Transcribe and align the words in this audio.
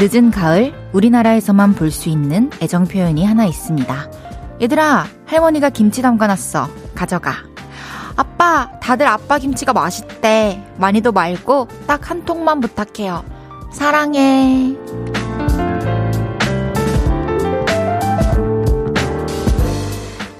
늦은 0.00 0.30
가을, 0.30 0.72
우리나라에서만 0.92 1.74
볼 1.74 1.90
수 1.90 2.08
있는 2.08 2.50
애정 2.62 2.86
표현이 2.86 3.24
하나 3.24 3.44
있습니다. 3.44 4.10
얘들아, 4.62 5.04
할머니가 5.26 5.68
김치 5.70 6.00
담가놨어. 6.00 6.68
가져가. 6.94 7.34
아빠, 8.16 8.70
다들 8.80 9.06
아빠 9.06 9.38
김치가 9.38 9.72
맛있대. 9.74 10.62
많이도 10.78 11.12
말고 11.12 11.68
딱 11.86 12.10
한 12.10 12.24
통만 12.24 12.60
부탁해요. 12.60 13.24
사랑해. 13.72 14.74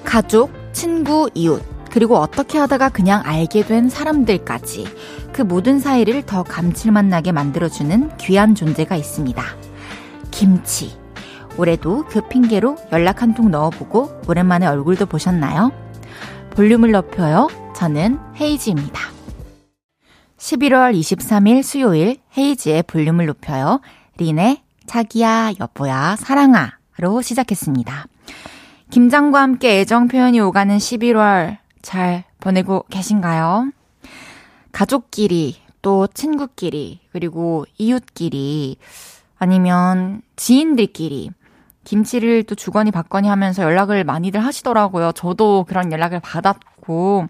가족, 0.04 0.50
친구, 0.72 1.28
이웃, 1.34 1.62
그리고 1.90 2.16
어떻게 2.16 2.58
하다가 2.58 2.88
그냥 2.88 3.22
알게 3.24 3.64
된 3.64 3.88
사람들까지 3.88 4.86
그 5.40 5.44
모든 5.46 5.78
사이를 5.80 6.20
더 6.26 6.42
감칠맛 6.42 7.06
나게 7.06 7.32
만들어주는 7.32 8.18
귀한 8.18 8.54
존재가 8.54 8.94
있습니다. 8.94 9.42
김치. 10.30 10.94
올해도 11.56 12.04
그 12.10 12.28
핑계로 12.28 12.76
연락 12.92 13.22
한 13.22 13.32
통 13.32 13.50
넣어보고 13.50 14.20
오랜만에 14.28 14.66
얼굴도 14.66 15.06
보셨나요? 15.06 15.72
볼륨을 16.50 16.90
높여요. 16.90 17.48
저는 17.74 18.18
헤이지입니다. 18.38 19.00
11월 20.36 20.94
23일 20.94 21.62
수요일 21.62 22.18
헤이지의 22.36 22.82
볼륨을 22.82 23.24
높여요. 23.24 23.80
린의 24.18 24.60
자기야, 24.84 25.52
여보야, 25.58 26.16
사랑아로 26.16 27.22
시작했습니다. 27.22 28.04
김장과 28.90 29.40
함께 29.40 29.80
애정 29.80 30.06
표현이 30.08 30.38
오가는 30.40 30.76
11월 30.76 31.56
잘 31.80 32.24
보내고 32.40 32.84
계신가요? 32.90 33.70
가족끼리, 34.72 35.56
또 35.82 36.06
친구끼리, 36.06 37.00
그리고 37.12 37.64
이웃끼리, 37.78 38.76
아니면 39.38 40.22
지인들끼리, 40.36 41.30
김치를 41.84 42.44
또 42.44 42.54
주거니 42.54 42.90
받거니 42.90 43.28
하면서 43.28 43.62
연락을 43.62 44.04
많이들 44.04 44.44
하시더라고요. 44.44 45.12
저도 45.12 45.64
그런 45.66 45.92
연락을 45.92 46.20
받았고, 46.20 47.26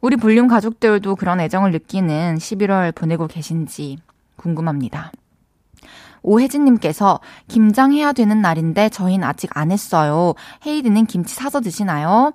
우리 0.00 0.16
볼륨 0.16 0.48
가족들도 0.48 1.16
그런 1.16 1.40
애정을 1.40 1.72
느끼는 1.72 2.36
11월 2.36 2.94
보내고 2.94 3.26
계신지 3.26 3.98
궁금합니다. 4.36 5.12
오혜진님께서 6.22 7.20
김장해야 7.48 8.12
되는 8.12 8.40
날인데 8.40 8.88
저희는 8.90 9.26
아직 9.26 9.50
안 9.56 9.70
했어요. 9.70 10.34
헤이드는 10.66 11.06
김치 11.06 11.34
사서 11.34 11.60
드시나요? 11.60 12.32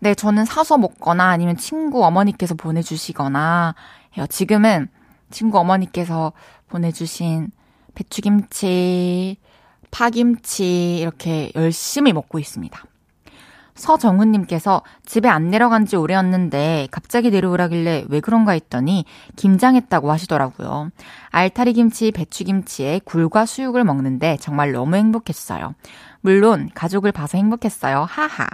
네, 0.00 0.14
저는 0.14 0.46
사서 0.46 0.78
먹거나 0.78 1.28
아니면 1.28 1.56
친구 1.56 2.04
어머니께서 2.04 2.54
보내주시거나 2.54 3.74
해요. 4.16 4.26
지금은 4.28 4.88
친구 5.30 5.58
어머니께서 5.58 6.32
보내주신 6.68 7.50
배추김치, 7.94 9.36
파김치 9.90 10.98
이렇게 10.98 11.52
열심히 11.54 12.14
먹고 12.14 12.38
있습니다. 12.38 12.82
서정훈님께서 13.74 14.82
집에 15.04 15.28
안 15.28 15.50
내려간 15.50 15.86
지 15.86 15.96
오래였는데 15.96 16.88
갑자기 16.90 17.30
내려오라길래 17.30 18.06
왜 18.08 18.20
그런가 18.20 18.52
했더니 18.52 19.04
김장했다고 19.36 20.10
하시더라고요. 20.10 20.90
알타리 21.30 21.74
김치, 21.74 22.10
배추김치에 22.10 23.00
굴과 23.04 23.46
수육을 23.46 23.84
먹는데 23.84 24.38
정말 24.40 24.72
너무 24.72 24.96
행복했어요. 24.96 25.74
물론 26.20 26.70
가족을 26.74 27.12
봐서 27.12 27.38
행복했어요. 27.38 28.04
하하. 28.08 28.46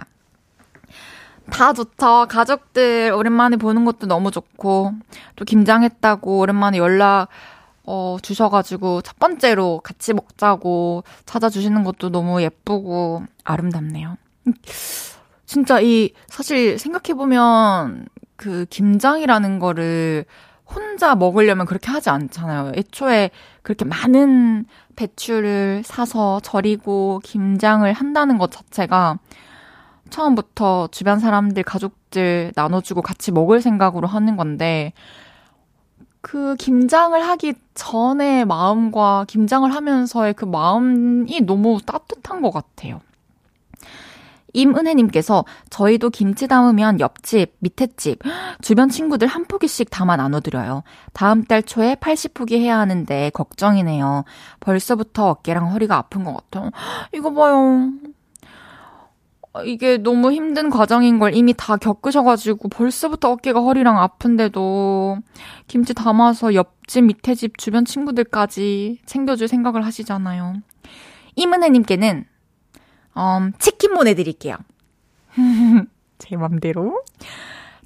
다 1.51 1.73
좋죠. 1.73 2.27
가족들 2.29 3.11
오랜만에 3.15 3.57
보는 3.57 3.85
것도 3.85 4.07
너무 4.07 4.31
좋고 4.31 4.93
또 5.35 5.45
김장했다고 5.45 6.39
오랜만에 6.39 6.77
연락 6.77 7.27
어, 7.83 8.17
주셔가지고 8.21 9.01
첫 9.01 9.17
번째로 9.17 9.79
같이 9.83 10.13
먹자고 10.13 11.03
찾아주시는 11.25 11.83
것도 11.85 12.09
너무 12.09 12.41
예쁘고 12.41 13.23
아름답네요. 13.45 14.17
진짜 15.45 15.79
이 15.79 16.11
사실 16.27 16.77
생각해보면 16.77 18.07
그 18.35 18.65
김장이라는 18.69 19.59
거를 19.59 20.25
혼자 20.65 21.15
먹으려면 21.15 21.65
그렇게 21.65 21.89
하지 21.89 22.09
않잖아요. 22.09 22.73
애초에 22.75 23.31
그렇게 23.61 23.85
많은 23.85 24.65
배추를 24.97 25.83
사서 25.85 26.41
절이고 26.41 27.21
김장을 27.23 27.93
한다는 27.93 28.37
것 28.37 28.51
자체가 28.51 29.17
처음부터 30.09 30.87
주변 30.91 31.19
사람들, 31.19 31.63
가족들 31.63 32.51
나눠주고 32.55 33.01
같이 33.01 33.31
먹을 33.31 33.61
생각으로 33.61 34.07
하는 34.07 34.35
건데, 34.37 34.93
그 36.21 36.55
김장을 36.57 37.21
하기 37.21 37.53
전의 37.73 38.45
마음과 38.45 39.25
김장을 39.27 39.73
하면서의 39.73 40.33
그 40.33 40.45
마음이 40.45 41.41
너무 41.41 41.79
따뜻한 41.85 42.41
것 42.41 42.51
같아요. 42.51 42.99
임은혜님께서 44.53 45.45
저희도 45.69 46.09
김치 46.09 46.47
담으면 46.47 46.99
옆집, 46.99 47.55
밑에 47.59 47.87
집, 47.95 48.19
주변 48.61 48.89
친구들 48.89 49.27
한 49.27 49.45
포기씩 49.45 49.89
담아 49.89 50.17
나눠드려요. 50.17 50.83
다음 51.13 51.43
달 51.43 51.61
초에 51.61 51.95
80포기 51.95 52.59
해야 52.59 52.79
하는데 52.79 53.29
걱정이네요. 53.33 54.23
벌써부터 54.59 55.29
어깨랑 55.29 55.71
허리가 55.71 55.97
아픈 55.97 56.23
것 56.23 56.33
같아요. 56.33 56.71
이거 57.13 57.31
봐요. 57.33 57.91
이게 59.65 59.97
너무 59.97 60.31
힘든 60.31 60.69
과정인 60.69 61.19
걸 61.19 61.35
이미 61.35 61.53
다 61.55 61.77
겪으셔가지고 61.77 62.69
벌써부터 62.69 63.31
어깨가 63.31 63.61
허리랑 63.61 63.99
아픈데도 63.99 65.17
김치 65.67 65.93
담아서 65.93 66.53
옆집, 66.53 67.05
밑에 67.05 67.35
집, 67.35 67.57
주변 67.57 67.85
친구들까지 67.85 68.99
챙겨줄 69.05 69.47
생각을 69.47 69.85
하시잖아요. 69.85 70.55
이문혜님께는 71.35 72.25
음, 73.17 73.51
치킨 73.59 73.93
보내드릴게요. 73.93 74.57
제 76.17 76.35
맘대로. 76.35 77.03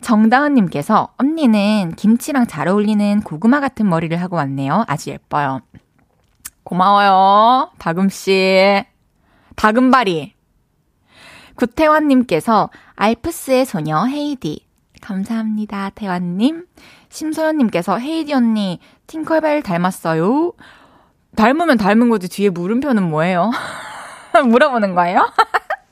정다은님께서 0.02 1.14
언니는 1.18 1.94
김치랑 1.96 2.48
잘 2.48 2.68
어울리는 2.68 3.22
고구마 3.22 3.60
같은 3.60 3.88
머리를 3.88 4.20
하고 4.20 4.36
왔네요. 4.36 4.84
아주 4.88 5.12
예뻐요. 5.12 5.62
고마워요. 6.64 7.72
다금씨. 7.78 8.84
다금바리. 9.56 10.41
구태환님께서 11.62 12.72
알프스의 12.96 13.66
소녀 13.66 14.06
헤이디. 14.06 14.66
감사합니다, 15.00 15.92
태환님. 15.92 16.66
심소연님께서 17.10 18.00
헤이디 18.00 18.34
언니 18.34 18.80
팅컬벨 19.06 19.62
닮았어요. 19.62 20.54
닮으면 21.36 21.78
닮은 21.78 22.10
거지 22.10 22.28
뒤에 22.30 22.50
물음표는 22.50 23.04
뭐예요? 23.04 23.52
물어보는 24.50 24.96
거예요? 24.96 25.32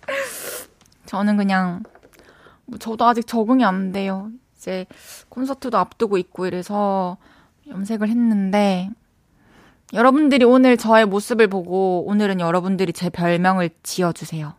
저는 1.06 1.38
그냥 1.38 1.84
뭐 2.66 2.80
저도 2.80 3.06
아직 3.06 3.28
적응이 3.28 3.64
안 3.64 3.92
돼요. 3.92 4.32
이제 4.58 4.88
콘서트도 5.30 5.78
앞두고 5.78 6.18
있고 6.18 6.48
이래서 6.48 7.18
염색을 7.68 8.10
했는데 8.10 8.90
여러분들이 9.94 10.46
오늘 10.46 10.78
저의 10.78 11.06
모습을 11.06 11.48
보고 11.48 12.06
오늘은 12.08 12.40
여러분들이 12.40 12.92
제 12.92 13.10
별명을 13.10 13.70
지어주세요. 13.84 14.59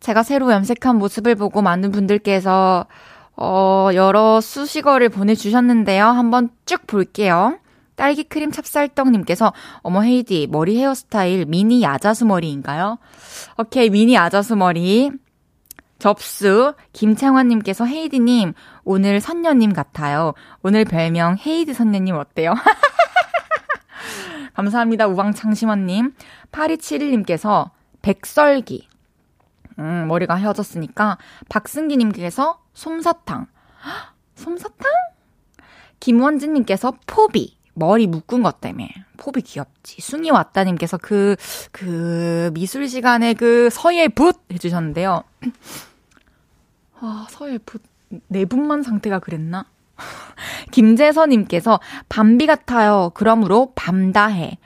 제가 0.00 0.22
새로 0.22 0.52
염색한 0.52 0.96
모습을 0.96 1.34
보고 1.34 1.62
많은 1.62 1.90
분들께서 1.90 2.86
어, 3.36 3.88
여러 3.94 4.40
수식어를 4.40 5.08
보내주셨는데요. 5.08 6.04
한번 6.04 6.50
쭉 6.66 6.86
볼게요. 6.86 7.58
딸기 7.94 8.24
크림 8.24 8.50
찹쌀떡님께서, 8.50 9.52
어머, 9.82 10.02
헤이디, 10.02 10.48
머리 10.50 10.78
헤어스타일 10.78 11.46
미니 11.46 11.82
야자수 11.82 12.26
머리인가요? 12.26 12.98
오케이, 13.58 13.90
미니 13.90 14.14
야자수 14.14 14.56
머리. 14.56 15.10
접수. 15.98 16.74
김창환님께서 16.92 17.86
헤이디님, 17.86 18.54
오늘 18.84 19.20
선녀님 19.20 19.72
같아요. 19.72 20.34
오늘 20.62 20.84
별명 20.84 21.36
헤이디 21.38 21.74
선녀님 21.74 22.16
어때요? 22.16 22.54
감사합니다. 24.54 25.06
우방창심원님. 25.06 26.12
8271님께서 26.50 27.70
백설기. 28.02 28.88
음, 29.78 30.06
머리가 30.08 30.34
헤어졌으니까. 30.34 31.18
박승기님께서 31.48 32.60
솜사탕. 32.74 33.46
솜사탕? 34.34 34.92
김원진님께서 36.00 36.94
포비. 37.06 37.56
머리 37.74 38.06
묶은 38.06 38.42
것 38.42 38.60
때문에. 38.60 38.90
포비 39.16 39.42
귀엽지. 39.42 40.00
숭이 40.00 40.30
왔다님께서 40.30 40.98
그, 40.98 41.36
그, 41.70 42.50
미술 42.54 42.88
시간에 42.88 43.34
그 43.34 43.70
서예 43.70 44.08
붓! 44.08 44.40
해주셨는데요. 44.52 45.22
아, 47.00 47.26
서예 47.30 47.58
붓. 47.58 47.82
네 48.28 48.44
분만 48.44 48.82
상태가 48.82 49.20
그랬나? 49.20 49.64
김재서님께서 50.70 51.80
밤비 52.08 52.46
같아요. 52.46 53.10
그러므로 53.14 53.72
밤다해. 53.74 54.58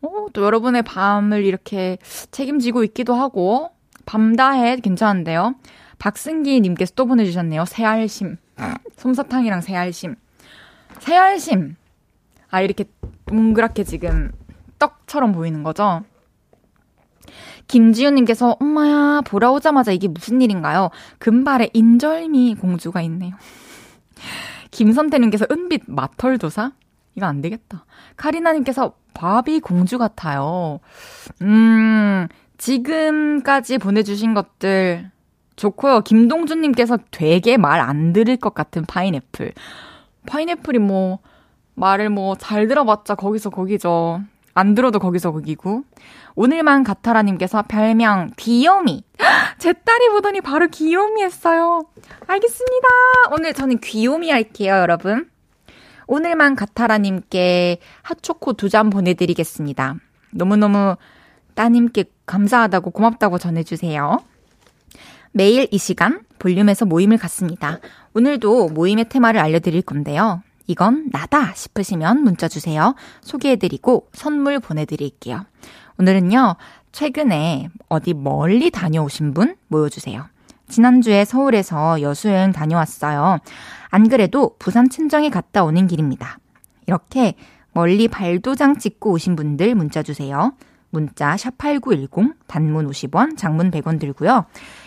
어, 0.00 0.26
또 0.32 0.42
여러분의 0.44 0.82
밤을 0.82 1.44
이렇게 1.44 1.98
책임지고 2.30 2.84
있기도 2.84 3.14
하고, 3.14 3.73
밤다해 4.06 4.76
괜찮은데요. 4.76 5.54
박승기 5.98 6.60
님께서 6.60 6.92
또 6.94 7.06
보내주셨네요. 7.06 7.64
새알심. 7.64 8.36
솜사탕이랑 8.96 9.60
새알심. 9.60 10.16
새알심. 11.00 11.76
아, 12.50 12.60
이렇게 12.60 12.84
동그랗게 13.26 13.84
지금 13.84 14.30
떡처럼 14.78 15.32
보이는 15.32 15.62
거죠? 15.62 16.02
김지윤님께서, 17.66 18.58
엄마야, 18.60 19.22
보라 19.22 19.50
오자마자 19.50 19.92
이게 19.92 20.06
무슨 20.06 20.42
일인가요? 20.42 20.90
금발에 21.18 21.70
인절미 21.72 22.56
공주가 22.56 23.00
있네요. 23.02 23.34
김선태님께서 24.70 25.46
은빛 25.50 25.84
마털도사? 25.86 26.72
이거 27.14 27.26
안 27.26 27.40
되겠다. 27.40 27.86
카리나님께서 28.16 28.94
바비 29.14 29.60
공주 29.60 29.98
같아요. 29.98 30.80
음, 31.42 32.28
지금까지 32.58 33.78
보내주신 33.78 34.34
것들 34.34 35.10
좋고요. 35.56 36.00
김동준님께서 36.00 36.98
되게 37.10 37.56
말 37.56 37.80
안 37.80 38.12
들을 38.12 38.36
것 38.36 38.54
같은 38.54 38.84
파인애플. 38.86 39.52
파인애플이 40.26 40.78
뭐, 40.78 41.18
말을 41.74 42.08
뭐 42.10 42.34
잘 42.36 42.66
들어봤자 42.68 43.14
거기서 43.16 43.50
거기죠. 43.50 44.20
안 44.54 44.74
들어도 44.74 44.98
거기서 44.98 45.32
거기고. 45.32 45.82
오늘만 46.36 46.84
같아라님께서 46.84 47.62
별명 47.68 48.30
귀요미. 48.36 49.04
제 49.58 49.72
딸이 49.72 50.08
보더니 50.10 50.40
바로 50.40 50.68
귀요미 50.68 51.22
했어요. 51.22 51.82
알겠습니다. 52.26 52.88
오늘 53.32 53.52
저는 53.52 53.78
귀요미 53.78 54.30
할게요, 54.30 54.74
여러분. 54.74 55.28
오늘만 56.06 56.54
같아라님께 56.54 57.78
핫초코 58.02 58.52
두 58.54 58.68
잔 58.68 58.90
보내드리겠습니다. 58.90 59.96
너무너무 60.32 60.96
따님께 61.54 62.04
감사하다고 62.26 62.90
고맙다고 62.90 63.38
전해주세요. 63.38 64.20
매일 65.32 65.68
이 65.70 65.78
시간 65.78 66.22
볼륨에서 66.38 66.84
모임을 66.84 67.18
갖습니다. 67.18 67.80
오늘도 68.14 68.68
모임의 68.68 69.08
테마를 69.08 69.40
알려드릴 69.40 69.82
건데요. 69.82 70.42
이건 70.66 71.08
나다 71.10 71.52
싶으시면 71.54 72.22
문자 72.22 72.48
주세요. 72.48 72.94
소개해드리고 73.22 74.08
선물 74.12 74.60
보내드릴게요. 74.60 75.44
오늘은요, 75.98 76.56
최근에 76.92 77.68
어디 77.88 78.14
멀리 78.14 78.70
다녀오신 78.70 79.34
분 79.34 79.56
모여주세요. 79.68 80.26
지난주에 80.68 81.24
서울에서 81.24 82.00
여수여행 82.00 82.52
다녀왔어요. 82.52 83.38
안 83.90 84.08
그래도 84.08 84.56
부산 84.58 84.88
친정에 84.88 85.28
갔다 85.28 85.64
오는 85.64 85.86
길입니다. 85.86 86.38
이렇게 86.86 87.34
멀리 87.72 88.08
발도장 88.08 88.78
찍고 88.78 89.12
오신 89.12 89.36
분들 89.36 89.74
문자 89.74 90.02
주세요. 90.02 90.52
문자 90.94 91.34
샵8910 91.34 92.34
단문 92.46 92.88
50원, 92.88 93.36
장문 93.36 93.70
100원 93.70 94.00
들고요. 94.00 94.46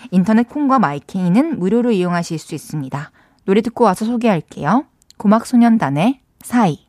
인터넷 0.09 0.49
콩과 0.49 0.79
마이케이는 0.79 1.59
무료로 1.59 1.91
이용하실 1.91 2.39
수 2.39 2.55
있습니다. 2.55 3.11
노래 3.45 3.61
듣고 3.61 3.83
와서 3.83 4.05
소개할게요. 4.05 4.85
고막소년단의 5.17 6.21
사이 6.41 6.87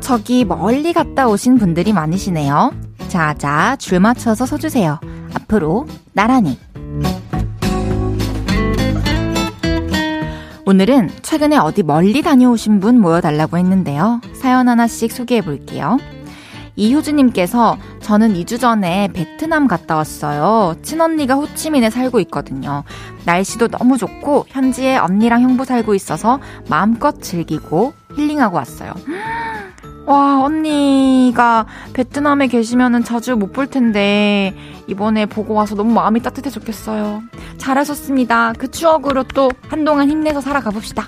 저기 0.00 0.44
멀리 0.44 0.92
갔다 0.92 1.26
오신 1.28 1.58
분들이 1.58 1.92
많으시네요. 1.92 2.72
자자, 3.08 3.76
줄 3.76 3.98
맞춰서 4.00 4.46
서주세요. 4.46 5.00
앞으로 5.34 5.86
나란히. 6.12 6.58
오늘은 10.68 11.10
최근에 11.22 11.56
어디 11.58 11.84
멀리 11.84 12.22
다녀오신 12.22 12.80
분 12.80 13.00
모여달라고 13.00 13.56
했는데요. 13.56 14.20
사연 14.34 14.68
하나씩 14.68 15.12
소개해 15.12 15.42
볼게요. 15.42 15.96
이효주님께서 16.74 17.78
저는 18.00 18.34
2주 18.34 18.58
전에 18.58 19.06
베트남 19.12 19.68
갔다 19.68 19.94
왔어요. 19.94 20.74
친언니가 20.82 21.34
호치민에 21.34 21.88
살고 21.90 22.18
있거든요. 22.22 22.82
날씨도 23.24 23.68
너무 23.68 23.96
좋고 23.96 24.46
현지에 24.48 24.96
언니랑 24.96 25.42
형부 25.42 25.64
살고 25.64 25.94
있어서 25.94 26.40
마음껏 26.68 27.22
즐기고 27.22 27.92
힐링하고 28.16 28.56
왔어요. 28.56 28.92
와, 30.06 30.40
언니가 30.44 31.66
베트남에 31.92 32.46
계시면은 32.46 33.02
자주 33.04 33.34
못 33.36 33.52
볼 33.52 33.66
텐데, 33.66 34.54
이번에 34.86 35.26
보고 35.26 35.54
와서 35.54 35.74
너무 35.74 35.92
마음이 35.94 36.20
따뜻해졌겠어요. 36.22 37.22
잘하셨습니다. 37.58 38.52
그 38.58 38.70
추억으로 38.70 39.22
또 39.24 39.50
한동안 39.68 40.10
힘내서 40.10 40.40
살아가 40.40 40.70
봅시다. 40.70 41.06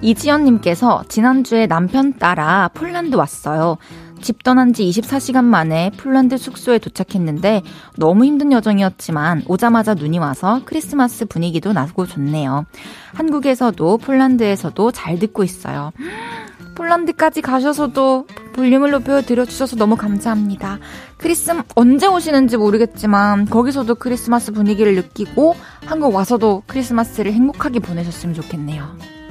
이지연님께서 0.00 1.04
지난주에 1.08 1.66
남편 1.68 2.12
따라 2.18 2.68
폴란드 2.74 3.14
왔어요. 3.14 3.78
집 4.22 4.42
떠난 4.42 4.72
지 4.72 4.84
24시간 4.84 5.44
만에 5.44 5.90
폴란드 5.96 6.38
숙소에 6.38 6.78
도착했는데 6.78 7.62
너무 7.96 8.24
힘든 8.24 8.52
여정이었지만 8.52 9.42
오자마자 9.46 9.94
눈이 9.94 10.18
와서 10.18 10.62
크리스마스 10.64 11.26
분위기도 11.26 11.72
나고 11.72 12.06
좋네요. 12.06 12.64
한국에서도 13.14 13.98
폴란드에서도 13.98 14.92
잘 14.92 15.18
듣고 15.18 15.44
있어요. 15.44 15.92
폴란드까지 16.74 17.42
가셔서도 17.42 18.26
볼륨을 18.54 18.92
높여 18.92 19.20
드려주셔서 19.20 19.76
너무 19.76 19.96
감사합니다. 19.96 20.78
크리스 21.18 21.52
언제 21.74 22.06
오시는지 22.06 22.56
모르겠지만 22.56 23.46
거기서도 23.46 23.96
크리스마스 23.96 24.52
분위기를 24.52 24.94
느끼고 24.94 25.54
한국 25.84 26.14
와서도 26.14 26.62
크리스마스를 26.66 27.32
행복하게 27.32 27.80
보내셨으면 27.80 28.34
좋겠네요. 28.34 29.21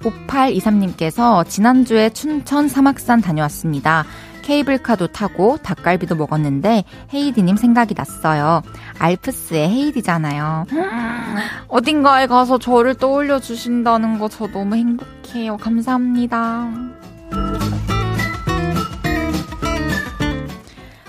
5823님께서 0.00 1.46
지난주에 1.48 2.10
춘천 2.10 2.68
사막산 2.68 3.20
다녀왔습니다. 3.20 4.04
케이블카도 4.42 5.08
타고 5.08 5.58
닭갈비도 5.58 6.16
먹었는데 6.16 6.84
헤이디님 7.12 7.56
생각이 7.56 7.94
났어요. 7.94 8.62
알프스의 8.98 9.68
헤이디잖아요. 9.68 10.66
어딘가에 11.68 12.26
가서 12.26 12.58
저를 12.58 12.94
떠올려 12.94 13.38
주신다는 13.38 14.18
거 14.18 14.28
저 14.30 14.46
너무 14.46 14.76
행복해요. 14.76 15.56
감사합니다. 15.56 16.70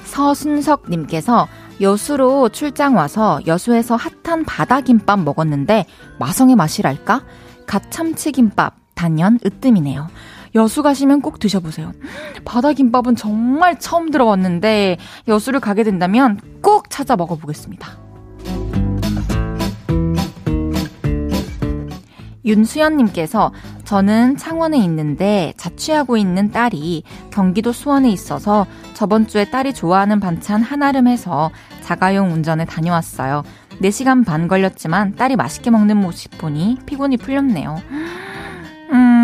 서순석님께서 0.04 1.48
여수로 1.80 2.50
출장 2.50 2.96
와서 2.96 3.40
여수에서 3.48 3.96
핫한 3.96 4.44
바다김밥 4.46 5.20
먹었는데 5.22 5.86
마성의 6.20 6.56
맛이랄까? 6.56 7.24
갓참치김밥 7.66 8.81
단연 9.02 9.40
으뜸이네요. 9.44 10.10
여수 10.54 10.84
가시면 10.84 11.22
꼭 11.22 11.40
드셔보세요. 11.40 11.92
바다김밥은 12.46 13.16
정말 13.16 13.80
처음 13.80 14.12
들어봤는데 14.12 14.98
여수를 15.28 15.60
가게 15.60 15.84
된다면 15.84 16.40
꼭 16.62 16.92
찾아 16.92 17.16
먹어보겠습니다. 17.16 17.98
윤수연님께서 22.46 23.52
저는 23.86 24.38
창원에 24.38 24.78
있는데 24.78 25.54
자취하고 25.58 26.16
있는 26.18 26.52
딸이 26.52 27.02
경기도 27.32 27.72
수원에 27.72 28.12
있어서 28.12 28.68
저번 28.94 29.26
주에 29.26 29.46
딸이 29.46 29.74
좋아하는 29.74 30.20
반찬 30.20 30.62
한아름 30.62 31.08
해서 31.08 31.50
자가용 31.82 32.32
운전에 32.34 32.66
다녀왔어요. 32.66 33.42
4시간 33.82 34.24
반 34.24 34.48
걸렸지만 34.48 35.16
딸이 35.16 35.38
맛있게 35.38 35.72
먹는 35.72 35.98
모습 35.98 36.38
보니 36.38 36.78
피곤이 36.86 37.18
풀렸네요. 37.18 37.78
음, 38.92 39.22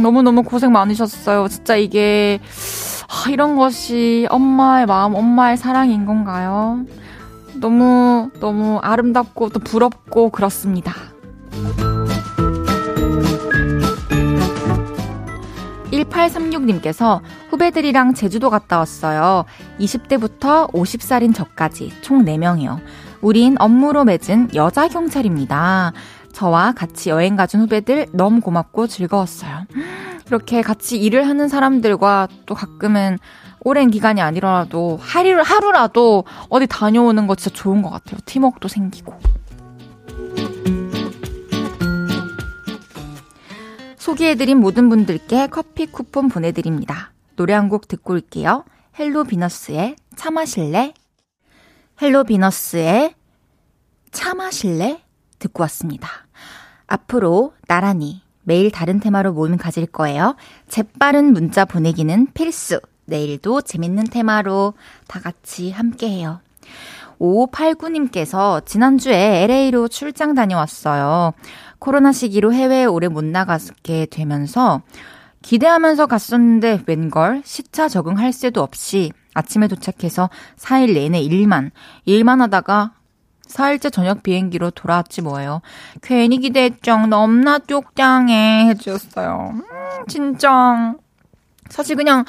음, 0.00 0.02
너무너무 0.02 0.42
고생 0.42 0.72
많으셨어요. 0.72 1.48
진짜 1.48 1.76
이게, 1.76 2.40
아, 3.08 3.30
이런 3.30 3.56
것이 3.56 4.26
엄마의 4.30 4.86
마음, 4.86 5.14
엄마의 5.14 5.56
사랑인 5.56 6.06
건가요? 6.06 6.84
너무, 7.54 8.30
너무 8.40 8.78
아름답고 8.78 9.50
또 9.50 9.60
부럽고 9.60 10.30
그렇습니다. 10.30 10.94
1836님께서 15.92 17.20
후배들이랑 17.50 18.14
제주도 18.14 18.48
갔다 18.48 18.78
왔어요. 18.78 19.44
20대부터 19.80 20.72
50살인 20.72 21.34
저까지 21.34 21.92
총 22.00 22.24
4명이요. 22.24 22.78
우린 23.20 23.56
업무로 23.58 24.04
맺은 24.04 24.54
여자 24.54 24.88
경찰입니다. 24.88 25.92
저와 26.32 26.72
같이 26.72 27.10
여행 27.10 27.36
가준 27.36 27.60
후배들 27.62 28.06
너무 28.12 28.40
고맙고 28.40 28.86
즐거웠어요. 28.86 29.66
이렇게 30.26 30.62
같이 30.62 30.96
일을 30.98 31.26
하는 31.28 31.48
사람들과 31.48 32.28
또 32.46 32.54
가끔은 32.54 33.18
오랜 33.62 33.90
기간이 33.90 34.20
아니라도 34.22 34.98
하루, 35.02 35.40
하루라도 35.42 36.24
어디 36.48 36.66
다녀오는 36.66 37.26
거 37.26 37.34
진짜 37.34 37.54
좋은 37.54 37.82
것 37.82 37.90
같아요. 37.90 38.20
팀워크도 38.24 38.68
생기고. 38.68 39.14
소개해드린 43.98 44.58
모든 44.58 44.88
분들께 44.88 45.48
커피 45.48 45.86
쿠폰 45.86 46.28
보내드립니다. 46.28 47.12
노래 47.36 47.52
한 47.54 47.68
곡 47.68 47.86
듣고 47.88 48.14
올게요. 48.14 48.64
헬로 48.98 49.24
비너스의 49.24 49.96
차 50.16 50.30
마실래? 50.30 50.94
헬로 52.00 52.24
비너스의 52.24 53.14
차 54.10 54.34
마실래? 54.34 55.02
듣고 55.40 55.62
왔습니다. 55.64 56.08
앞으로 56.86 57.52
나란히 57.66 58.22
매일 58.42 58.70
다른 58.70 59.00
테마로 59.00 59.32
모임 59.32 59.56
가질 59.56 59.86
거예요. 59.86 60.36
재빠른 60.68 61.32
문자 61.32 61.64
보내기는 61.64 62.28
필수. 62.32 62.80
내일도 63.06 63.60
재밌는 63.60 64.04
테마로 64.04 64.74
다 65.08 65.20
같이 65.20 65.72
함께 65.72 66.08
해요. 66.08 66.40
5589님께서 67.20 68.64
지난주에 68.64 69.42
LA로 69.44 69.88
출장 69.88 70.34
다녀왔어요. 70.34 71.32
코로나 71.78 72.12
시기로 72.12 72.52
해외에 72.54 72.84
오래 72.84 73.08
못 73.08 73.24
나가게 73.24 74.06
되면서 74.10 74.82
기대하면서 75.42 76.06
갔었는데 76.06 76.82
웬걸 76.86 77.42
시차 77.44 77.88
적응할 77.88 78.32
새도 78.32 78.62
없이 78.62 79.10
아침에 79.34 79.68
도착해서 79.68 80.28
4일 80.56 80.94
내내 80.94 81.20
일만, 81.20 81.70
일만 82.04 82.40
하다가 82.40 82.92
4일째 83.50 83.92
저녁 83.92 84.22
비행기로 84.22 84.70
돌아왔지 84.70 85.22
뭐예요. 85.22 85.60
괜히 86.02 86.38
기대했죠. 86.38 87.06
너무나 87.06 87.58
쪽장해 87.58 88.68
해주셨어요. 88.68 89.52
음, 89.54 89.62
진짜. 90.08 90.94
사실 91.68 91.96
그냥 91.96 92.24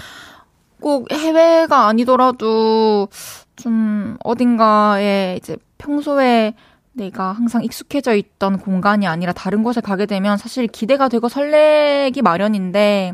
꼭 0.79 1.11
해외가 1.11 1.87
아니더라도 1.87 3.07
좀 3.55 4.17
어딘가에 4.23 5.37
이제 5.37 5.57
평소에 5.77 6.53
내가 6.93 7.31
항상 7.31 7.63
익숙해져 7.63 8.15
있던 8.15 8.57
공간이 8.57 9.07
아니라 9.07 9.31
다른 9.31 9.63
곳에 9.63 9.79
가게 9.79 10.05
되면 10.05 10.37
사실 10.37 10.67
기대가 10.67 11.07
되고 11.07 11.29
설레기 11.29 12.21
마련인데 12.21 13.13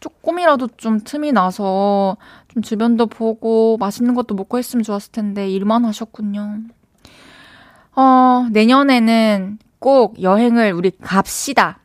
조금이라도 0.00 0.68
좀 0.76 1.00
틈이 1.02 1.32
나서 1.32 2.16
좀 2.48 2.62
주변도 2.62 3.06
보고 3.06 3.76
맛있는 3.78 4.14
것도 4.14 4.34
먹고 4.34 4.58
했으면 4.58 4.82
좋았을 4.82 5.12
텐데 5.12 5.48
일만 5.48 5.84
하셨군요. 5.84 6.60
어, 7.98 8.46
내년에는 8.52 9.58
꼭 9.80 10.22
여행을 10.22 10.72
우리 10.72 10.92
갑시다. 11.02 11.80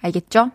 알겠죠? 0.00 0.52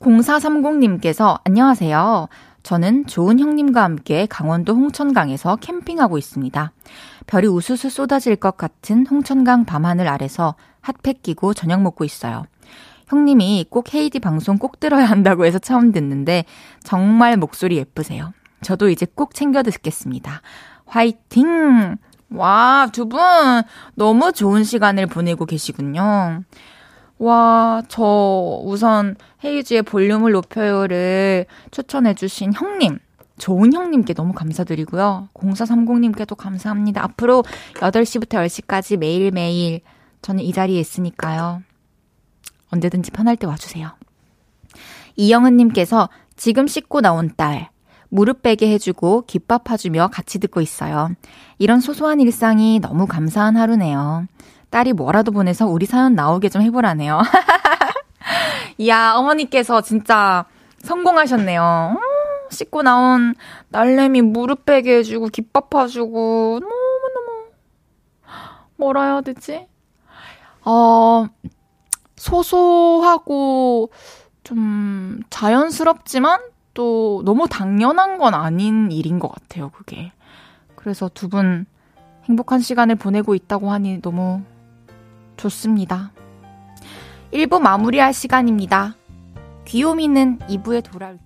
0430님께서 0.00 1.38
안녕하세요. 1.44 2.26
저는 2.64 3.06
좋은 3.06 3.38
형님과 3.38 3.84
함께 3.84 4.26
강원도 4.26 4.74
홍천강에서 4.74 5.54
캠핑하고 5.54 6.18
있습니다. 6.18 6.72
별이 7.28 7.46
우수수 7.46 7.88
쏟아질 7.88 8.34
것 8.34 8.56
같은 8.56 9.06
홍천강 9.06 9.66
밤하늘 9.66 10.08
아래서 10.08 10.56
핫팩 10.80 11.22
끼고 11.22 11.54
저녁 11.54 11.80
먹고 11.82 12.02
있어요. 12.02 12.44
형님이 13.06 13.66
꼭 13.70 13.94
헤이디 13.94 14.18
방송 14.18 14.58
꼭 14.58 14.80
들어야 14.80 15.04
한다고 15.04 15.46
해서 15.46 15.60
처음 15.60 15.92
듣는데 15.92 16.44
정말 16.82 17.36
목소리 17.36 17.76
예쁘세요. 17.76 18.32
저도 18.62 18.88
이제 18.88 19.06
꼭 19.14 19.32
챙겨 19.32 19.62
듣겠습니다. 19.62 20.42
화이팅! 20.86 21.98
와, 22.30 22.88
두 22.92 23.06
분 23.06 23.20
너무 23.94 24.32
좋은 24.32 24.64
시간을 24.64 25.06
보내고 25.06 25.46
계시군요. 25.46 26.42
와, 27.18 27.82
저 27.88 28.60
우선 28.64 29.16
헤이즈의 29.44 29.82
볼륨을 29.82 30.32
높여요를 30.32 31.46
추천해주신 31.70 32.52
형님, 32.52 32.98
좋은 33.38 33.72
형님께 33.72 34.14
너무 34.14 34.32
감사드리고요. 34.32 35.28
0430님께도 35.34 36.36
감사합니다. 36.36 37.02
앞으로 37.04 37.44
8시부터 37.74 38.44
10시까지 38.46 38.96
매일매일 38.98 39.80
저는 40.22 40.42
이 40.42 40.52
자리에 40.52 40.80
있으니까요. 40.80 41.62
언제든지 42.72 43.12
편할 43.12 43.36
때 43.36 43.46
와주세요. 43.46 43.92
이영은님께서 45.16 46.08
지금 46.36 46.66
씻고 46.66 47.00
나온 47.00 47.30
딸, 47.36 47.70
무릎 48.08 48.42
베게 48.42 48.70
해주고 48.72 49.24
깃밥 49.26 49.64
파주며 49.64 50.08
같이 50.12 50.38
듣고 50.38 50.60
있어요. 50.60 51.10
이런 51.58 51.80
소소한 51.80 52.20
일상이 52.20 52.80
너무 52.80 53.06
감사한 53.06 53.56
하루네요. 53.56 54.26
딸이 54.70 54.92
뭐라도 54.92 55.32
보내서 55.32 55.66
우리 55.66 55.86
사연 55.86 56.14
나오게 56.14 56.48
좀 56.48 56.62
해보라네요. 56.62 57.20
이야, 58.78 59.14
어머니께서 59.14 59.80
진짜 59.80 60.44
성공하셨네요. 60.82 61.96
음, 61.96 62.50
씻고 62.50 62.82
나온 62.82 63.34
딸내미 63.72 64.22
무릎 64.22 64.64
베게 64.66 64.98
해주고, 64.98 65.28
깃밥 65.28 65.70
파주고, 65.70 66.60
너무너무, 66.60 67.50
뭐라 68.76 69.02
해야 69.02 69.20
되지? 69.22 69.66
어, 70.64 71.26
소소하고, 72.16 73.90
좀 74.44 75.22
자연스럽지만 75.30 76.40
또 76.76 77.22
너무 77.24 77.48
당연한 77.48 78.18
건 78.18 78.34
아닌 78.34 78.92
일인 78.92 79.18
것 79.18 79.32
같아요, 79.32 79.70
그게. 79.70 80.12
그래서 80.76 81.08
두 81.12 81.28
분 81.28 81.64
행복한 82.26 82.60
시간을 82.60 82.96
보내고 82.96 83.34
있다고 83.34 83.70
하니 83.72 84.02
너무 84.02 84.42
좋습니다. 85.36 86.12
1부 87.32 87.60
마무리할 87.60 88.12
시간입니다. 88.12 88.94
귀요미는 89.64 90.40
2부에 90.40 90.84
돌아올게요. 90.84 91.25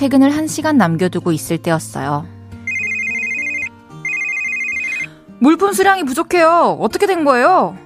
퇴근을 0.00 0.34
한 0.34 0.46
시간 0.46 0.78
남겨두고 0.78 1.30
있을 1.30 1.58
때였어요. 1.58 2.26
물품 5.40 5.74
수량이 5.74 6.04
부족해요. 6.04 6.78
어떻게 6.80 7.06
된 7.06 7.22
거예요? 7.26 7.76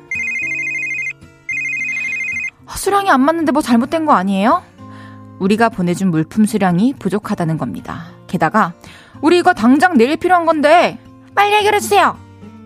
아, 2.66 2.76
수량이 2.76 3.10
안 3.10 3.20
맞는데 3.20 3.50
뭐 3.50 3.60
잘못된 3.62 4.06
거 4.06 4.12
아니에요? 4.12 4.62
우리가 5.40 5.68
보내준 5.70 6.12
물품 6.12 6.46
수량이 6.46 6.94
부족하다는 7.00 7.58
겁니다. 7.58 8.04
게다가 8.28 8.74
우리 9.20 9.38
이거 9.38 9.52
당장 9.52 9.96
내일 9.96 10.16
필요한 10.16 10.46
건데 10.46 11.00
빨리 11.34 11.56
해결해 11.56 11.80
주세요. 11.80 12.16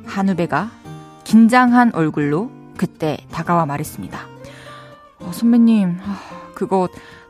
한 0.05 0.29
후배가 0.29 0.71
긴장한 1.25 1.93
얼굴로 1.95 2.51
그때 2.77 3.17
다가와 3.33 3.65
말했습니다. 3.65 4.19
어, 5.21 5.31
선배님, 5.33 6.01
아, 6.05 6.19
그거 6.53 6.89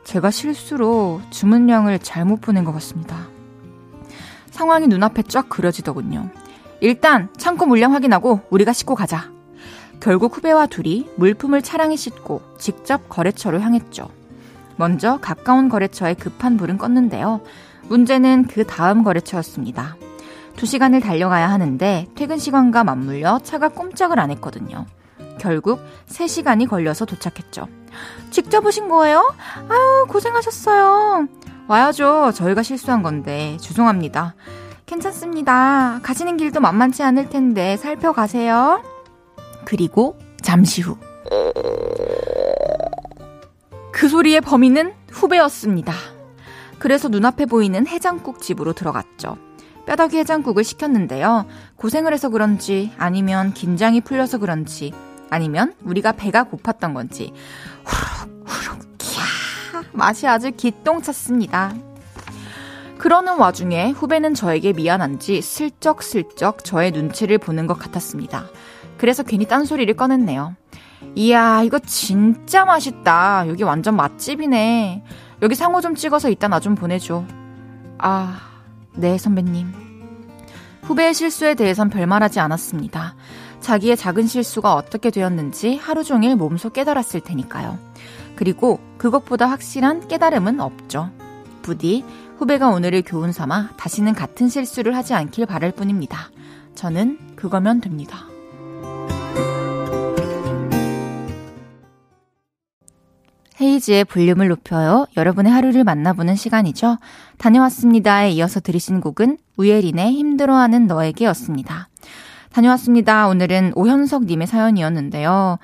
제가 0.09 0.31
실수로 0.31 1.21
주문량을 1.29 1.99
잘못 1.99 2.41
보낸 2.41 2.63
것 2.63 2.71
같습니다. 2.71 3.27
상황이 4.49 4.87
눈앞에 4.87 5.21
쫙 5.21 5.49
그려지더군요. 5.49 6.31
일단 6.81 7.29
창고 7.37 7.67
물량 7.67 7.93
확인하고 7.93 8.41
우리가 8.49 8.73
싣고 8.73 8.95
가자. 8.95 9.29
결국 9.99 10.35
후배와 10.35 10.65
둘이 10.65 11.07
물품을 11.15 11.61
차량에 11.61 11.95
싣고 11.95 12.41
직접 12.57 13.07
거래처로 13.07 13.59
향했죠. 13.59 14.09
먼저 14.77 15.19
가까운 15.19 15.69
거래처에 15.69 16.15
급한 16.15 16.57
불은 16.57 16.79
껐는데요. 16.79 17.43
문제는 17.87 18.47
그 18.47 18.65
다음 18.65 19.03
거래처였습니다. 19.03 19.95
두 20.55 20.65
시간을 20.65 21.01
달려가야 21.01 21.51
하는데 21.51 22.07
퇴근 22.15 22.39
시간과 22.39 22.83
맞물려 22.83 23.41
차가 23.43 23.69
꼼짝을 23.69 24.19
안 24.19 24.31
했거든요. 24.31 24.87
결국 25.37 25.79
3시간이 26.07 26.67
걸려서 26.67 27.05
도착했죠. 27.05 27.67
직접 28.29 28.65
오신 28.65 28.89
거예요? 28.89 29.33
아유, 29.69 30.05
고생하셨어요. 30.07 31.27
와야죠. 31.67 32.31
저희가 32.33 32.63
실수한 32.63 33.03
건데. 33.03 33.57
죄송합니다. 33.59 34.35
괜찮습니다. 34.85 35.99
가시는 36.01 36.37
길도 36.37 36.59
만만치 36.59 37.03
않을 37.03 37.29
텐데 37.29 37.77
살펴가세요. 37.77 38.81
그리고 39.65 40.17
잠시 40.41 40.81
후. 40.81 40.97
그 43.91 44.07
소리의 44.07 44.41
범인은 44.41 44.93
후배였습니다. 45.11 45.93
그래서 46.79 47.07
눈앞에 47.07 47.45
보이는 47.45 47.85
해장국 47.85 48.41
집으로 48.41 48.73
들어갔죠. 48.73 49.37
뼈다귀 49.85 50.17
해장국을 50.17 50.63
시켰는데요. 50.63 51.45
고생을 51.75 52.13
해서 52.13 52.29
그런지 52.29 52.91
아니면 52.97 53.53
긴장이 53.53 54.01
풀려서 54.01 54.37
그런지 54.37 54.93
아니면 55.29 55.73
우리가 55.83 56.13
배가 56.13 56.45
고팠던 56.45 56.93
건지 56.93 57.33
후룩 57.89 58.45
후룩 58.45 58.97
키야 58.97 59.23
맛이 59.93 60.27
아주 60.27 60.51
기똥찼습니다. 60.51 61.73
그러는 62.97 63.37
와중에 63.37 63.91
후배는 63.91 64.33
저에게 64.33 64.73
미안한지 64.73 65.41
슬쩍슬쩍 65.41 66.63
저의 66.65 66.91
눈치를 66.91 67.37
보는 67.37 67.65
것 67.65 67.79
같았습니다. 67.79 68.45
그래서 68.97 69.23
괜히 69.23 69.45
딴소리를 69.45 69.95
꺼냈네요. 69.95 70.55
이야, 71.15 71.63
이거 71.63 71.79
진짜 71.79 72.65
맛있다. 72.65 73.45
여기 73.47 73.63
완전 73.63 73.95
맛집이네. 73.95 75.03
여기 75.41 75.55
상호 75.55 75.79
좀 75.79 75.95
찍어서 75.95 76.29
이따 76.29 76.49
나 76.49 76.59
좀 76.59 76.75
보내줘. 76.75 77.23
아, 77.99 78.41
네, 78.95 79.17
선배님. 79.17 79.71
후배의 80.81 81.13
실수에 81.13 81.53
대해선 81.53 81.89
별말하지 81.89 82.41
않았습니다. 82.41 83.15
자기의 83.61 83.97
작은 83.97 84.27
실수가 84.27 84.73
어떻게 84.73 85.09
되었는지 85.11 85.75
하루 85.77 86.03
종일 86.03 86.35
몸소 86.35 86.69
깨달았을 86.69 87.21
테니까요. 87.21 87.77
그리고 88.35 88.79
그것보다 88.97 89.47
확실한 89.47 90.07
깨달음은 90.07 90.59
없죠. 90.59 91.11
부디 91.61 92.03
후배가 92.37 92.69
오늘을 92.69 93.03
교훈 93.05 93.31
삼아 93.31 93.71
다시는 93.77 94.13
같은 94.13 94.47
실수를 94.47 94.95
하지 94.95 95.13
않길 95.13 95.45
바랄 95.45 95.71
뿐입니다. 95.71 96.31
저는 96.73 97.17
그거면 97.35 97.81
됩니다. 97.81 98.25
헤이지의 103.61 104.05
볼륨을 104.05 104.47
높여요. 104.47 105.05
여러분의 105.17 105.51
하루를 105.51 105.83
만나보는 105.83 106.37
시간이죠. 106.37 106.97
다녀왔습니다에 107.37 108.31
이어서 108.31 108.61
들으신 108.61 109.01
곡은 109.01 109.37
우예린의 109.57 110.13
힘들어하는 110.13 110.87
너에게였습니다. 110.87 111.88
다녀왔습니다. 112.51 113.27
오늘은 113.27 113.73
오현석님의 113.75 114.47
사연이었는데요. 114.47 115.59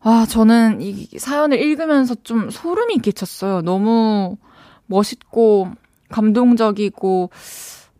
아, 0.00 0.26
저는 0.28 0.80
이 0.80 1.06
사연을 1.16 1.60
읽으면서 1.60 2.14
좀 2.22 2.50
소름이 2.50 2.98
끼쳤어요. 2.98 3.62
너무 3.62 4.36
멋있고 4.86 5.70
감동적이고 6.10 7.30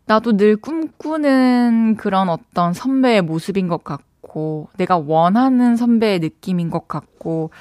나도 0.05 0.37
늘 0.37 0.57
꿈꾸는 0.57 1.95
그런 1.97 2.29
어떤 2.29 2.73
선배의 2.73 3.21
모습인 3.21 3.67
것 3.67 3.83
같고 3.83 4.69
내가 4.77 4.97
원하는 4.97 5.75
선배의 5.75 6.19
느낌인 6.19 6.69
것 6.69 6.87
같고 6.87 7.51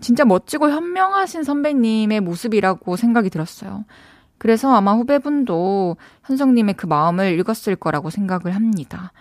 진짜 0.00 0.24
멋지고 0.24 0.70
현명하신 0.70 1.44
선배님의 1.44 2.20
모습이라고 2.20 2.96
생각이 2.96 3.28
들었어요. 3.28 3.84
그래서 4.38 4.74
아마 4.74 4.94
후배분도 4.94 5.98
현성님의 6.24 6.74
그 6.74 6.86
마음을 6.86 7.38
읽었을 7.38 7.76
거라고 7.76 8.08
생각을 8.08 8.54
합니다. 8.54 9.12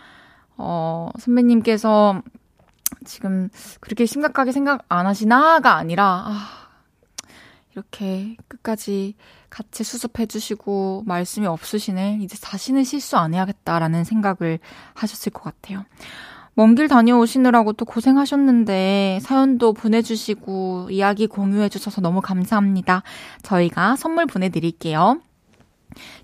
어, 0.60 1.10
선배님께서 1.18 2.22
지금 3.06 3.50
그렇게 3.80 4.06
심각하게 4.06 4.52
생각 4.52 4.84
안 4.90 5.06
하시나가 5.06 5.76
아니라, 5.76 6.24
아, 6.28 6.48
이렇게 7.74 8.36
끝까지 8.48 9.16
같이 9.50 9.84
수습해 9.84 10.26
주시고 10.26 11.04
말씀이 11.06 11.48
없으시네. 11.48 12.20
이제 12.22 12.38
다시는 12.42 12.84
실수 12.84 13.18
안 13.18 13.34
해야겠다라는 13.34 14.04
생각을 14.04 14.60
하셨을 14.94 15.32
것 15.32 15.44
같아요. 15.44 15.86
먼 16.56 16.76
길 16.76 16.90
다녀오시느라고 16.90 17.72
또 17.74 17.86
고생하셨는데 17.86 19.20
사연도 19.22 19.72
보내주시고 19.72 20.90
이야기 20.92 21.26
공유해 21.26 21.70
주셔서 21.70 22.02
너무 22.02 22.20
감사합니다. 22.20 23.04
저희가 23.44 23.96
선물 23.96 24.26
보내드릴게요. 24.26 25.22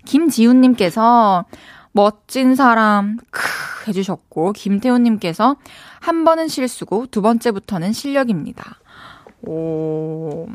김지훈님께서 0.04 1.46
멋진 1.92 2.54
사람, 2.54 3.16
크, 3.30 3.40
해주셨고, 3.88 4.52
김태훈님께서 4.52 5.56
한 6.00 6.24
번은 6.24 6.48
실수고 6.48 7.06
두 7.06 7.22
번째부터는 7.22 7.92
실력입니다. 7.92 8.78
오, 9.42 10.46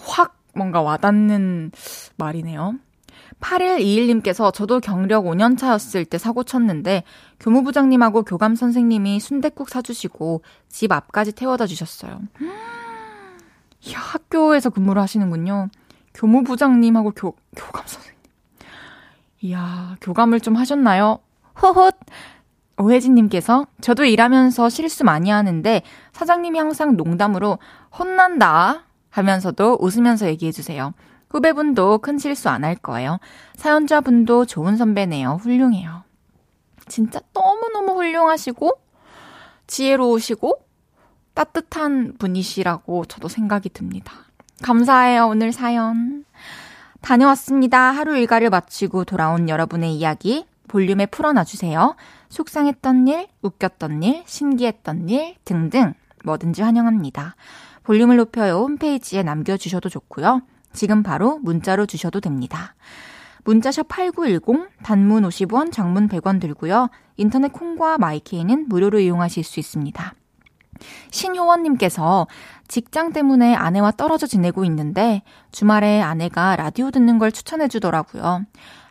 확 0.00 0.36
뭔가 0.54 0.82
와닿는 0.82 1.70
말이네요. 2.16 2.74
8121님께서 3.40 4.52
저도 4.52 4.80
경력 4.80 5.24
5년 5.24 5.56
차였을 5.56 6.04
때 6.04 6.18
사고 6.18 6.42
쳤는데 6.42 7.04
교무부장님하고 7.40 8.24
교감 8.24 8.56
선생님이 8.56 9.20
순댓국 9.20 9.68
사주시고 9.68 10.42
집 10.68 10.90
앞까지 10.92 11.32
태워다 11.32 11.66
주셨어요. 11.66 12.20
이야, 13.82 13.98
학교에서 13.98 14.70
근무를 14.70 15.00
하시는군요. 15.02 15.68
교무부장님하고 16.14 17.12
교, 17.12 17.36
교감 17.54 17.86
선생님. 17.86 18.18
이야, 19.42 19.96
교감을 20.00 20.40
좀 20.40 20.56
하셨나요? 20.56 21.20
호헛! 21.62 21.94
오혜진님께서 22.78 23.66
저도 23.80 24.04
일하면서 24.04 24.68
실수 24.68 25.04
많이 25.04 25.30
하는데 25.30 25.82
사장님이 26.12 26.58
항상 26.58 26.96
농담으로 26.96 27.58
혼난다 27.98 28.84
하면서도 29.10 29.78
웃으면서 29.80 30.26
얘기해주세요. 30.28 30.94
후배분도 31.30 31.98
큰 31.98 32.18
실수 32.18 32.48
안 32.48 32.64
할 32.64 32.74
거예요. 32.74 33.18
사연자분도 33.56 34.46
좋은 34.46 34.76
선배네요. 34.76 35.38
훌륭해요. 35.42 36.04
진짜 36.86 37.20
너무너무 37.34 37.92
훌륭하시고, 38.00 38.70
지혜로우시고, 39.66 40.64
따뜻한 41.34 42.14
분이시라고 42.18 43.04
저도 43.04 43.28
생각이 43.28 43.68
듭니다. 43.68 44.12
감사해요, 44.62 45.26
오늘 45.28 45.52
사연. 45.52 46.24
다녀왔습니다. 47.02 47.78
하루 47.78 48.16
일과를 48.16 48.48
마치고 48.50 49.04
돌아온 49.04 49.48
여러분의 49.48 49.94
이야기 49.94 50.46
볼륨에 50.66 51.06
풀어놔주세요. 51.06 51.94
속상했던 52.28 53.08
일, 53.08 53.28
웃겼던 53.42 54.02
일, 54.02 54.22
신기했던 54.26 55.08
일 55.08 55.36
등등 55.44 55.94
뭐든지 56.24 56.62
환영합니다. 56.62 57.36
볼륨을 57.84 58.16
높여요 58.16 58.58
홈페이지에 58.58 59.22
남겨주셔도 59.22 59.88
좋고요. 59.88 60.42
지금 60.72 61.02
바로 61.02 61.38
문자로 61.38 61.86
주셔도 61.86 62.20
됩니다. 62.20 62.74
문자샵 63.44 63.88
8910, 63.88 64.68
단문 64.82 65.22
50원, 65.22 65.72
장문 65.72 66.08
100원 66.08 66.40
들고요. 66.40 66.90
인터넷 67.16 67.50
콩과 67.52 67.96
마이케이는 67.96 68.68
무료로 68.68 69.00
이용하실 69.00 69.42
수 69.42 69.58
있습니다. 69.58 70.14
신효원님께서 71.10 72.26
직장 72.68 73.12
때문에 73.12 73.54
아내와 73.54 73.92
떨어져 73.92 74.26
지내고 74.26 74.64
있는데 74.66 75.22
주말에 75.50 76.02
아내가 76.02 76.56
라디오 76.56 76.90
듣는 76.90 77.18
걸 77.18 77.32
추천해 77.32 77.68
주더라고요. 77.68 78.44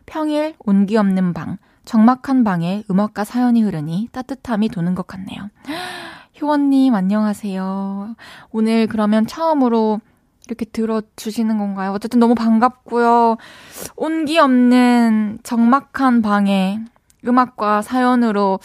평일 0.08 0.56
온기 0.60 0.98
없는 0.98 1.34
방, 1.34 1.58
적막한 1.88 2.44
방에 2.44 2.84
음악과 2.92 3.24
사연이 3.24 3.64
흐르니 3.64 4.10
따뜻함이 4.12 4.68
도는 4.70 4.94
것 4.94 5.08
같네요. 5.08 5.50
효원님, 6.42 6.94
안녕하세요. 6.94 8.16
오늘 8.52 8.88
그러면 8.88 9.26
처음으로 9.26 10.02
이렇게 10.48 10.66
들어주시는 10.66 11.58
건가요? 11.58 11.94
어쨌든 11.94 12.20
너무 12.20 12.36
반갑고요. 12.36 13.38
온기 13.96 14.38
없는 14.38 15.40
적막한 15.44 16.22
방에 16.22 16.82
음악과 17.26 17.82
사연으로 17.82 18.60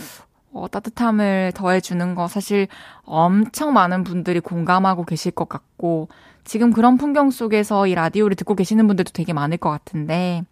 어, 0.52 0.68
따뜻함을 0.68 1.52
더해주는 1.54 2.14
거 2.14 2.26
사실 2.28 2.66
엄청 3.04 3.72
많은 3.72 4.04
분들이 4.04 4.40
공감하고 4.40 5.04
계실 5.04 5.30
것 5.30 5.48
같고, 5.48 6.08
지금 6.44 6.72
그런 6.72 6.98
풍경 6.98 7.30
속에서 7.30 7.86
이 7.86 7.94
라디오를 7.94 8.36
듣고 8.36 8.54
계시는 8.54 8.86
분들도 8.86 9.12
되게 9.12 9.32
많을 9.32 9.56
것 9.56 9.70
같은데, 9.70 10.42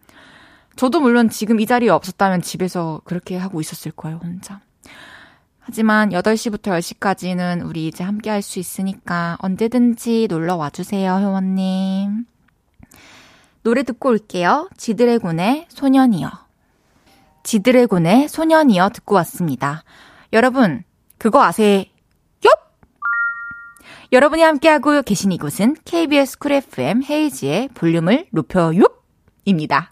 저도 0.75 0.99
물론 0.99 1.29
지금 1.29 1.59
이 1.59 1.65
자리에 1.65 1.89
없었다면 1.89 2.41
집에서 2.41 3.01
그렇게 3.05 3.37
하고 3.37 3.61
있었을 3.61 3.91
거예요, 3.91 4.19
혼자. 4.23 4.61
하지만 5.59 6.09
8시부터 6.09 6.71
10시까지는 6.79 7.65
우리 7.67 7.87
이제 7.87 8.03
함께 8.03 8.29
할 8.29 8.41
수 8.41 8.59
있으니까 8.59 9.37
언제든지 9.41 10.27
놀러 10.29 10.55
와주세요, 10.55 11.19
회원님. 11.19 12.25
노래 13.63 13.83
듣고 13.83 14.09
올게요. 14.09 14.69
지드래곤의 14.77 15.67
소년이여. 15.69 16.31
지드래곤의 17.43 18.27
소년이여 18.27 18.89
듣고 18.89 19.15
왔습니다. 19.15 19.83
여러분, 20.33 20.83
그거 21.19 21.43
아세요? 21.43 21.83
여러분이 24.13 24.41
함께하고 24.41 25.03
계신 25.03 25.31
이곳은 25.31 25.77
KBS 25.85 26.39
쿨 26.39 26.51
FM 26.51 27.03
헤이지의 27.09 27.69
볼륨을 27.73 28.27
높여요! 28.31 28.81
입니다. 29.45 29.90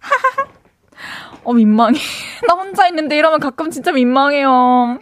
어, 1.44 1.52
민망해. 1.52 1.98
나 2.48 2.54
혼자 2.54 2.88
있는데 2.88 3.16
이러면 3.16 3.40
가끔 3.40 3.70
진짜 3.70 3.92
민망해요. 3.92 4.98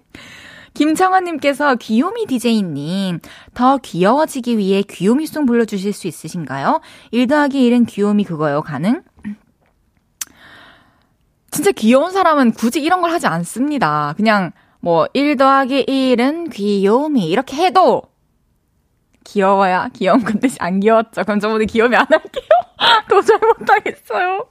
김창환님께서 0.75 1.77
귀요미 1.77 2.27
DJ님, 2.27 3.19
더 3.53 3.79
귀여워지기 3.79 4.59
위해 4.59 4.83
귀요미송 4.83 5.47
불러주실 5.47 5.93
수 5.93 6.07
있으신가요? 6.07 6.81
1 7.11 7.27
더하기 7.27 7.71
1은 7.71 7.89
귀요미 7.89 8.23
그거요, 8.23 8.63
가능? 8.63 9.03
진짜 11.51 11.73
귀여운 11.73 12.13
사람은 12.13 12.53
굳이 12.53 12.81
이런 12.81 13.01
걸 13.01 13.11
하지 13.11 13.27
않습니다. 13.27 14.15
그냥 14.17 14.53
뭐, 14.79 15.09
1 15.15 15.37
더하기 15.37 15.87
1은 15.87 16.53
귀요미, 16.53 17.29
이렇게 17.29 17.57
해도 17.57 18.03
귀여워야 19.25 19.89
귀여운 19.95 20.23
건데 20.23 20.49
안 20.61 20.79
귀여웠죠. 20.81 21.25
그럼 21.25 21.41
저번에 21.41 21.65
귀요미 21.65 21.97
안 21.97 22.07
할게요. 22.09 22.68
도저히 23.09 23.39
못하겠어요. 23.39 24.47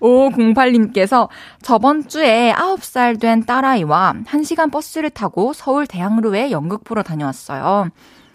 5508님께서 0.00 1.28
저번 1.62 2.08
주에 2.08 2.52
9살 2.52 3.20
된 3.20 3.44
딸아이와 3.44 4.14
1시간 4.26 4.70
버스를 4.70 5.10
타고 5.10 5.52
서울 5.52 5.86
대학로에 5.86 6.50
연극 6.50 6.84
보러 6.84 7.02
다녀왔어요. 7.02 7.90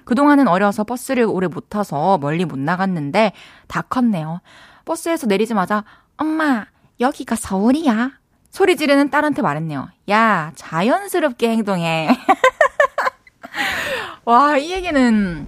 그동안은 0.06 0.48
어려서 0.48 0.84
버스를 0.84 1.26
오래 1.26 1.48
못 1.48 1.70
타서 1.70 2.20
멀리 2.20 2.46
못 2.46 2.60
나갔는데 2.60 3.34
다 3.68 3.82
컸네요. 3.82 4.42
버스에서 4.86 5.28
내리자마자 5.28 5.84
엄마 6.18 6.66
여기가 7.00 7.36
서울이야. 7.36 8.12
소리 8.50 8.78
지르는 8.78 9.10
딸한테 9.10 9.42
말했네요. 9.42 9.90
야 10.10 10.52
자연스럽게 10.56 11.50
행동해. 11.50 12.10
와, 14.26 14.58
이 14.58 14.72
얘기는 14.72 15.48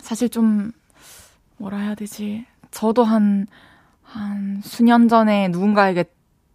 사실 0.00 0.28
좀, 0.28 0.72
뭐라 1.56 1.78
해야 1.78 1.94
되지. 1.94 2.44
저도 2.74 3.04
한, 3.04 3.46
한 4.02 4.60
수년 4.62 5.08
전에 5.08 5.48
누군가에게 5.48 6.04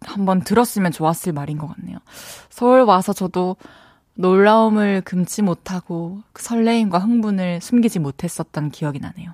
한번 0.02 0.40
들었으면 0.40 0.92
좋았을 0.92 1.32
말인 1.32 1.58
것 1.58 1.66
같네요. 1.66 1.98
서울 2.48 2.82
와서 2.82 3.12
저도 3.12 3.56
놀라움을 4.14 5.00
금치 5.02 5.42
못하고 5.42 6.20
그 6.32 6.42
설레임과 6.42 6.98
흥분을 6.98 7.60
숨기지 7.60 7.98
못했었던 7.98 8.70
기억이 8.70 9.00
나네요. 9.00 9.32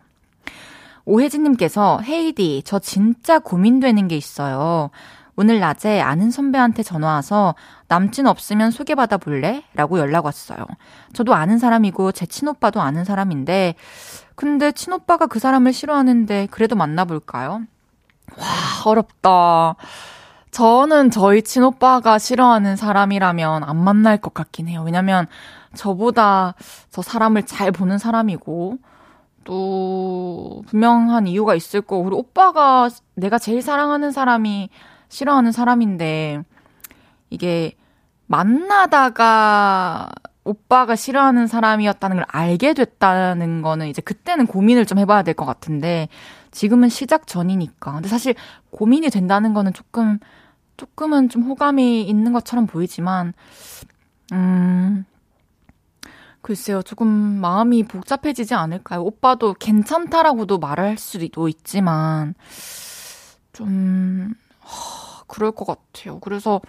오혜진님께서 1.05 2.01
헤이디, 2.01 2.63
저 2.65 2.79
진짜 2.79 3.39
고민되는 3.39 4.09
게 4.09 4.17
있어요. 4.17 4.91
오늘 5.37 5.61
낮에 5.61 6.01
아는 6.01 6.31
선배한테 6.31 6.83
전화 6.83 7.09
와서 7.09 7.55
남친 7.89 8.27
없으면 8.27 8.71
소개받아 8.71 9.19
볼래? 9.19 9.65
라고 9.75 9.99
연락 9.99 10.25
왔어요. 10.25 10.59
저도 11.13 11.35
아는 11.35 11.59
사람이고 11.59 12.13
제 12.13 12.25
친오빠도 12.25 12.81
아는 12.81 13.05
사람인데 13.05 13.75
근데 14.35 14.73
친오빠가 14.73 15.27
그 15.27 15.39
사람을 15.39 15.73
싫어하는데 15.73 16.49
그래도 16.51 16.75
만나볼까요? 16.75 17.63
와, 18.39 18.47
어렵다. 18.87 19.77
저는 20.51 21.11
저희 21.11 21.43
친오빠가 21.43 22.19
싫어하는 22.19 22.77
사람이라면 22.77 23.63
안 23.65 23.77
만날 23.77 24.17
것 24.17 24.33
같긴 24.33 24.69
해요. 24.69 24.83
왜냐면 24.85 25.27
저보다 25.75 26.55
저 26.91 27.03
사람을 27.03 27.43
잘 27.43 27.73
보는 27.73 27.99
사람이고 27.99 28.79
또 29.45 30.63
분명한 30.69 31.27
이유가 31.27 31.55
있을 31.55 31.83
거고 31.83 32.03
우리 32.05 32.17
오빠가 32.17 32.89
내가 33.15 33.39
제일 33.39 33.61
사랑하는 33.61 34.13
사람이 34.13 34.71
싫어하는 35.09 35.53
사람인데 35.53 36.43
이게 37.31 37.75
만나다가 38.27 40.09
오빠가 40.45 40.95
싫어하는 40.95 41.47
사람이었다는 41.49 42.17
걸 42.19 42.27
알게 42.29 42.75
됐다는 42.75 43.63
거는 43.63 43.89
이제 43.89 44.01
그때는 44.03 44.47
고민을 44.47 44.87
좀 44.87 44.99
해봐야 44.99 45.23
될 45.23 45.35
것 45.35 45.45
같은데 45.45 46.09
지금은 46.53 46.89
시작 46.89 47.27
전이니까. 47.27 47.93
근데 47.93 48.09
사실 48.09 48.35
고민이 48.71 49.11
된다는 49.11 49.53
거는 49.55 49.73
조금, 49.75 50.19
조금은 50.77 51.29
좀 51.29 51.43
호감이 51.43 52.03
있는 52.03 52.33
것처럼 52.33 52.67
보이지만, 52.67 53.35
음, 54.33 55.05
글쎄요, 56.41 56.83
조금 56.83 57.09
마음이 57.09 57.83
복잡해지지 57.83 58.55
않을까요? 58.55 59.03
오빠도 59.03 59.55
괜찮다라고도 59.55 60.59
말할 60.59 60.97
수도 60.97 61.49
있지만, 61.49 62.35
좀, 63.53 64.33
그럴 65.27 65.53
것 65.53 65.67
같아요. 65.67 66.19
그래서 66.21 66.61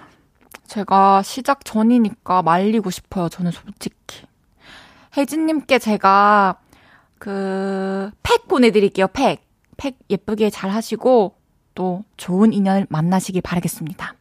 제가 0.68 1.24
시작 1.24 1.64
전이니까 1.66 2.42
말리고 2.42 2.90
싶어요. 2.90 3.30
저는 3.30 3.52
솔직히. 3.52 4.26
혜진님께 5.16 5.80
제가 5.80 6.60
그, 7.18 8.12
팩 8.24 8.48
보내드릴게요. 8.48 9.08
팩. 9.08 9.46
팩 9.78 9.98
예쁘게 10.10 10.50
잘 10.50 10.70
하시고 10.70 11.36
또 11.76 12.04
좋은 12.18 12.54
인연을 12.54 12.88
만나시길 12.90 13.42
바라겠습니다. 13.42 14.16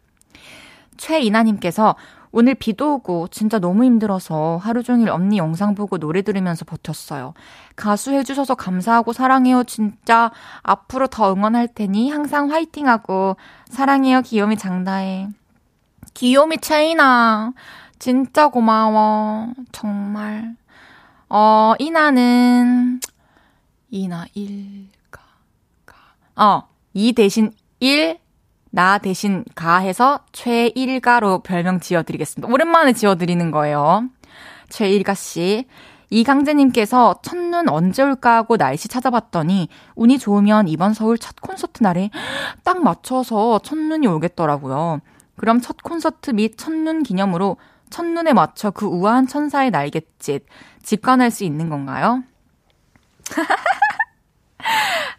최이나님께서 0.96 1.96
오늘 2.38 2.54
비도 2.54 2.96
오고 2.96 3.28
진짜 3.28 3.58
너무 3.58 3.82
힘들어서 3.84 4.60
하루 4.62 4.82
종일 4.82 5.08
언니 5.08 5.38
영상 5.38 5.74
보고 5.74 5.96
노래 5.96 6.20
들으면서 6.20 6.66
버텼어요. 6.66 7.32
가수 7.76 8.12
해주셔서 8.12 8.56
감사하고 8.56 9.14
사랑해요. 9.14 9.64
진짜 9.64 10.30
앞으로 10.62 11.06
더 11.06 11.32
응원할 11.32 11.66
테니 11.66 12.10
항상 12.10 12.50
화이팅하고 12.50 13.38
사랑해요. 13.70 14.20
귀요미 14.20 14.58
장다해. 14.58 15.28
귀요미 16.12 16.58
채이나. 16.58 17.54
진짜 17.98 18.48
고마워. 18.48 19.54
정말. 19.72 20.56
어, 21.30 21.72
이나는, 21.78 23.00
이나, 23.88 24.26
일, 24.34 24.88
가, 25.10 25.22
가. 25.86 25.96
어, 26.44 26.68
이 26.92 27.14
대신 27.14 27.54
일, 27.80 28.18
나 28.70 28.98
대신 28.98 29.44
가 29.54 29.78
해서 29.78 30.20
최일가로 30.32 31.40
별명 31.40 31.80
지어드리겠습니다. 31.80 32.52
오랜만에 32.52 32.92
지어드리는 32.92 33.50
거예요. 33.50 34.04
최일가 34.68 35.14
씨. 35.14 35.66
이강재님께서 36.10 37.16
첫눈 37.22 37.68
언제 37.68 38.02
올까 38.02 38.36
하고 38.36 38.56
날씨 38.56 38.86
찾아봤더니 38.88 39.68
운이 39.96 40.18
좋으면 40.18 40.68
이번 40.68 40.94
서울 40.94 41.18
첫 41.18 41.40
콘서트 41.40 41.82
날에 41.82 42.10
딱 42.62 42.82
맞춰서 42.82 43.58
첫눈이 43.58 44.06
오겠더라고요. 44.06 45.00
그럼 45.36 45.60
첫 45.60 45.82
콘서트 45.82 46.30
및 46.30 46.56
첫눈 46.56 47.02
기념으로 47.02 47.56
첫눈에 47.90 48.32
맞춰 48.32 48.70
그 48.70 48.86
우아한 48.86 49.26
천사의 49.26 49.70
날갯짓 49.70 50.46
직관할 50.82 51.30
수 51.30 51.44
있는 51.44 51.68
건가요? 51.68 52.22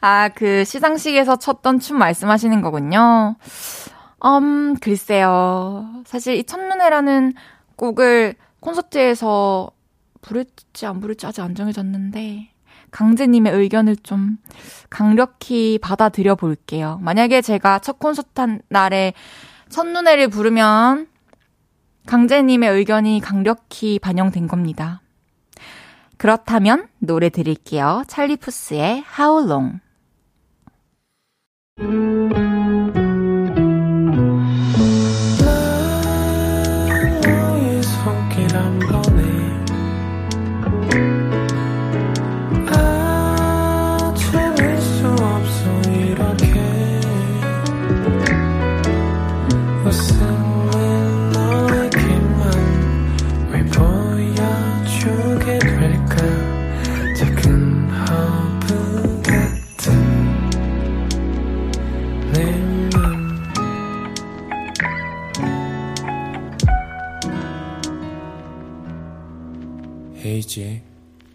아, 0.02 0.30
그 0.30 0.64
시상식에서 0.64 1.38
췄던 1.38 1.80
춤 1.80 1.98
말씀하시는 1.98 2.62
거군요. 2.62 3.36
음, 4.26 4.76
글쎄요. 4.80 6.04
사실 6.06 6.36
이 6.36 6.44
첫눈에라는 6.44 7.34
곡을 7.76 8.36
콘서트에서 8.60 9.72
부를지 10.22 10.86
안 10.86 11.00
부를지 11.00 11.26
아직 11.26 11.42
안 11.42 11.56
정해졌는데, 11.56 12.50
강재님의 12.92 13.54
의견을 13.54 13.98
좀 13.98 14.38
강력히 14.90 15.78
받아들여 15.82 16.36
볼게요. 16.36 17.00
만약에 17.02 17.42
제가 17.42 17.80
첫 17.80 18.00
콘서트 18.00 18.40
한 18.40 18.62
날에 18.70 19.14
첫눈에를 19.70 20.30
부르면 20.30 21.08
강재님의 22.06 22.70
의견이 22.70 23.20
강력히 23.20 24.00
반영된 24.00 24.48
겁니다. 24.48 25.02
그렇다면 26.18 26.88
노래 27.00 27.30
드릴게요. 27.30 28.04
찰리 28.08 28.38
푸스의 28.38 29.04
How 29.20 29.48
Long. 29.48 29.80
헤이지의 70.28 70.82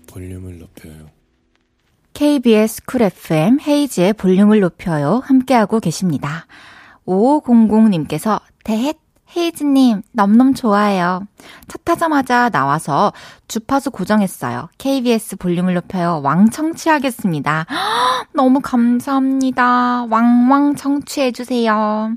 볼륨을 0.06 0.58
높여요. 0.58 1.08
KBS 2.12 2.84
쿨 2.84 3.02
FM 3.02 3.58
헤이지의 3.66 4.12
볼륨을 4.12 4.60
높여요. 4.60 5.22
함께하고 5.24 5.80
계십니다. 5.80 6.46
5500님께서 7.06 8.40
대헷 8.64 8.98
헤이즈님, 9.34 10.02
넘넘 10.12 10.52
좋아해요. 10.52 11.26
차 11.66 11.78
타자마자 11.84 12.50
나와서 12.50 13.14
주파수 13.48 13.90
고정했어요. 13.90 14.68
KBS 14.76 15.36
볼륨을 15.36 15.72
높여요. 15.72 16.20
왕 16.22 16.50
청취하겠습니다. 16.50 17.64
너무 18.34 18.60
감사합니다. 18.60 20.04
왕왕 20.10 20.76
청취해주세요. 20.76 22.16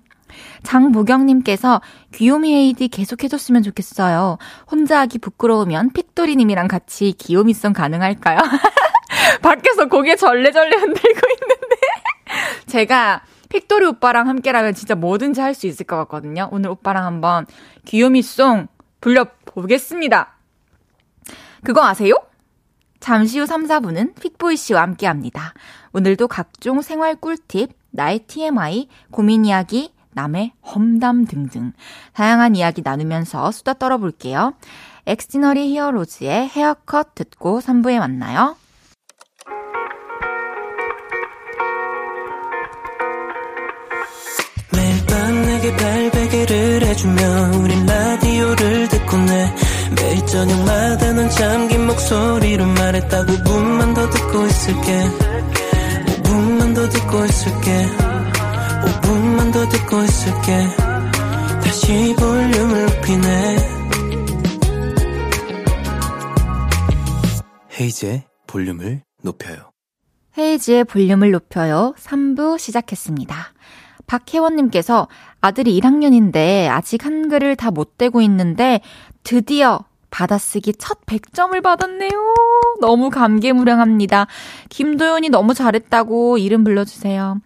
장무경님께서 0.63 1.81
귀요미 2.13 2.53
헤이디 2.53 2.87
계속해줬으면 2.87 3.63
좋겠어요. 3.63 4.37
혼자 4.69 4.99
하기 5.01 5.19
부끄러우면 5.19 5.93
픽도리님이랑 5.93 6.67
같이 6.67 7.13
귀요미송 7.17 7.73
가능할까요? 7.73 8.39
밖에서 9.41 9.87
고개 9.87 10.15
절레절레 10.15 10.75
흔들고 10.77 10.99
있는데. 11.09 11.75
제가 12.67 13.21
픽도리 13.49 13.85
오빠랑 13.85 14.27
함께라면 14.27 14.73
진짜 14.73 14.95
뭐든지 14.95 15.39
할 15.41 15.53
수 15.53 15.67
있을 15.67 15.85
것 15.85 15.97
같거든요. 15.97 16.49
오늘 16.51 16.69
오빠랑 16.71 17.05
한번 17.05 17.45
귀요미송 17.85 18.67
불려보겠습니다. 19.01 20.35
그거 21.63 21.85
아세요? 21.85 22.15
잠시 22.99 23.39
후 23.39 23.45
3, 23.45 23.65
4분은 23.67 24.19
픽보이 24.19 24.57
씨와 24.57 24.81
함께 24.81 25.05
합니다. 25.07 25.53
오늘도 25.93 26.27
각종 26.27 26.81
생활 26.81 27.15
꿀팁, 27.15 27.71
나의 27.91 28.19
TMI, 28.27 28.89
고민 29.11 29.45
이야기, 29.45 29.93
남의 30.15 30.53
험담 30.65 31.25
등등 31.25 31.73
다양한 32.13 32.55
이야기 32.55 32.81
나누면서 32.83 33.51
수다 33.51 33.73
떨어볼게요. 33.73 34.53
엑스티너리 35.05 35.73
히어로즈의 35.73 36.49
헤어컷 36.49 37.13
듣고 37.13 37.59
3부에 37.59 37.99
만나요. 37.99 38.55
매일 44.71 45.05
밤 45.05 45.41
내게 45.45 45.75
발베개를 45.75 46.81
해주며 46.87 47.51
우린 47.61 47.85
라디오를 47.85 48.87
듣고 48.87 49.17
내 49.17 49.55
매일 49.95 50.25
저녁마다 50.25 51.13
넌 51.13 51.29
잠긴 51.29 51.85
목소리로 51.87 52.65
말했다 52.65 53.25
5분만 53.25 53.95
더 53.95 54.09
듣고 54.09 54.45
있을게 54.47 55.03
5분만 56.23 56.75
더 56.75 56.89
듣고 56.89 57.25
있을게 57.25 58.24
5분만 58.85 59.53
더 59.53 59.67
듣고 59.67 60.03
있을게 60.03 60.67
다시 61.63 62.15
볼륨을 62.17 62.85
높이네 62.85 63.57
헤이즈의 67.79 68.23
볼륨을 68.47 69.01
높여요 69.23 69.71
헤이즈의 70.37 70.83
볼륨을 70.85 71.31
높여요 71.31 71.93
3부 71.97 72.57
시작했습니다 72.59 73.35
박혜원님께서 74.07 75.07
아들이 75.41 75.79
1학년인데 75.79 76.67
아직 76.69 77.05
한글을 77.05 77.55
다 77.55 77.71
못 77.71 77.97
떼고 77.97 78.21
있는데 78.21 78.81
드디어 79.23 79.79
받아쓰기 80.11 80.73
첫 80.75 81.05
100점을 81.07 81.61
받았네요. 81.61 82.09
너무 82.79 83.09
감개무량합니다. 83.09 84.27
김도윤이 84.69 85.27
너무 85.29 85.53
잘했다고 85.53 86.37
이름 86.37 86.63
불러주세요. 86.63 87.41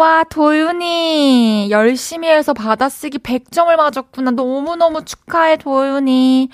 와, 0.00 0.24
도윤이 0.24 1.68
열심히 1.70 2.26
해서 2.26 2.54
받아쓰기 2.54 3.18
100점을 3.18 3.76
맞았구나. 3.76 4.30
너무너무 4.30 5.04
축하해, 5.04 5.58
도윤이. 5.58 6.48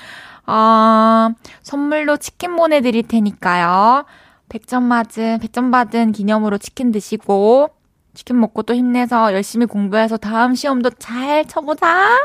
아, 0.46 1.30
선물로 1.62 2.16
치킨 2.16 2.56
보내드릴 2.56 3.06
테니까요. 3.06 4.04
100점 4.48 4.82
맞은, 4.82 5.38
100점 5.38 5.70
받은 5.70 6.10
기념으로 6.10 6.58
치킨 6.58 6.90
드시고, 6.90 7.70
치킨 8.14 8.40
먹고 8.40 8.64
또 8.64 8.74
힘내서 8.74 9.32
열심히 9.32 9.66
공부해서 9.66 10.16
다음 10.16 10.56
시험도 10.56 10.90
잘 10.98 11.44
쳐보자. 11.46 12.18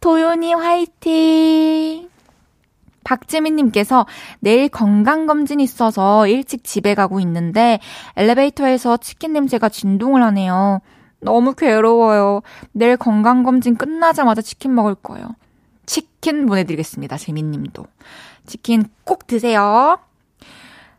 도윤이 0.00 0.52
화이팅! 0.52 2.10
박지민님께서 3.06 4.04
내일 4.40 4.68
건강검진 4.68 5.60
있어서 5.60 6.26
일찍 6.26 6.64
집에 6.64 6.94
가고 6.94 7.20
있는데 7.20 7.78
엘리베이터에서 8.16 8.96
치킨 8.96 9.32
냄새가 9.32 9.68
진동을 9.68 10.22
하네요. 10.24 10.80
너무 11.20 11.54
괴로워요. 11.54 12.42
내일 12.72 12.96
건강검진 12.96 13.76
끝나자마자 13.76 14.42
치킨 14.42 14.74
먹을 14.74 14.96
거예요. 14.96 15.36
치킨 15.86 16.46
보내드리겠습니다. 16.46 17.16
재민님도. 17.16 17.86
치킨 18.44 18.84
꼭 19.04 19.26
드세요. 19.28 19.98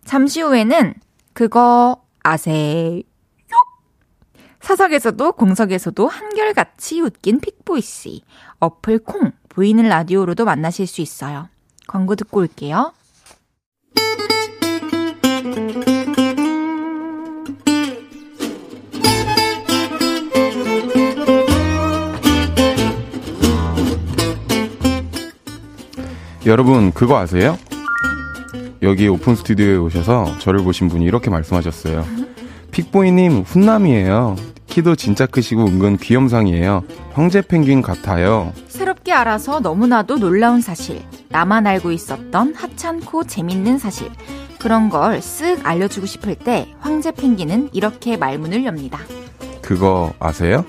잠시 0.06 0.41
후에는 0.41 0.93
그거 1.34 2.02
아세요? 2.24 3.02
사석에서도 4.62 5.34
공석에서도 5.34 6.08
한결같이 6.08 7.02
웃긴 7.02 7.39
픽보이씨. 7.39 8.24
어플 8.60 9.00
콩, 9.00 9.32
보이는 9.50 9.88
라디오로도 9.88 10.43
만나실 10.46 10.88
수 10.88 11.02
있어요. 11.02 11.48
광고 11.88 12.15
듣고 12.15 12.41
올게요. 12.41 12.91
여러분, 26.45 26.91
그거 26.93 27.17
아세요? 27.17 27.58
여기 28.82 29.08
오픈 29.08 29.36
스튜디오에 29.36 29.76
오셔서 29.78 30.38
저를 30.39 30.63
보신 30.63 30.88
분이 30.88 31.04
이렇게 31.04 31.30
말씀하셨어요. 31.30 32.06
픽보이님, 32.71 33.41
훈남이에요. 33.41 34.36
키도 34.67 34.95
진짜 34.95 35.26
크시고 35.26 35.65
은근 35.65 35.97
귀염상이에요. 35.97 36.84
형제 37.13 37.41
펭귄 37.41 37.82
같아요. 37.82 38.54
새롭게 39.08 39.13
알아서 39.13 39.62
너무나도 39.62 40.17
놀라운 40.17 40.60
사실. 40.60 41.02
나만 41.30 41.65
알고 41.65 41.91
있었던 41.93 42.54
하찮고 42.56 43.24
재밌는 43.24 43.80
사실. 43.80 44.12
그런 44.60 44.89
걸 44.89 45.20
쓱 45.20 45.65
알려주고 45.65 46.06
싶을 46.06 46.36
때 46.36 46.74
황제 46.82 47.12
펭귄은 47.12 47.70
이렇게 47.72 48.17
말문을 48.17 48.65
엽니다. 48.65 49.00
그거 49.62 50.13
아세요? 50.20 50.65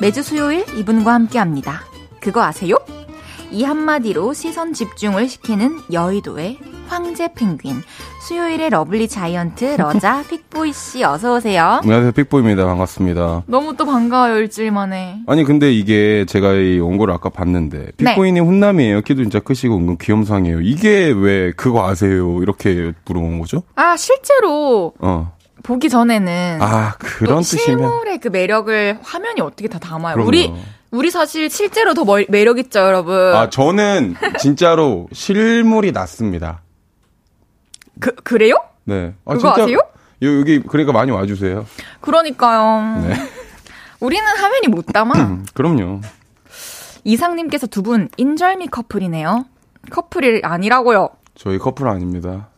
매주 0.00 0.22
수요일 0.22 0.64
이분과 0.76 1.12
함께 1.12 1.38
합니다. 1.38 1.82
그거 2.20 2.42
아세요? 2.42 2.76
이 3.52 3.64
한마디로 3.64 4.32
시선 4.32 4.72
집중을 4.72 5.28
시키는 5.28 5.80
여의도의 5.92 6.58
황제 6.86 7.32
펭귄. 7.34 7.82
수요일의 8.22 8.70
lovely 8.70 9.08
giant 9.08 9.76
러자 9.76 10.22
픽보이 10.28 10.72
씨 10.72 11.02
어서 11.02 11.34
오세요. 11.36 11.80
안녕하세요. 11.82 12.12
픽보이입니다. 12.12 12.64
반갑습니다. 12.64 13.42
너무 13.46 13.76
또 13.76 13.86
반가워요. 13.86 14.36
일주일 14.36 14.70
만에. 14.70 15.20
아니 15.26 15.42
근데 15.42 15.72
이게 15.72 16.24
제가 16.28 16.52
이 16.54 16.78
원고를 16.78 17.12
아까 17.12 17.28
봤는데 17.28 17.78
네. 17.78 17.92
픽보이님 17.96 18.34
네. 18.44 18.48
훈남이에요. 18.48 19.00
키도 19.00 19.22
진짜 19.22 19.40
크시고 19.40 19.76
은근 19.76 19.98
귀염상이에요. 19.98 20.60
이게 20.60 21.10
왜 21.10 21.50
그거 21.52 21.88
아세요? 21.88 22.40
이렇게 22.42 22.92
물어본 23.04 23.40
거죠? 23.40 23.62
아 23.74 23.96
실제로 23.96 24.92
어. 25.00 25.32
보기 25.64 25.88
전에는 25.88 26.58
아 26.60 26.94
그런 26.98 27.42
뜻이면 27.42 27.78
실물의 27.78 28.18
그 28.18 28.28
매력을 28.28 28.98
화면이 29.02 29.40
어떻게 29.40 29.68
다 29.68 29.78
담아요. 29.80 30.14
그럼요. 30.14 30.28
우리 30.28 30.52
우리 30.90 31.10
사실 31.10 31.48
실제로 31.50 31.94
더 31.94 32.04
매력 32.28 32.58
있죠, 32.58 32.80
여러분. 32.80 33.14
아, 33.34 33.48
저는 33.48 34.16
진짜로 34.38 35.08
실물이 35.12 35.92
낫습니다. 35.92 36.62
그, 38.00 38.14
그래요? 38.16 38.56
네. 38.84 39.14
아, 39.24 39.34
그거 39.34 39.48
진짜, 39.54 39.62
아세요? 39.64 39.78
요, 40.22 40.38
여기, 40.40 40.60
그러니까 40.60 40.92
많이 40.92 41.10
와주세요. 41.12 41.64
그러니까요. 42.00 43.02
네. 43.06 43.14
우리는 44.00 44.24
화면이 44.26 44.68
못 44.68 44.86
담아. 44.86 45.38
그럼요. 45.54 46.00
이상님께서 47.04 47.66
두 47.66 47.82
분 47.82 48.08
인절미 48.16 48.68
커플이네요. 48.68 49.44
커플이 49.90 50.40
아니라고요. 50.42 51.10
저희 51.34 51.58
커플 51.58 51.88
아닙니다. 51.88 52.48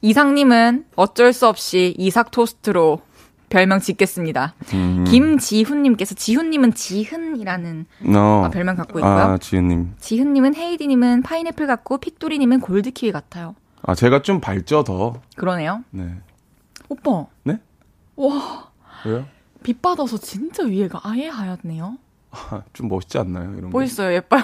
이상님은 0.00 0.86
어쩔 0.96 1.32
수 1.32 1.46
없이 1.46 1.94
이삭 1.98 2.30
토스트로 2.30 3.00
별명 3.52 3.80
짓겠습니다. 3.80 4.54
음. 4.72 5.04
김지훈님께서 5.04 6.14
지훈님은 6.14 6.72
지훈이라는 6.72 7.86
어. 8.16 8.48
별명 8.50 8.76
갖고 8.76 8.98
있고요. 8.98 9.12
아, 9.12 9.36
지훈님. 9.36 9.92
지훈님은 10.00 10.54
헤이디님은 10.54 11.22
파인애플 11.22 11.66
같고 11.66 11.98
픽도리님은 11.98 12.60
골드키위 12.60 13.12
같아요. 13.12 13.54
아 13.82 13.94
제가 13.94 14.22
좀 14.22 14.40
밝죠 14.40 14.84
더. 14.84 15.20
그러네요. 15.36 15.84
네. 15.90 16.16
오빠. 16.88 17.26
네? 17.44 17.58
와. 18.16 18.70
왜요? 19.04 19.26
빛 19.62 19.82
받아서 19.82 20.16
진짜 20.16 20.62
위에가 20.64 21.00
아예 21.04 21.28
하얗네요. 21.28 21.98
아, 22.30 22.62
좀 22.72 22.88
멋있지 22.88 23.18
않나요? 23.18 23.54
이런 23.58 23.68
멋있어요. 23.70 24.14
예뻐요. 24.14 24.42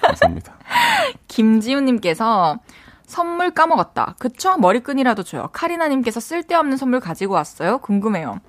감사합니다. 0.00 0.56
김지훈님께서 1.28 2.58
선물 3.06 3.50
까먹었다. 3.50 4.14
그쵸? 4.18 4.56
머리끈이라도 4.56 5.22
줘요. 5.22 5.48
카리나님께서 5.52 6.20
쓸데없는 6.20 6.76
선물 6.76 7.00
가지고 7.00 7.34
왔어요? 7.34 7.78
궁금해요. 7.78 8.40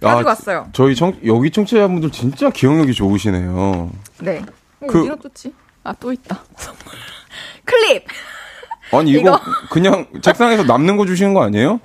가지고 0.00 0.28
아, 0.28 0.32
왔어요. 0.32 0.68
저희 0.72 0.94
청, 0.94 1.14
여기 1.26 1.50
청취자분들 1.50 2.10
진짜 2.10 2.50
기억력이 2.50 2.94
좋으시네요. 2.94 3.90
네. 4.20 4.42
어, 4.80 4.86
그, 4.86 5.00
어디가 5.00 5.16
떴지? 5.16 5.52
아, 5.84 5.92
또 6.00 6.12
있다. 6.12 6.42
선물. 6.56 6.80
클립! 7.64 8.04
아니, 8.92 9.10
이거, 9.10 9.20
이거 9.20 9.40
그냥 9.70 10.06
책상에서 10.22 10.64
남는 10.64 10.96
거 10.96 11.06
주시는 11.06 11.34
거 11.34 11.42
아니에요? 11.42 11.80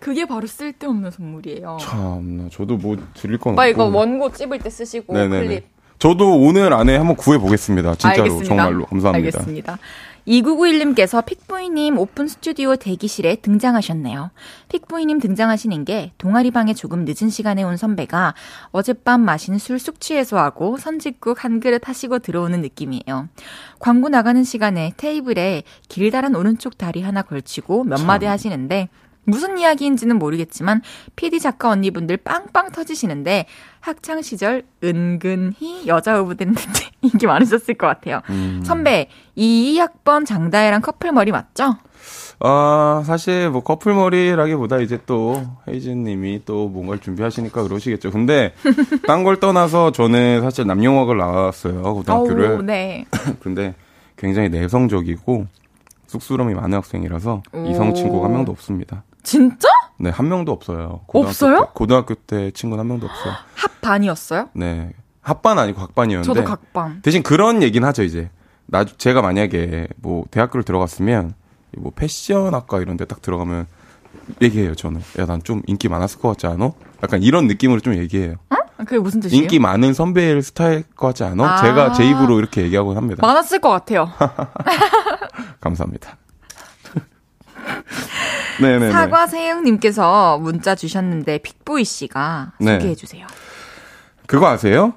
그게 0.00 0.26
바로 0.26 0.46
쓸데없는 0.46 1.12
선물이에요. 1.12 1.78
참나, 1.80 2.48
저도 2.50 2.76
뭐 2.76 2.96
드릴 3.14 3.38
건 3.38 3.52
없고. 3.52 3.64
이거 3.64 3.84
원고 3.84 4.32
찝을 4.32 4.58
때 4.58 4.68
쓰시고 4.68 5.12
네네네. 5.14 5.46
클립. 5.46 5.64
저도 6.00 6.40
오늘 6.40 6.72
안에 6.72 6.96
한번 6.96 7.14
구해 7.14 7.38
보겠습니다. 7.38 7.94
진짜로 7.94 8.22
알겠습니다. 8.22 8.48
정말로 8.48 8.84
감사합니다. 8.86 9.38
알겠습니다. 9.38 9.78
2991님께서 10.26 11.24
픽보이님 11.24 11.98
오픈 11.98 12.28
스튜디오 12.28 12.76
대기실에 12.76 13.36
등장하셨네요. 13.36 14.30
픽보이님 14.68 15.18
등장하시는 15.20 15.84
게 15.84 16.12
동아리방에 16.18 16.74
조금 16.74 17.04
늦은 17.04 17.30
시간에 17.30 17.62
온 17.62 17.76
선배가 17.76 18.34
어젯밤 18.70 19.20
마신 19.22 19.58
술 19.58 19.78
숙취해소하고 19.78 20.76
선짓국 20.76 21.44
한 21.44 21.60
그릇 21.60 21.88
하시고 21.88 22.20
들어오는 22.20 22.60
느낌이에요. 22.60 23.28
광고 23.78 24.08
나가는 24.08 24.42
시간에 24.44 24.92
테이블에 24.96 25.64
길다란 25.88 26.36
오른쪽 26.36 26.78
다리 26.78 27.02
하나 27.02 27.22
걸치고 27.22 27.84
몇 27.84 28.00
마디 28.00 28.26
하시는데 28.26 28.88
무슨 29.24 29.58
이야기인지는 29.58 30.18
모르겠지만 30.18 30.82
PD 31.16 31.40
작가 31.40 31.70
언니분들 31.70 32.18
빵빵 32.18 32.72
터지시는데 32.72 33.46
학창 33.80 34.22
시절 34.22 34.64
은근히 34.82 35.86
여자 35.86 36.18
후보들한테 36.18 36.60
인기 37.02 37.26
많으셨을 37.26 37.74
것 37.74 37.86
같아요. 37.86 38.20
음. 38.30 38.62
선배, 38.64 39.08
이 39.34 39.78
2학번 39.78 40.24
장다혜랑 40.24 40.80
커플 40.82 41.12
머리 41.12 41.32
맞죠? 41.32 41.76
아, 42.40 43.02
사실 43.06 43.50
뭐 43.50 43.62
커플 43.62 43.94
머리라기보다 43.94 44.78
이제 44.78 44.98
또 45.06 45.44
헤이진 45.68 46.02
님이 46.04 46.42
또 46.44 46.68
뭔가를 46.68 47.00
준비하시니까 47.00 47.62
그러시겠죠. 47.62 48.10
근데 48.10 48.52
딴 49.06 49.22
걸 49.22 49.38
떠나서 49.38 49.92
저는 49.92 50.42
사실 50.42 50.66
남영학을 50.66 51.16
나왔어요. 51.16 51.82
고등학교를. 51.82 52.50
오, 52.52 52.62
네. 52.62 53.04
근데 53.40 53.74
굉장히 54.16 54.48
내성적이고 54.48 55.46
쑥스러움이 56.06 56.54
많은 56.54 56.76
학생이라서 56.78 57.42
오. 57.52 57.66
이성 57.66 57.94
친구가 57.94 58.26
한 58.26 58.32
명도 58.32 58.50
없습니다. 58.52 59.04
진짜? 59.22 59.68
네, 59.98 60.10
한 60.10 60.28
명도 60.28 60.52
없어요. 60.52 61.00
고등학교 61.06 61.28
없어요? 61.28 61.60
때, 61.60 61.70
고등학교 61.74 62.14
때 62.14 62.50
친구는 62.50 62.80
한 62.80 62.88
명도 62.88 63.06
없어요. 63.06 63.34
합반이었어요? 63.54 64.48
네. 64.54 64.92
합반 65.20 65.58
아니고 65.58 65.80
각반이었는데. 65.80 66.26
저도 66.26 66.44
각반. 66.44 67.00
대신 67.02 67.22
그런 67.22 67.62
얘기는 67.62 67.86
하죠, 67.88 68.02
이제. 68.02 68.30
나, 68.66 68.84
제가 68.84 69.22
만약에 69.22 69.88
뭐 69.96 70.24
대학교를 70.30 70.64
들어갔으면 70.64 71.34
뭐 71.76 71.92
패션학과 71.94 72.80
이런 72.80 72.96
데 72.96 73.04
딱 73.04 73.22
들어가면 73.22 73.66
얘기해요, 74.40 74.74
저는. 74.74 75.00
야, 75.18 75.26
난 75.26 75.42
좀 75.42 75.62
인기 75.66 75.88
많았을 75.88 76.20
것 76.20 76.28
같지 76.30 76.46
않아? 76.46 76.72
약간 77.02 77.22
이런 77.22 77.46
느낌으로 77.46 77.80
좀 77.80 77.94
얘기해요. 77.94 78.34
어? 78.50 78.56
그게 78.78 78.98
무슨 78.98 79.20
뜻이에요? 79.20 79.40
인기 79.42 79.58
많은 79.60 79.94
선배일 79.94 80.42
스타일 80.42 80.82
것 80.96 81.06
같지 81.08 81.22
않아? 81.22 81.44
아~ 81.44 81.62
제가 81.62 81.92
제 81.92 82.04
입으로 82.08 82.38
이렇게 82.40 82.62
얘기하곤 82.62 82.96
합니다. 82.96 83.24
많았을 83.24 83.60
것 83.60 83.68
같아요. 83.70 84.10
감사합니다. 85.60 86.16
네네. 88.60 88.90
사과 88.90 89.26
세영님께서 89.26 90.38
문자 90.38 90.74
주셨는데 90.74 91.38
픽보이 91.38 91.84
씨가 91.84 92.52
네. 92.60 92.74
소개해 92.74 92.94
주세요. 92.94 93.26
그거 94.26 94.48
아세요? 94.48 94.94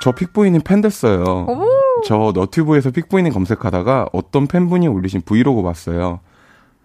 저 0.00 0.12
픽보이님 0.12 0.62
팬 0.62 0.80
됐어요. 0.80 1.22
오. 1.48 1.66
저 2.04 2.32
너튜브에서 2.34 2.90
픽보이님 2.90 3.32
검색하다가 3.32 4.08
어떤 4.12 4.46
팬분이 4.46 4.86
올리신 4.86 5.22
브이로그 5.22 5.62
봤어요. 5.62 6.20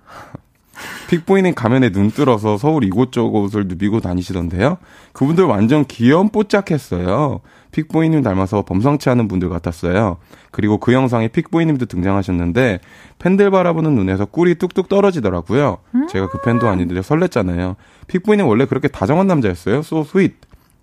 픽보이님 1.09 1.53
가면에 1.53 1.91
눈 1.91 2.09
뜰어서 2.09 2.57
서울 2.57 2.83
이곳저곳을 2.83 3.67
누비고 3.67 3.99
다니시던데요. 3.99 4.77
그분들 5.13 5.43
완전 5.45 5.85
귀염뽀짝했어요. 5.85 7.41
픽보이님 7.73 8.21
닮아서 8.23 8.61
범상치 8.61 9.09
않은 9.09 9.27
분들 9.27 9.49
같았어요. 9.49 10.17
그리고 10.51 10.77
그 10.77 10.93
영상에 10.93 11.27
픽보이님도 11.27 11.87
등장하셨는데 11.87 12.79
팬들 13.19 13.51
바라보는 13.51 13.95
눈에서 13.95 14.25
꿀이 14.25 14.55
뚝뚝 14.55 14.87
떨어지더라고요. 14.87 15.79
음~ 15.95 16.07
제가 16.07 16.29
그 16.29 16.41
팬도 16.41 16.69
아닌데 16.69 17.01
설렜잖아요. 17.01 17.75
픽보이님 18.07 18.47
원래 18.47 18.65
그렇게 18.65 18.87
다정한 18.87 19.27
남자였어요. 19.27 19.79
So 19.79 20.01
sweet. 20.01 20.35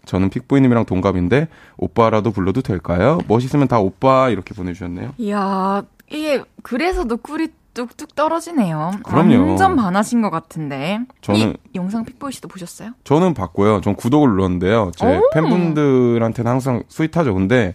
저는 0.04 0.30
픽보이님이랑 0.30 0.86
동갑인데 0.86 1.48
오빠라도 1.76 2.32
불러도 2.32 2.62
될까요? 2.62 3.20
멋있으면 3.28 3.68
다 3.68 3.78
오빠 3.78 4.28
이렇게 4.30 4.54
보내주셨네요. 4.54 5.14
이야 5.18 5.82
이게 6.10 6.42
그래서도 6.62 7.18
꿀이 7.18 7.48
뚝뚝 7.74 8.14
떨어지네요. 8.14 8.92
그럼요. 9.04 9.48
완전 9.48 9.76
반하신 9.76 10.22
것 10.22 10.30
같은데. 10.30 11.00
저는 11.20 11.56
영상 11.74 12.04
픽보이 12.04 12.32
씨도 12.32 12.48
보셨어요? 12.48 12.92
저는 13.04 13.34
봤고요. 13.34 13.80
전 13.80 13.94
구독을 13.94 14.28
눌렀는데요. 14.30 14.90
제 14.96 15.06
오. 15.06 15.30
팬분들한테는 15.32 16.50
항상 16.50 16.82
스윗하죠. 16.88 17.34
근데 17.34 17.74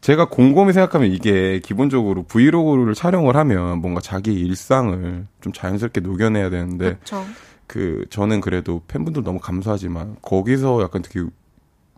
제가 0.00 0.28
곰곰이 0.28 0.72
생각하면 0.72 1.10
이게 1.10 1.60
기본적으로 1.64 2.22
브이로그를 2.22 2.94
촬영을 2.94 3.36
하면 3.36 3.80
뭔가 3.80 4.00
자기 4.00 4.32
일상을 4.34 5.26
좀 5.40 5.52
자연스럽게 5.52 6.00
녹여내야 6.00 6.50
되는데 6.50 6.94
그쵸. 6.96 7.24
그 7.66 8.04
저는 8.10 8.40
그래도 8.40 8.82
팬분들 8.86 9.24
너무 9.24 9.40
감사하지만 9.40 10.16
거기서 10.22 10.82
약간 10.82 11.02
되게 11.02 11.26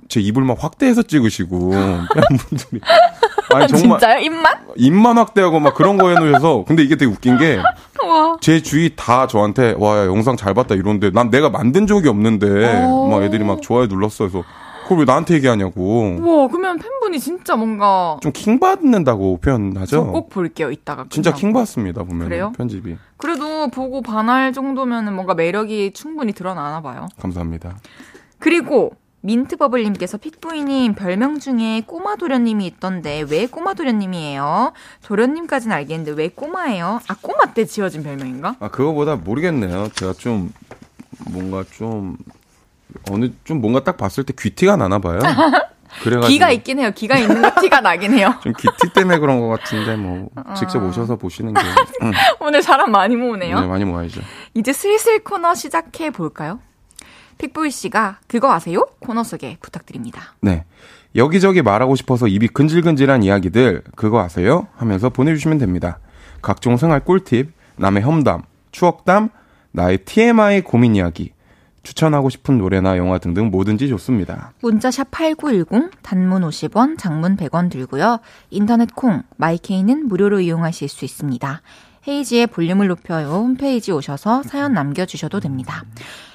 제 0.08 0.20
입을 0.20 0.42
막 0.44 0.62
확대해서 0.62 1.02
찍으시고 1.02 1.70
팬분들이 2.14 2.80
아니 3.54 3.66
정말 3.68 3.98
진짜요? 3.98 4.20
입만? 4.20 4.58
입만 4.76 5.18
확대하고 5.18 5.58
막 5.60 5.74
그런 5.74 5.96
거 5.96 6.08
해놓으셔서 6.10 6.64
근데 6.66 6.82
이게 6.82 6.96
되게 6.96 7.10
웃긴 7.10 7.38
게 7.38 7.58
제 8.40 8.62
주위 8.62 8.92
다 8.96 9.26
저한테 9.26 9.74
와 9.78 9.98
야, 9.98 10.06
영상 10.06 10.36
잘 10.36 10.54
봤다 10.54 10.74
이런데 10.74 11.10
난 11.10 11.30
내가 11.30 11.48
만든 11.50 11.86
적이 11.86 12.08
없는데 12.08 12.46
막 13.10 13.22
애들이 13.22 13.44
막 13.44 13.62
좋아요 13.62 13.86
눌렀어 13.86 14.28
그래서 14.28 14.44
그걸 14.84 15.00
왜 15.00 15.04
나한테 15.04 15.34
얘기하냐고. 15.34 16.16
와, 16.22 16.48
그러면 16.48 16.78
팬분이 16.78 17.20
진짜 17.20 17.56
뭔가 17.56 18.16
좀 18.22 18.32
킹 18.32 18.58
받는다고 18.58 19.36
표현하죠. 19.38 20.06
꼭 20.12 20.30
볼게요, 20.30 20.70
이따가. 20.70 21.04
진짜 21.10 21.30
킹 21.34 21.52
받습니다, 21.52 22.04
보면 22.04 22.26
그래요? 22.26 22.52
편집이. 22.56 22.96
그래도 23.18 23.68
보고 23.68 24.00
반할 24.00 24.54
정도면은 24.54 25.12
뭔가 25.12 25.34
매력이 25.34 25.92
충분히 25.92 26.32
드러나나 26.32 26.80
봐요. 26.80 27.06
감사합니다. 27.20 27.76
그리고 28.38 28.92
민트버블님께서 29.20 30.18
픽부이님 30.18 30.94
별명 30.94 31.38
중에 31.38 31.82
꼬마 31.86 32.16
도련님이 32.16 32.66
있던데 32.66 33.24
왜 33.28 33.46
꼬마 33.46 33.74
도련님이에요? 33.74 34.72
도련님까지는 35.04 35.74
알겠는데 35.74 36.12
왜 36.12 36.28
꼬마예요? 36.28 37.00
아 37.08 37.16
꼬마 37.20 37.52
때 37.52 37.64
지어진 37.64 38.02
별명인가? 38.02 38.56
아 38.60 38.68
그거보다 38.68 39.16
모르겠네요. 39.16 39.88
제가 39.94 40.12
좀 40.14 40.52
뭔가 41.30 41.64
좀 41.72 42.16
어느 43.10 43.30
좀 43.44 43.60
뭔가 43.60 43.82
딱 43.82 43.96
봤을 43.96 44.24
때 44.24 44.32
귀티가 44.38 44.76
나나 44.76 44.98
봐요. 44.98 45.18
그래가지고 46.02 46.28
기가 46.28 46.50
있긴 46.50 46.78
해요. 46.78 46.90
기가 46.94 47.16
있는 47.18 47.42
거 47.42 47.60
티가 47.60 47.80
나긴 47.80 48.12
해요. 48.12 48.34
좀 48.42 48.52
귀티 48.52 48.92
때문에 48.94 49.18
그런 49.18 49.40
것 49.40 49.48
같은데 49.48 49.96
뭐 49.96 50.28
직접 50.56 50.82
오셔서 50.84 51.16
보시는 51.16 51.54
게 51.54 51.60
응. 52.02 52.12
오늘 52.40 52.62
사람 52.62 52.92
많이 52.92 53.16
모으네요. 53.16 53.60
네, 53.60 53.66
많이 53.66 53.84
모아야죠. 53.84 54.20
이제 54.54 54.72
슬슬 54.72 55.24
코너 55.24 55.54
시작해 55.54 56.10
볼까요? 56.10 56.60
픽보이 57.38 57.70
씨가 57.70 58.20
그거 58.26 58.52
아세요? 58.52 58.86
코너 59.00 59.24
소개 59.24 59.56
부탁드립니다. 59.60 60.34
네. 60.40 60.64
여기저기 61.14 61.62
말하고 61.62 61.96
싶어서 61.96 62.26
입이 62.26 62.48
근질근질한 62.48 63.22
이야기들 63.22 63.82
그거 63.96 64.20
아세요? 64.20 64.68
하면서 64.76 65.08
보내주시면 65.08 65.58
됩니다. 65.58 65.98
각종 66.42 66.76
생활 66.76 67.04
꿀팁, 67.04 67.52
남의 67.76 68.02
험담, 68.02 68.42
추억담, 68.72 69.30
나의 69.72 69.98
TMI 69.98 70.62
고민 70.62 70.94
이야기, 70.96 71.32
추천하고 71.82 72.28
싶은 72.28 72.58
노래나 72.58 72.98
영화 72.98 73.18
등등 73.18 73.50
뭐든지 73.50 73.88
좋습니다. 73.88 74.52
문자샵 74.60 75.10
8910, 75.10 75.90
단문 76.02 76.42
50원, 76.42 76.98
장문 76.98 77.36
100원 77.36 77.70
들고요. 77.70 78.18
인터넷 78.50 78.94
콩, 78.94 79.22
마이케이는 79.36 80.06
무료로 80.08 80.40
이용하실 80.40 80.88
수 80.88 81.04
있습니다. 81.04 81.62
헤이지의 82.06 82.48
볼륨을 82.48 82.88
높여요. 82.88 83.28
홈페이지 83.28 83.92
오셔서 83.92 84.42
사연 84.42 84.72
남겨주셔도 84.72 85.40
됩니다. 85.40 85.84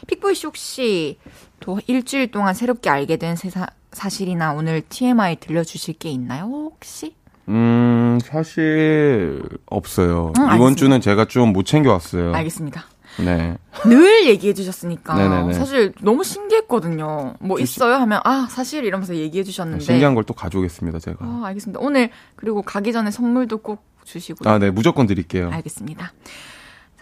픽보이 0.07 0.35
씨 0.35 0.45
혹시 0.45 1.17
또 1.59 1.79
일주일 1.87 2.31
동안 2.31 2.53
새롭게 2.53 2.89
알게 2.89 3.17
된 3.17 3.35
세사, 3.35 3.67
사실이나 3.91 4.53
오늘 4.53 4.81
TMI 4.87 5.37
들려주실 5.39 5.95
게 5.99 6.09
있나요? 6.09 6.45
혹시? 6.45 7.15
음, 7.49 8.19
사실 8.23 9.41
없어요. 9.65 10.31
음, 10.37 10.55
이번 10.55 10.75
주는 10.75 10.99
제가 11.01 11.25
좀 11.25 11.51
못 11.53 11.63
챙겨왔어요. 11.65 12.33
알겠습니다. 12.33 12.85
네. 13.19 13.57
늘 13.85 14.25
얘기해 14.27 14.53
주셨으니까 14.55 15.13
네네네. 15.15 15.53
사실 15.53 15.93
너무 16.01 16.23
신기했거든요. 16.23 17.35
뭐 17.41 17.59
주시... 17.59 17.75
있어요 17.75 17.95
하면 17.95 18.21
아 18.23 18.47
사실 18.49 18.85
이러면서 18.85 19.15
얘기해 19.15 19.43
주셨는데 19.43 19.83
신기한 19.83 20.15
걸 20.15 20.23
또 20.25 20.33
가져오겠습니다 20.33 20.97
제가. 20.99 21.17
아, 21.23 21.41
알겠습니다. 21.45 21.79
오늘 21.79 22.09
그리고 22.35 22.61
가기 22.63 22.91
전에 22.91 23.11
선물도 23.11 23.59
꼭 23.59 23.83
주시고요. 24.05 24.51
아, 24.51 24.57
네, 24.57 24.71
무조건 24.71 25.05
드릴게요. 25.05 25.49
알겠습니다. 25.51 26.11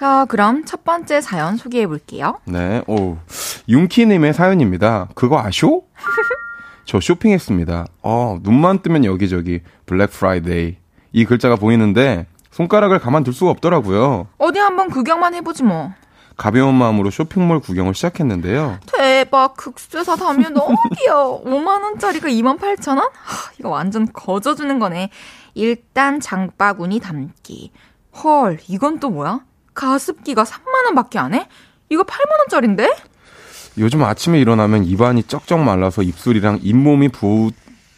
자, 0.01 0.25
그럼 0.25 0.65
첫 0.65 0.83
번째 0.83 1.21
사연 1.21 1.57
소개해 1.57 1.85
볼게요. 1.85 2.39
네, 2.45 2.81
오. 2.87 3.17
윤키님의 3.69 4.33
사연입니다. 4.33 5.09
그거 5.13 5.37
아쇼? 5.37 5.85
저 6.85 6.99
쇼핑했습니다. 6.99 7.85
어, 8.01 8.39
눈만 8.41 8.81
뜨면 8.81 9.05
여기저기 9.05 9.59
블랙 9.85 10.09
프라이데이. 10.09 10.77
이 11.11 11.25
글자가 11.25 11.55
보이는데 11.55 12.25
손가락을 12.49 12.97
가만둘 12.97 13.31
수가 13.31 13.51
없더라고요. 13.51 14.25
어디 14.39 14.57
한번 14.57 14.89
구경만 14.89 15.35
해보지 15.35 15.61
뭐. 15.61 15.93
가벼운 16.35 16.73
마음으로 16.73 17.11
쇼핑몰 17.11 17.59
구경을 17.59 17.93
시작했는데요. 17.93 18.79
대박 18.97 19.55
극세사 19.55 20.15
담요 20.15 20.49
너무 20.49 20.77
귀여워. 20.97 21.43
5만 21.43 21.83
원짜리가 21.83 22.27
2만 22.27 22.57
8천 22.57 22.97
원? 22.97 23.07
하, 23.13 23.51
이거 23.59 23.69
완전 23.69 24.07
거저 24.11 24.55
주는 24.55 24.79
거네. 24.79 25.11
일단 25.53 26.19
장바구니 26.19 27.01
담기. 27.01 27.71
헐 28.23 28.57
이건 28.67 28.99
또 28.99 29.11
뭐야? 29.11 29.41
가습기가 29.85 30.43
3만 30.43 30.85
원밖에 30.85 31.17
안 31.17 31.33
해? 31.33 31.47
이거 31.89 32.03
8만 32.03 32.39
원짜린데? 32.41 32.87
요즘 33.79 34.03
아침에 34.03 34.39
일어나면 34.39 34.83
입안이 34.85 35.23
쩍쩍 35.23 35.59
말라서 35.59 36.03
입술이랑 36.03 36.59
잇몸이 36.61 37.09
부, 37.09 37.49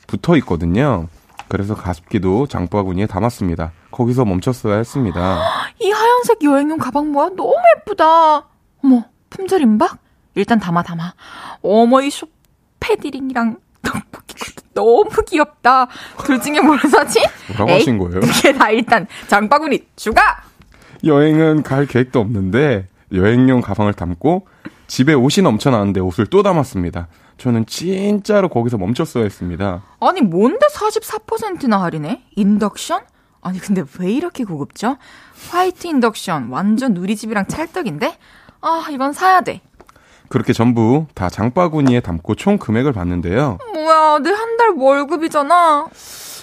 붙어 0.07 0.37
있거든요. 0.37 1.07
그래서 1.49 1.75
가습기도 1.75 2.47
장바구니에 2.47 3.07
담았습니다. 3.07 3.73
거기서 3.91 4.23
멈췄어야 4.23 4.77
했습니다. 4.77 5.41
이 5.81 5.91
하얀색 5.91 6.43
여행용 6.43 6.77
가방 6.77 7.11
뭐야? 7.11 7.31
너무 7.35 7.53
예쁘다. 7.77 8.47
어머, 8.83 9.03
품절 9.29 9.61
임박? 9.61 9.97
일단 10.35 10.59
담아 10.59 10.83
담아. 10.83 11.13
어머 11.61 12.01
이 12.01 12.09
쇼 12.09 12.27
패딩이랑 12.79 13.57
떡볶이 13.81 14.35
너무 14.73 15.09
귀엽다. 15.27 15.87
둘 16.25 16.41
중에 16.41 16.59
뭘 16.61 16.79
사지? 16.79 17.19
뭐라고 17.49 17.71
에이, 17.71 17.77
하신 17.79 17.97
거예요? 17.97 18.21
이게 18.23 18.53
다 18.53 18.69
일단 18.71 19.05
장바구니 19.27 19.79
추가. 19.95 20.41
여행은 21.03 21.63
갈 21.63 21.85
계획도 21.85 22.19
없는데 22.19 22.87
여행용 23.13 23.61
가방을 23.61 23.93
담고 23.93 24.47
집에 24.87 25.13
옷이 25.13 25.43
넘쳐나는데 25.43 25.99
옷을 25.99 26.25
또 26.27 26.43
담았습니다. 26.43 27.07
저는 27.37 27.65
진짜로 27.65 28.47
거기서 28.49 28.77
멈췄어야 28.77 29.23
했습니다. 29.23 29.81
아니, 29.99 30.21
뭔데 30.21 30.65
44%나 30.73 31.81
할인해? 31.81 32.21
인덕션? 32.35 33.01
아니, 33.41 33.59
근데 33.59 33.83
왜 33.99 34.11
이렇게 34.11 34.43
고급져? 34.43 34.97
화이트 35.49 35.87
인덕션, 35.87 36.49
완전 36.49 36.93
우리 36.93 37.08
집이랑 37.08 37.47
찰떡인데? 37.47 38.17
아, 38.61 38.85
이건 38.91 39.13
사야 39.13 39.41
돼. 39.41 39.61
그렇게 40.29 40.53
전부 40.53 41.05
다 41.15 41.29
장바구니에 41.29 41.99
담고 42.01 42.35
총 42.35 42.57
금액을 42.57 42.93
봤는데요. 42.93 43.57
뭐야, 43.73 44.19
내 44.19 44.29
한 44.31 44.57
달 44.57 44.69
월급이잖아. 44.77 45.87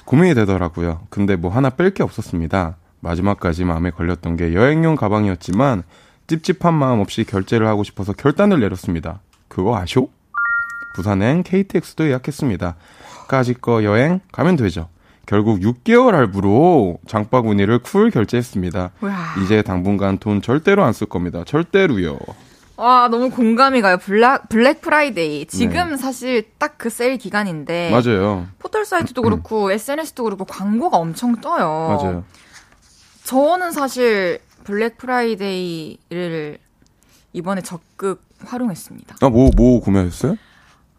고민이 0.04 0.34
되더라고요. 0.34 1.02
근데 1.08 1.36
뭐 1.36 1.50
하나 1.50 1.70
뺄 1.70 1.94
게 1.94 2.02
없었습니다. 2.02 2.76
마지막까지 3.00 3.64
마음에 3.64 3.90
걸렸던 3.90 4.36
게 4.36 4.54
여행용 4.54 4.96
가방이었지만 4.96 5.82
찝찝한 6.26 6.74
마음 6.74 7.00
없이 7.00 7.24
결제를 7.24 7.66
하고 7.66 7.82
싶어서 7.82 8.12
결단을 8.12 8.60
내렸습니다. 8.60 9.20
그거 9.48 9.76
아쇼? 9.76 10.10
부산행 10.94 11.42
KTX도 11.42 12.08
예약했습니다. 12.08 12.76
까지 13.28 13.54
거 13.54 13.84
여행 13.84 14.20
가면 14.32 14.56
되죠. 14.56 14.88
결국 15.26 15.60
6개월 15.60 16.12
할부로 16.12 16.98
장바구니를 17.06 17.78
쿨 17.80 18.10
결제했습니다. 18.10 18.90
와. 19.00 19.16
이제 19.44 19.62
당분간 19.62 20.18
돈 20.18 20.42
절대로 20.42 20.82
안 20.84 20.92
쓸 20.92 21.06
겁니다. 21.08 21.44
절대로요. 21.46 22.18
와, 22.76 23.08
너무 23.08 23.30
공감이 23.30 23.82
가요. 23.82 23.98
블랙, 23.98 24.48
블랙 24.48 24.80
프라이데이. 24.80 25.46
지금 25.46 25.90
네. 25.90 25.96
사실 25.96 26.48
딱 26.58 26.74
그 26.78 26.88
세일 26.88 27.18
기간인데. 27.18 27.90
맞아요. 27.90 28.46
포털 28.58 28.86
사이트도 28.86 29.20
그렇고, 29.20 29.70
SNS도 29.70 30.24
그렇고, 30.24 30.46
광고가 30.46 30.96
엄청 30.96 31.36
떠요. 31.42 31.98
맞아요. 32.00 32.24
저는 33.34 33.70
사실 33.70 34.40
블랙 34.64 34.98
프라이데이를 34.98 36.58
이번에 37.32 37.60
적극 37.62 38.20
활용했습니다. 38.44 39.18
아, 39.20 39.28
뭐, 39.28 39.52
뭐 39.56 39.78
구매하셨어요? 39.80 40.34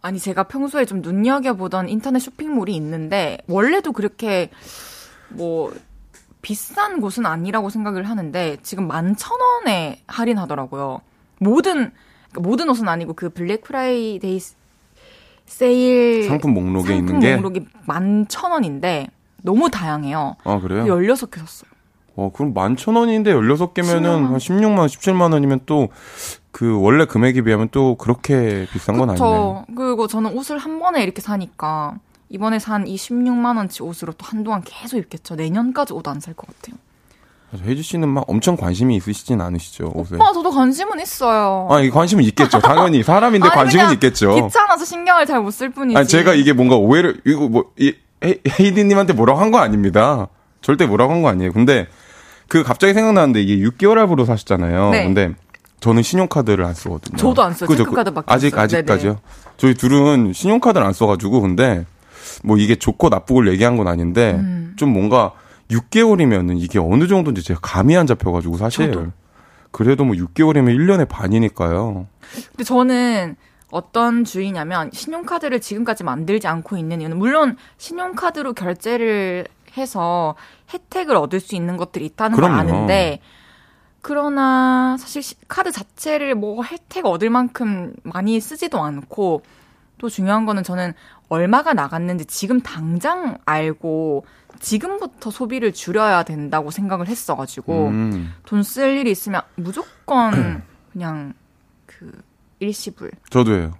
아니 0.01 0.17
제가 0.17 0.43
평소에 0.43 0.85
좀 0.85 1.01
눈여겨보던 1.01 1.89
인터넷 1.89 2.19
쇼핑몰이 2.19 2.73
있는데 2.77 3.37
원래도 3.49 3.91
그렇게 3.91 4.49
뭐 5.27 5.73
비싼 6.41 7.01
곳은 7.01 7.25
아니라고 7.25 7.69
생각을 7.69 8.07
하는데 8.07 8.55
지금 8.63 8.87
만 8.87 9.13
천 9.17 9.37
원에 9.41 10.01
할인하더라고요. 10.07 11.01
모든 11.39 11.91
그러니까 12.29 12.41
모든 12.49 12.69
옷은 12.69 12.87
아니고 12.87 13.11
그 13.13 13.27
블랙 13.29 13.61
프라이데이 13.63 14.39
세일 15.47 16.23
상품 16.29 16.53
목록에 16.53 16.87
상품 16.87 17.07
있는 17.07 17.19
게 17.19 17.35
목록이 17.35 17.65
만 17.85 18.25
천 18.29 18.51
원인데 18.53 19.07
너무 19.43 19.69
다양해요. 19.69 20.37
아 20.45 20.59
그래요? 20.61 20.85
16개 20.85 21.37
샀어요. 21.39 21.70
어, 22.25 22.31
그럼 22.33 22.53
만천 22.53 22.95
원인데 22.95 23.33
16개면은 23.33 24.03
한 24.29 24.37
16만, 24.37 24.85
17만 24.87 25.33
원이면 25.33 25.61
또 25.65 25.89
그 26.51 26.77
원래 26.81 27.05
금액에 27.05 27.43
비하면 27.43 27.69
또 27.71 27.95
그렇게 27.95 28.67
비싼 28.73 28.97
건 28.97 29.09
아니네. 29.09 29.25
그리고 29.75 30.05
저는 30.07 30.33
옷을 30.37 30.57
한 30.57 30.79
번에 30.79 31.01
이렇게 31.01 31.21
사니까 31.21 31.95
이번에 32.27 32.59
산 32.59 32.85
이 32.87 32.97
16만 32.97 33.55
원치 33.55 33.81
옷으로 33.83 34.11
또 34.13 34.25
한동안 34.25 34.61
계속 34.65 34.97
입겠죠. 34.97 35.35
내년까지 35.35 35.93
옷 35.93 36.05
안 36.09 36.19
살 36.19 36.33
것 36.33 36.47
같아요. 36.47 36.75
혜주 37.65 37.81
씨는 37.83 38.09
막 38.09 38.25
엄청 38.29 38.57
관심이 38.57 38.95
있으시진 38.97 39.39
않으시죠, 39.41 39.91
옷에? 39.95 40.15
오빠, 40.15 40.31
저도 40.33 40.51
관심은 40.51 40.99
있어요. 40.99 41.67
아, 41.71 41.79
이 41.79 41.89
관심은 41.89 42.23
있겠죠. 42.25 42.59
당연히. 42.59 43.01
사람인데 43.01 43.47
아니, 43.47 43.55
관심은 43.55 43.93
있겠죠. 43.93 44.35
귀찮아서 44.47 44.83
신경을 44.85 45.25
잘 45.25 45.39
못 45.41 45.51
쓸 45.51 45.69
뿐이지. 45.69 45.97
아니, 45.97 46.05
제가 46.07 46.33
이게 46.33 46.51
뭔가 46.53 46.75
오해를, 46.75 47.21
이거 47.25 47.47
뭐, 47.49 47.71
이, 47.77 47.93
헤이디님한테 48.23 49.13
뭐라고 49.13 49.39
한 49.39 49.51
거 49.51 49.57
아닙니다. 49.59 50.27
절대 50.61 50.85
뭐라고 50.85 51.13
한 51.13 51.21
거 51.21 51.29
아니에요. 51.29 51.51
근데 51.53 51.87
그 52.51 52.63
갑자기 52.63 52.93
생각나는데 52.93 53.41
이게 53.41 53.65
6개월 53.65 53.95
할부로 53.95 54.25
사셨잖아요. 54.25 54.89
네. 54.89 55.05
근데 55.05 55.33
저는 55.79 56.03
신용카드를 56.03 56.65
안 56.65 56.73
쓰거든요. 56.73 57.15
저도 57.15 57.43
안 57.43 57.53
써요. 57.53 57.65
그죠? 57.65 57.85
체크카드밖에 57.85 58.25
아직 58.27 58.57
아직까지요. 58.57 59.19
저희 59.55 59.73
둘은 59.73 60.33
신용카드를 60.33 60.85
안 60.85 60.91
써가지고 60.91 61.39
근데 61.39 61.85
뭐 62.43 62.57
이게 62.57 62.75
좋고 62.75 63.07
나쁘고 63.07 63.47
얘기한 63.47 63.77
건 63.77 63.87
아닌데 63.87 64.33
음. 64.33 64.73
좀 64.75 64.89
뭔가 64.89 65.31
6개월이면은 65.69 66.59
이게 66.59 66.77
어느 66.77 67.07
정도인지 67.07 67.41
제가 67.41 67.61
감이 67.61 67.95
안 67.95 68.05
잡혀가지고 68.05 68.57
사실 68.57 68.91
저도. 68.91 69.13
그래도 69.71 70.03
뭐 70.03 70.13
6개월이면 70.17 70.75
1년의 70.75 71.07
반이니까요. 71.07 72.05
근데 72.49 72.63
저는 72.65 73.37
어떤 73.71 74.25
주의냐면 74.25 74.89
신용카드를 74.91 75.61
지금까지 75.61 76.03
만들지 76.03 76.49
않고 76.49 76.75
있는 76.75 76.99
이유는 76.99 77.17
물론 77.17 77.55
신용카드로 77.77 78.51
결제를 78.51 79.47
해서 79.77 80.35
혜택을 80.73 81.15
얻을 81.15 81.39
수 81.39 81.55
있는 81.55 81.77
것들이 81.77 82.05
있다는 82.05 82.35
그럼요. 82.35 82.55
걸 82.55 82.59
아는데 82.75 83.19
그러나 84.01 84.97
사실 84.99 85.21
카드 85.47 85.71
자체를 85.71 86.35
뭐 86.35 86.63
혜택 86.63 87.05
얻을 87.05 87.29
만큼 87.29 87.93
많이 88.03 88.39
쓰지도 88.39 88.81
않고 88.81 89.43
또 89.99 90.09
중요한 90.09 90.45
거는 90.45 90.63
저는 90.63 90.93
얼마가 91.29 91.73
나갔는지 91.73 92.25
지금 92.25 92.61
당장 92.61 93.37
알고 93.45 94.25
지금부터 94.59 95.29
소비를 95.31 95.71
줄여야 95.73 96.23
된다고 96.23 96.71
생각을 96.71 97.07
했어가지고 97.07 97.87
음. 97.87 98.33
돈쓸 98.45 98.97
일이 98.97 99.11
있으면 99.11 99.41
무조건 99.55 100.63
그냥 100.91 101.33
그 101.85 102.11
일시불. 102.59 103.11
저도예요. 103.29 103.73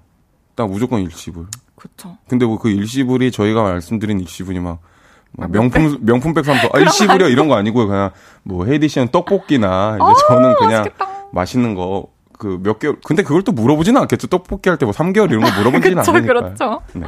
딱 0.56 0.70
무조건 0.70 1.02
일시불. 1.02 1.48
그렇죠. 1.76 2.18
근데 2.28 2.46
뭐 2.46 2.58
그 2.60 2.70
일시불이 2.70 3.32
저희가 3.32 3.64
말씀드린 3.64 4.20
일시불이 4.20 4.60
막 4.60 4.80
아, 4.84 4.91
명품 5.38 5.98
명품백 6.02 6.46
사면 6.46 6.70
아 6.74 6.80
일시불이야 6.80 7.28
이런 7.30 7.48
거 7.48 7.56
아니고요. 7.56 7.88
그냥 7.88 8.12
뭐 8.44 8.66
헤이디 8.66 8.88
씨는 8.90 9.10
떡볶이나 9.10 9.96
이제 9.96 10.04
어, 10.04 10.14
저는 10.28 10.56
그냥 10.56 10.72
맛있겠다. 10.84 11.10
맛있는 11.32 11.76
거 11.76 12.08
그 12.38 12.58
몇 12.64 12.80
개월 12.80 12.98
근데 13.06 13.22
그걸 13.22 13.44
또 13.44 13.52
물어보지는 13.52 14.02
않겠죠. 14.02 14.26
떡볶이 14.28 14.68
할 14.70 14.78
때 14.80 14.86
뭐 14.86 14.94
3개월 14.94 15.30
이런 15.30 15.42
거 15.44 15.52
물어보지는 15.60 16.00
않으니까. 16.02 16.22
그렇죠. 16.34 16.82
네. 16.94 17.06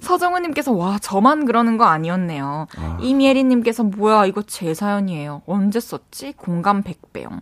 서정우님께서 0.00 0.72
와 0.72 0.98
저만 0.98 1.44
그러는 1.46 1.78
거 1.78 1.84
아니었네요. 1.84 2.66
아. 2.76 2.98
이미애리님께서 3.00 3.84
뭐야 3.84 4.26
이거 4.26 4.42
제 4.42 4.74
사연이에요. 4.74 5.42
언제 5.46 5.80
썼지? 5.80 6.34
공감 6.36 6.82
100배영. 6.82 7.40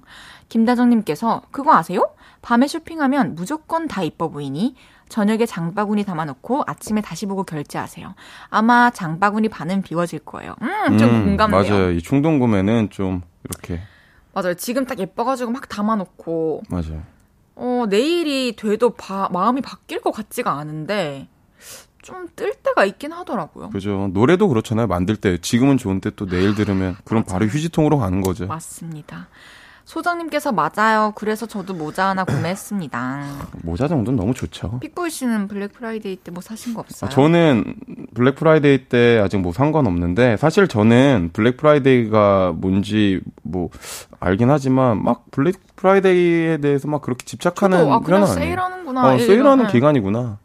김다정님께서 0.48 1.42
그거 1.50 1.74
아세요? 1.74 2.10
밤에 2.42 2.66
쇼핑하면 2.66 3.34
무조건 3.34 3.88
다 3.88 4.02
이뻐 4.02 4.28
보이니 4.28 4.74
저녁에 5.10 5.44
장바구니 5.44 6.04
담아놓고 6.04 6.62
아침에 6.66 7.02
다시 7.02 7.26
보고 7.26 7.42
결제하세요. 7.44 8.14
아마 8.48 8.90
장바구니 8.90 9.50
반은 9.50 9.82
비워질 9.82 10.20
거예요. 10.20 10.54
음, 10.62 10.96
좀 10.96 11.10
음, 11.10 11.24
공감돼요. 11.26 11.70
맞아요. 11.70 11.90
이 11.92 12.00
충동 12.00 12.38
구매는 12.38 12.88
좀 12.90 13.20
이렇게. 13.44 13.82
맞아요. 14.32 14.54
지금 14.54 14.86
딱 14.86 14.98
예뻐가지고 14.98 15.50
막 15.50 15.68
담아놓고. 15.68 16.62
맞아요. 16.70 17.02
어, 17.56 17.84
내일이 17.90 18.56
돼도 18.56 18.90
바, 18.90 19.28
마음이 19.30 19.60
바뀔 19.60 20.00
것 20.00 20.12
같지가 20.12 20.52
않은데 20.52 21.28
좀뜰 22.02 22.54
때가 22.62 22.84
있긴 22.86 23.12
하더라고요. 23.12 23.70
그죠. 23.70 24.08
노래도 24.12 24.48
그렇잖아요. 24.48 24.86
만들 24.86 25.16
때 25.16 25.36
지금은 25.38 25.76
좋은데 25.76 26.10
또 26.16 26.26
내일 26.26 26.54
들으면 26.54 26.96
그럼 27.04 27.24
바로 27.24 27.46
휴지통으로 27.46 27.98
가는 27.98 28.22
거죠. 28.22 28.46
맞습니다. 28.46 29.28
소장님께서 29.84 30.52
맞아요. 30.52 31.12
그래서 31.16 31.46
저도 31.46 31.74
모자 31.74 32.08
하나 32.08 32.24
구매했습니다. 32.24 33.24
모자 33.64 33.88
정도는 33.88 34.16
너무 34.18 34.34
좋죠. 34.34 34.78
픽보이 34.80 35.10
씨는 35.10 35.48
블랙 35.48 35.72
프라이데이 35.72 36.16
때 36.16 36.30
뭐 36.30 36.40
사신 36.40 36.74
거 36.74 36.80
없어요? 36.80 37.08
아, 37.08 37.10
저는 37.10 37.74
블랙 38.14 38.36
프라이데이 38.36 38.86
때 38.88 39.20
아직 39.22 39.38
뭐 39.38 39.52
산 39.52 39.67
건 39.67 39.87
없는데 39.87 40.36
사실 40.36 40.68
저는 40.68 41.30
블랙 41.32 41.56
프라이데이가 41.56 42.52
뭔지 42.56 43.20
뭐 43.42 43.70
알긴 44.20 44.48
하지만 44.50 45.02
막 45.02 45.24
블랙 45.32 45.56
프라이데이에 45.76 46.58
대해서 46.58 46.86
막 46.86 47.02
그렇게 47.02 47.24
집착하는 47.24 47.78
저도, 47.78 47.92
아, 47.92 47.98
그냥 48.00 48.26
세일하는구나. 48.26 49.14
어, 49.14 49.18
세일하는 49.18 49.66
네. 49.66 49.72
기간이구나. 49.72 50.38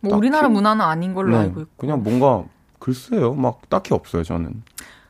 뭐 0.00 0.10
딱히, 0.10 0.18
우리나라 0.18 0.48
문화는 0.48 0.84
아닌 0.84 1.14
걸로 1.14 1.30
네, 1.36 1.44
알고 1.44 1.60
있고. 1.62 1.70
그냥 1.78 2.02
뭔가 2.02 2.44
글쎄요. 2.78 3.32
막 3.34 3.60
딱히 3.70 3.94
없어요, 3.94 4.22
저는. 4.22 4.62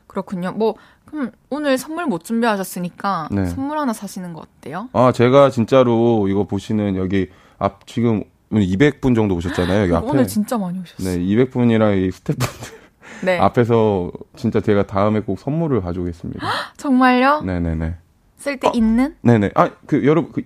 그렇군요. 0.07 0.51
뭐 0.53 0.75
그럼 1.07 1.31
오늘 1.49 1.77
선물 1.77 2.05
못 2.05 2.23
준비하셨으니까 2.23 3.29
네. 3.31 3.45
선물 3.45 3.79
하나 3.79 3.93
사시는 3.93 4.33
거 4.33 4.41
어때요? 4.41 4.89
아, 4.93 5.11
제가 5.11 5.49
진짜로 5.49 6.27
이거 6.27 6.43
보시는 6.45 6.95
여기 6.95 7.29
앞 7.57 7.87
지금 7.87 8.23
200분 8.51 9.15
정도 9.15 9.35
오셨잖아요. 9.35 9.83
여기 9.83 9.95
앞에. 9.95 10.07
오늘 10.07 10.27
진짜 10.27 10.57
많이 10.57 10.79
오셨어요. 10.79 11.17
네, 11.17 11.19
200분이랑 11.19 11.97
이 12.07 12.11
스태프분들 12.11 12.77
네. 13.23 13.39
앞에서 13.39 14.11
진짜 14.35 14.61
제가 14.61 14.85
다음에 14.85 15.21
꼭 15.21 15.39
선물을 15.39 15.81
가져오겠습니다. 15.81 16.45
정말요? 16.77 17.41
네네네. 17.41 17.95
쓸데 18.37 18.67
어, 18.67 18.71
있는? 18.73 19.15
네네. 19.21 19.51
아, 19.55 19.71
그 19.85 20.05
여러분 20.05 20.31
그 20.31 20.43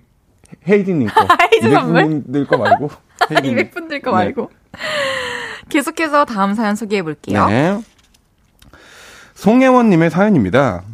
헤이디님 0.68 1.08
거. 1.08 1.26
헤이디 1.52 1.68
200분들 1.68 2.46
거 2.48 2.56
말고. 2.56 2.88
200분들 3.28 4.02
거 4.02 4.10
네. 4.10 4.16
말고. 4.24 4.50
계속해서 5.68 6.24
다음 6.24 6.54
사연 6.54 6.74
소개해 6.74 7.02
볼게요. 7.02 7.46
네. 7.46 7.80
송혜원님의 9.42 10.10
사연입니다. 10.10 10.84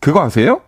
그거 0.00 0.22
아세요? 0.22 0.62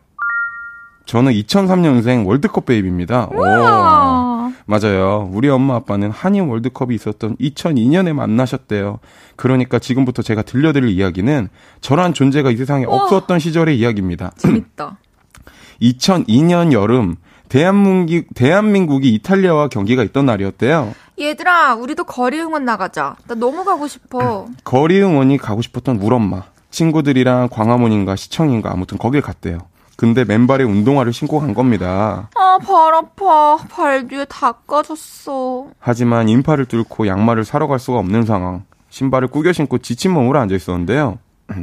저는 1.06 1.32
2003년생 1.32 2.26
월드컵 2.26 2.66
베이비입니다. 2.66 3.28
오. 3.32 4.52
맞아요. 4.66 5.30
우리 5.32 5.48
엄마 5.48 5.76
아빠는 5.76 6.10
한인 6.10 6.48
월드컵이 6.48 6.94
있었던 6.94 7.36
2002년에 7.36 8.12
만나셨대요. 8.12 8.98
그러니까 9.36 9.78
지금부터 9.78 10.20
제가 10.20 10.42
들려드릴 10.42 10.90
이야기는 10.90 11.48
저란 11.80 12.12
존재가 12.12 12.50
이 12.50 12.56
세상에 12.58 12.84
우와. 12.84 13.04
없었던 13.04 13.38
시절의 13.38 13.78
이야기입니다. 13.78 14.32
재밌다. 14.36 14.98
2002년 15.80 16.72
여름 16.72 17.16
대한민국, 17.48 18.34
대한민국이 18.34 19.14
이탈리아와 19.14 19.68
경기가 19.68 20.02
있던 20.04 20.26
날이었대요. 20.26 20.94
얘들아, 21.18 21.74
우리도 21.74 22.04
거리 22.04 22.40
응원 22.40 22.64
나가자. 22.64 23.16
나 23.26 23.34
너무 23.34 23.64
가고 23.64 23.86
싶어. 23.86 24.46
거리 24.64 25.00
응원이 25.02 25.38
가고 25.38 25.62
싶었던 25.62 25.96
우리 25.96 26.14
엄마. 26.14 26.42
친구들이랑 26.70 27.48
광화문인가 27.50 28.16
시청인가 28.16 28.72
아무튼 28.72 28.96
거길 28.98 29.20
갔대요. 29.20 29.58
근데 29.96 30.24
맨발에 30.24 30.64
운동화를 30.64 31.12
신고 31.12 31.38
간 31.38 31.54
겁니다. 31.54 32.30
아, 32.34 32.58
발 32.58 32.94
아파. 32.94 33.56
발 33.70 34.08
뒤에 34.08 34.24
다 34.24 34.52
까졌어. 34.52 35.66
하지만 35.78 36.28
인파를 36.28 36.64
뚫고 36.64 37.06
양말을 37.06 37.44
사러 37.44 37.66
갈 37.68 37.78
수가 37.78 37.98
없는 37.98 38.24
상황. 38.24 38.64
신발을 38.88 39.28
꾸겨 39.28 39.52
신고 39.52 39.78
지친 39.78 40.12
몸으로 40.12 40.38
앉아 40.40 40.54
있었는데요. 40.54 41.18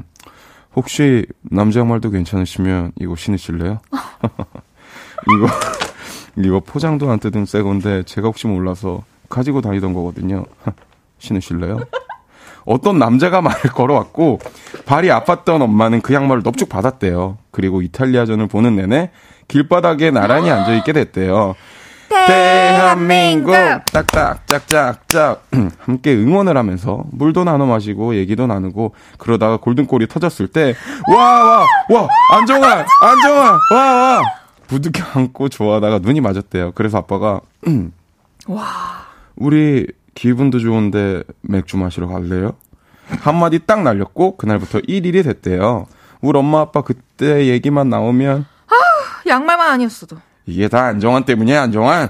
혹시 0.75 1.25
남자 1.41 1.79
양말도 1.79 2.11
괜찮으시면 2.11 2.93
이거 2.99 3.15
신으실래요? 3.15 3.79
이거 5.27 5.47
이거 6.37 6.59
포장도 6.59 7.09
안 7.11 7.19
뜯은 7.19 7.45
새 7.45 7.61
건데 7.61 8.03
제가 8.03 8.27
혹시 8.27 8.47
몰라서 8.47 9.03
가지고 9.29 9.61
다니던 9.61 9.93
거거든요. 9.93 10.45
신으실래요? 11.19 11.79
어떤 12.65 12.99
남자가 12.99 13.41
말을 13.41 13.71
걸어왔고 13.71 14.39
발이 14.85 15.07
아팠던 15.09 15.61
엄마는 15.61 16.01
그 16.01 16.13
양말을 16.13 16.43
넙죽 16.43 16.69
받았대요. 16.69 17.37
그리고 17.51 17.81
이탈리아전을 17.81 18.47
보는 18.47 18.75
내내 18.75 19.11
길바닥에 19.47 20.11
나란히 20.11 20.51
앉아 20.51 20.73
있게 20.73 20.93
됐대요. 20.93 21.55
대한민국 22.27 23.53
딱딱 23.91 24.45
짝짝짝 24.47 25.43
함께 25.79 26.13
응원을 26.15 26.57
하면서 26.57 27.03
물도 27.11 27.43
나눠 27.43 27.65
마시고 27.67 28.15
얘기도 28.15 28.47
나누고 28.47 28.93
그러다가 29.17 29.57
골든골이 29.57 30.07
터졌을 30.07 30.47
때 30.47 30.73
와 31.07 31.15
와 31.43 31.65
와 31.89 32.07
안정환 32.33 32.85
안정환 33.01 33.59
와와 33.73 34.21
부득이 34.67 35.01
안고 35.13 35.49
좋아하다가 35.49 35.99
눈이 35.99 36.21
맞았대요. 36.21 36.71
그래서 36.73 36.97
아빠가 36.99 37.41
음, 37.67 37.93
와 38.47 38.63
우리 39.39 39.87
기분도 40.13 40.59
좋은데 40.59 41.23
맥주 41.41 41.77
마시러 41.77 42.07
갈래요? 42.07 42.53
한마디 43.21 43.59
딱 43.59 43.81
날렸고 43.81 44.37
그날부터 44.37 44.79
1일이 44.79 45.23
됐대요. 45.23 45.87
우리 46.21 46.37
엄마 46.37 46.59
아빠 46.59 46.81
그때 46.81 47.47
얘기만 47.47 47.89
나오면 47.89 48.45
아 48.67 48.75
양말만 49.27 49.71
아니었어도 49.71 50.17
이게 50.45 50.67
다 50.67 50.85
안정환 50.85 51.23
때문이야 51.23 51.63
안정환 51.63 52.09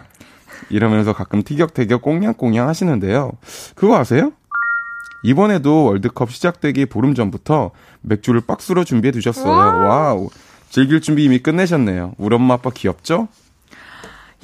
이러면서 0.69 1.13
가끔 1.13 1.43
티격태격 1.43 2.01
꽁냥꽁냥 2.01 2.67
하시는데요. 2.67 3.31
그거 3.75 3.97
아세요? 3.97 4.31
이번에도 5.23 5.85
월드컵 5.85 6.31
시작되기 6.31 6.87
보름 6.87 7.13
전부터 7.13 7.71
맥주를 8.01 8.41
박스로 8.41 8.83
준비해 8.83 9.11
두셨어요. 9.11 9.47
와우. 9.51 10.29
즐길 10.69 11.01
준비 11.01 11.25
이미 11.25 11.39
끝내셨네요. 11.39 12.13
우리 12.17 12.35
엄마 12.35 12.55
아빠 12.55 12.69
귀엽죠? 12.69 13.27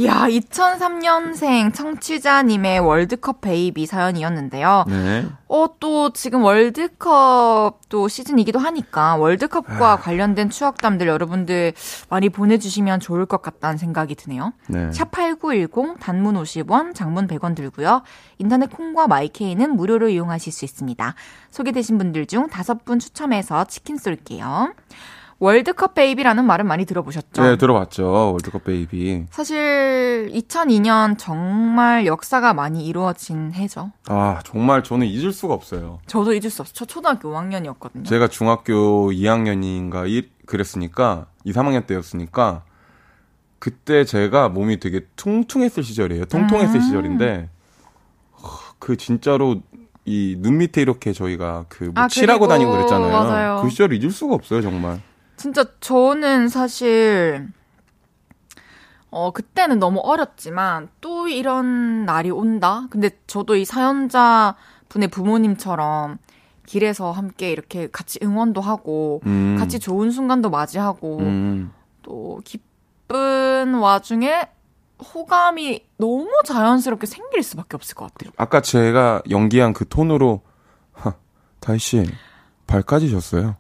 야, 0.04 0.28
2003년생 0.28 1.74
청취자님의 1.74 2.82
월드컵 2.82 3.40
베이비 3.40 3.86
사연이었는데요. 3.86 4.84
네. 4.90 5.26
어, 5.48 5.68
또 5.80 6.12
지금 6.12 6.44
월드컵 6.44 7.80
또 7.88 8.10
시즌이기도 8.10 8.60
하니까 8.60 9.16
월드컵과 9.16 9.94
아. 9.94 9.96
관련된 9.96 10.50
추억담들 10.50 11.08
여러분들 11.08 11.72
많이 12.10 12.28
보내주시면 12.28 13.00
좋을 13.00 13.26
것 13.26 13.42
같다는 13.42 13.78
생각이 13.78 14.16
드네요. 14.16 14.52
네. 14.68 14.90
샵8910 14.90 15.98
단문 16.02 16.36
50원, 16.36 16.94
장문 16.94 17.28
100원 17.28 17.56
들고요. 17.56 18.02
인터넷 18.38 18.70
콩과 18.70 19.08
마이케이는 19.08 19.78
무료로 19.78 20.10
이용하실 20.10 20.52
수 20.52 20.66
있습니다. 20.66 21.16
소개되신 21.52 21.98
분들 21.98 22.26
중 22.26 22.48
다섯 22.48 22.84
분 22.84 23.00
추첨해서 23.00 23.64
치킨 23.64 23.98
쏠게요. 23.98 24.74
월드컵 25.40 25.94
베이비라는 25.96 26.46
말은 26.46 26.66
많이 26.66 26.86
들어보셨죠? 26.86 27.44
네, 27.44 27.58
들어봤죠. 27.58 28.32
월드컵 28.34 28.64
베이비. 28.64 29.26
사실 29.32 30.30
2002년 30.34 31.16
정말 31.18 32.06
역사가 32.06 32.54
많이 32.54 32.86
이루어진 32.88 33.52
해죠. 33.54 33.92
아, 34.08 34.40
정말 34.46 34.82
저는 34.84 35.08
잊을 35.08 35.34
수가 35.34 35.54
없어요. 35.54 36.00
저도 36.08 36.34
잊을 36.34 36.50
수 36.50 36.62
없어요. 36.62 36.74
저 36.74 36.86
초등학교 36.86 37.34
5학년이었거든요. 37.34 38.06
제가 38.06 38.30
중학교 38.30 39.12
2학년인가 39.12 40.10
1 40.10 40.30
그랬으니까 40.46 41.26
2, 41.44 41.52
3학년 41.52 41.86
때였으니까 41.86 42.64
그때 43.60 44.06
제가 44.06 44.48
몸이 44.50 44.80
되게 44.80 45.02
퉁퉁했을 45.18 45.84
시절이에요. 45.84 46.26
통통했을 46.26 46.76
음. 46.78 46.82
시절인데 46.82 47.50
그 48.80 48.96
진짜로 48.96 49.62
이눈 50.06 50.58
밑에 50.60 50.82
이렇게 50.82 51.12
저희가 51.14 51.66
그 51.68 51.86
뭐 51.86 52.04
아, 52.04 52.08
칠하고 52.08 52.48
다니고 52.48 52.72
그랬잖아요. 52.72 53.12
맞아요. 53.12 53.62
그 53.64 53.70
시절 53.70 53.92
잊을 53.92 54.12
수가 54.12 54.36
없어요, 54.36 54.62
정말. 54.62 55.02
진짜 55.38 55.66
저는 55.80 56.48
사실 56.50 57.48
어 59.10 59.32
그때는 59.32 59.80
너무 59.80 60.00
어렸지만 60.04 60.90
또 61.02 61.28
이런 61.28 62.06
날이 62.06 62.32
온다. 62.32 62.88
근데 62.90 63.10
저도 63.28 63.56
이 63.56 63.66
사연자 63.66 64.56
분의 64.90 65.10
부모님처럼 65.10 66.18
길에서 66.66 67.12
함께 67.12 67.52
이렇게 67.52 67.88
같이 67.92 68.20
응원도 68.24 68.62
하고 68.62 69.22
음. 69.26 69.56
같이 69.60 69.80
좋은 69.80 70.12
순간도 70.12 70.50
맞이하고 70.50 71.20
음. 71.20 71.72
또 72.02 72.42
기쁜 72.44 73.76
와중에 73.76 74.50
호감이 75.14 75.86
너무 75.98 76.30
자연스럽게 76.46 77.06
생길 77.06 77.44
수밖에 77.44 77.76
없을 77.76 77.96
것 77.96 78.14
같아요. 78.14 78.32
아까 78.38 78.62
제가 78.62 79.22
연기한 79.30 79.74
그 79.74 79.88
톤으로 79.88 80.42
다희 81.60 81.80
씨 81.80 82.06
발까지 82.68 83.12
졌어요. 83.12 83.58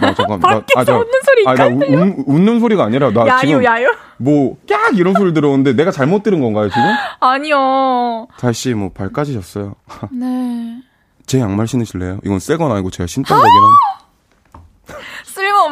나 0.00 0.12
잠깐 0.14 0.38
나, 0.40 0.62
아, 0.76 0.84
저, 0.84 0.94
웃는 0.98 1.12
소리 1.24 1.44
아, 1.46 1.54
나 1.54 1.66
우, 1.68 2.24
웃는 2.26 2.60
소리가 2.60 2.84
아니라 2.84 3.10
나 3.12 3.26
야유, 3.26 3.40
지금 3.40 3.64
야유. 3.64 3.86
뭐깍 4.18 4.96
이런 4.98 5.14
소리 5.14 5.32
들었는데 5.32 5.72
내가 5.72 5.90
잘못 5.90 6.22
들은 6.22 6.40
건가요 6.40 6.68
지금? 6.68 6.82
아니요. 7.20 8.26
다시 8.38 8.74
뭐 8.74 8.90
발까지 8.92 9.32
졌어요. 9.32 9.74
네. 10.12 10.80
제 11.26 11.40
양말 11.40 11.66
신으실래요? 11.66 12.18
이건 12.24 12.38
새 12.38 12.56
건 12.58 12.70
아니고 12.72 12.90
제가 12.90 13.06
신던 13.06 13.36
거긴 13.38 13.50
한. 13.50 14.03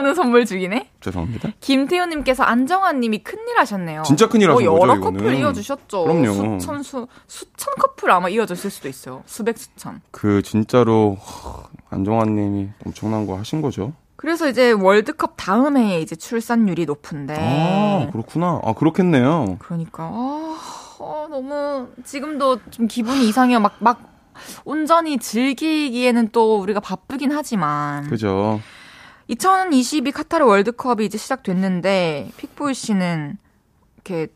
쓸모없는 0.03 0.15
선물 0.15 0.45
주기네. 0.45 0.91
죄송합니다. 1.01 1.51
김태효님께서 1.61 2.43
안정환님이 2.43 3.19
큰일 3.19 3.59
하셨네요. 3.59 4.03
진짜 4.03 4.29
큰일 4.29 4.51
하신 4.51 4.69
어, 4.69 4.73
여러 4.73 4.95
거죠, 4.95 5.01
커플 5.01 5.21
이거는. 5.21 5.39
이어주셨죠. 5.39 6.05
그럼요. 6.05 6.59
수천 6.61 6.83
수 6.83 7.07
수천 7.27 7.75
커플 7.79 8.11
아마 8.11 8.29
이어졌을 8.29 8.69
수도 8.71 8.89
있어요. 8.89 9.23
수백 9.27 9.57
수천. 9.57 10.01
그 10.11 10.43
진짜로 10.43 11.17
안정환님이 11.91 12.71
엄청난 12.85 13.27
거 13.27 13.39
하신 13.39 13.63
거죠. 13.63 13.93
그래서 14.17 14.49
이제 14.49 14.73
월드컵 14.73 15.35
다음 15.37 15.77
해에 15.77 16.01
이제 16.01 16.15
출산율이 16.15 16.85
높은데. 16.87 17.37
아 17.39 18.11
그렇구나. 18.13 18.61
아 18.63 18.73
그렇겠네요. 18.75 19.57
그러니까 19.61 20.05
아, 20.05 20.59
아 21.01 21.27
너무 21.31 21.89
지금도 22.05 22.59
좀 22.71 22.87
기분이 22.87 23.29
이상해요. 23.29 23.59
막막 23.61 23.77
막 23.81 24.01
온전히 24.65 25.19
즐기기에는 25.19 26.29
또 26.33 26.61
우리가 26.61 26.81
바쁘긴 26.81 27.33
하지만. 27.33 28.09
그죠. 28.09 28.61
2022 29.29 30.13
카타르 30.13 30.45
월드컵이 30.45 31.05
이제 31.05 31.19
시작됐는데 31.19 32.31
픽보이 32.37 32.75
씨는 32.75 33.37
이렇게 33.97 34.29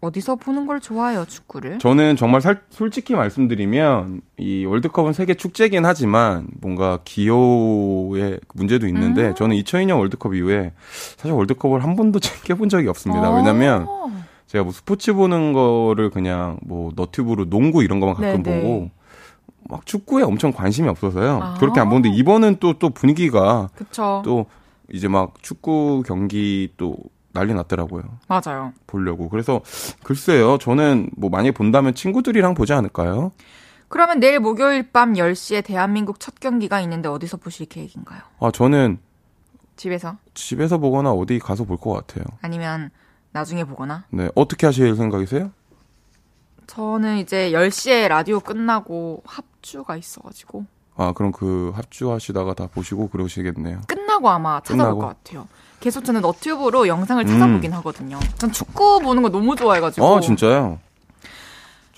어디서 0.00 0.36
보는 0.36 0.66
걸 0.66 0.80
좋아해요, 0.80 1.24
축구를? 1.24 1.78
저는 1.78 2.16
정말 2.16 2.42
살, 2.42 2.60
솔직히 2.68 3.14
말씀드리면 3.14 4.20
이 4.38 4.66
월드컵은 4.66 5.14
세계 5.14 5.34
축제긴 5.34 5.86
하지만 5.86 6.46
뭔가 6.60 6.98
기호의 7.04 8.40
문제도 8.54 8.86
있는데 8.86 9.28
음. 9.28 9.34
저는 9.34 9.56
2002년 9.56 9.98
월드컵 9.98 10.34
이후에 10.34 10.72
사실 11.16 11.32
월드컵을 11.32 11.82
한 11.82 11.96
번도 11.96 12.20
챙겨본 12.20 12.68
적이 12.68 12.88
없습니다. 12.88 13.30
어. 13.30 13.36
왜냐면 13.36 13.86
제가 14.46 14.64
뭐 14.64 14.72
스포츠 14.72 15.14
보는 15.14 15.52
거를 15.52 16.10
그냥 16.10 16.58
뭐 16.62 16.92
너튜브로 16.94 17.48
농구 17.48 17.82
이런 17.82 17.98
거만 17.98 18.14
가끔 18.14 18.42
네네. 18.42 18.62
보고 18.62 18.90
막 19.68 19.86
축구에 19.86 20.22
엄청 20.22 20.52
관심이 20.52 20.88
없어서요. 20.88 21.40
아. 21.42 21.54
그렇게 21.54 21.80
안 21.80 21.88
보는데 21.88 22.08
이번은 22.10 22.56
또 22.60 22.74
또 22.78 22.90
분위기가 22.90 23.70
그쵸. 23.76 24.22
또 24.24 24.46
이제 24.92 25.08
막 25.08 25.34
축구 25.42 26.02
경기 26.06 26.72
또 26.76 26.96
난리 27.32 27.54
났더라고요. 27.54 28.02
맞아요. 28.28 28.72
보려고. 28.86 29.28
그래서 29.28 29.60
글쎄요. 30.02 30.58
저는 30.58 31.10
뭐 31.16 31.30
많이 31.30 31.50
본다면 31.52 31.94
친구들이랑 31.94 32.54
보지 32.54 32.72
않을까요? 32.72 33.32
그러면 33.88 34.18
내일 34.20 34.40
목요일 34.40 34.90
밤 34.92 35.14
10시에 35.14 35.64
대한민국 35.64 36.18
첫 36.20 36.38
경기가 36.40 36.80
있는데 36.82 37.08
어디서 37.08 37.36
보실 37.38 37.66
계획인가요? 37.66 38.20
아, 38.40 38.50
저는 38.50 38.98
집에서? 39.76 40.16
집에서 40.34 40.78
보거나 40.78 41.10
어디 41.12 41.38
가서 41.38 41.64
볼 41.64 41.78
것 41.78 41.92
같아요. 41.92 42.24
아니면 42.40 42.90
나중에 43.32 43.64
보거나? 43.64 44.04
네. 44.10 44.28
어떻게 44.34 44.66
하실 44.66 44.94
생각이세요? 44.96 45.50
저는 46.66 47.18
이제 47.18 47.50
10시에 47.52 48.08
라디오 48.08 48.40
끝나고 48.40 49.22
합주가 49.26 49.96
있어가지고. 49.96 50.64
아, 50.96 51.12
그럼 51.12 51.32
그 51.32 51.72
합주하시다가 51.74 52.54
다 52.54 52.68
보시고 52.72 53.08
그러시겠네요. 53.08 53.80
끝나고 53.88 54.28
아마 54.30 54.60
찾아볼 54.60 54.76
끝나고? 54.94 54.98
것 55.00 55.06
같아요. 55.08 55.48
계속 55.80 56.04
저는 56.04 56.20
너튜브로 56.20 56.86
영상을 56.88 57.24
찾아보긴 57.26 57.72
음. 57.72 57.76
하거든요. 57.78 58.20
전 58.38 58.52
축구 58.52 59.00
보는 59.00 59.22
거 59.22 59.28
너무 59.28 59.56
좋아해가지고. 59.56 60.06
어, 60.06 60.20
진짜요? 60.20 60.78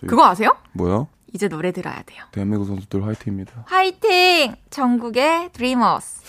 그거 0.07 0.25
아세요? 0.27 0.57
뭐요? 0.73 1.09
이제 1.33 1.49
노래 1.49 1.73
들어야 1.73 2.03
돼요. 2.05 2.25
대한민국 2.33 2.67
선수들 2.67 3.05
화이팅입니다. 3.05 3.65
화이팅! 3.67 4.55
전국의 4.71 5.51
드리머스. 5.53 6.23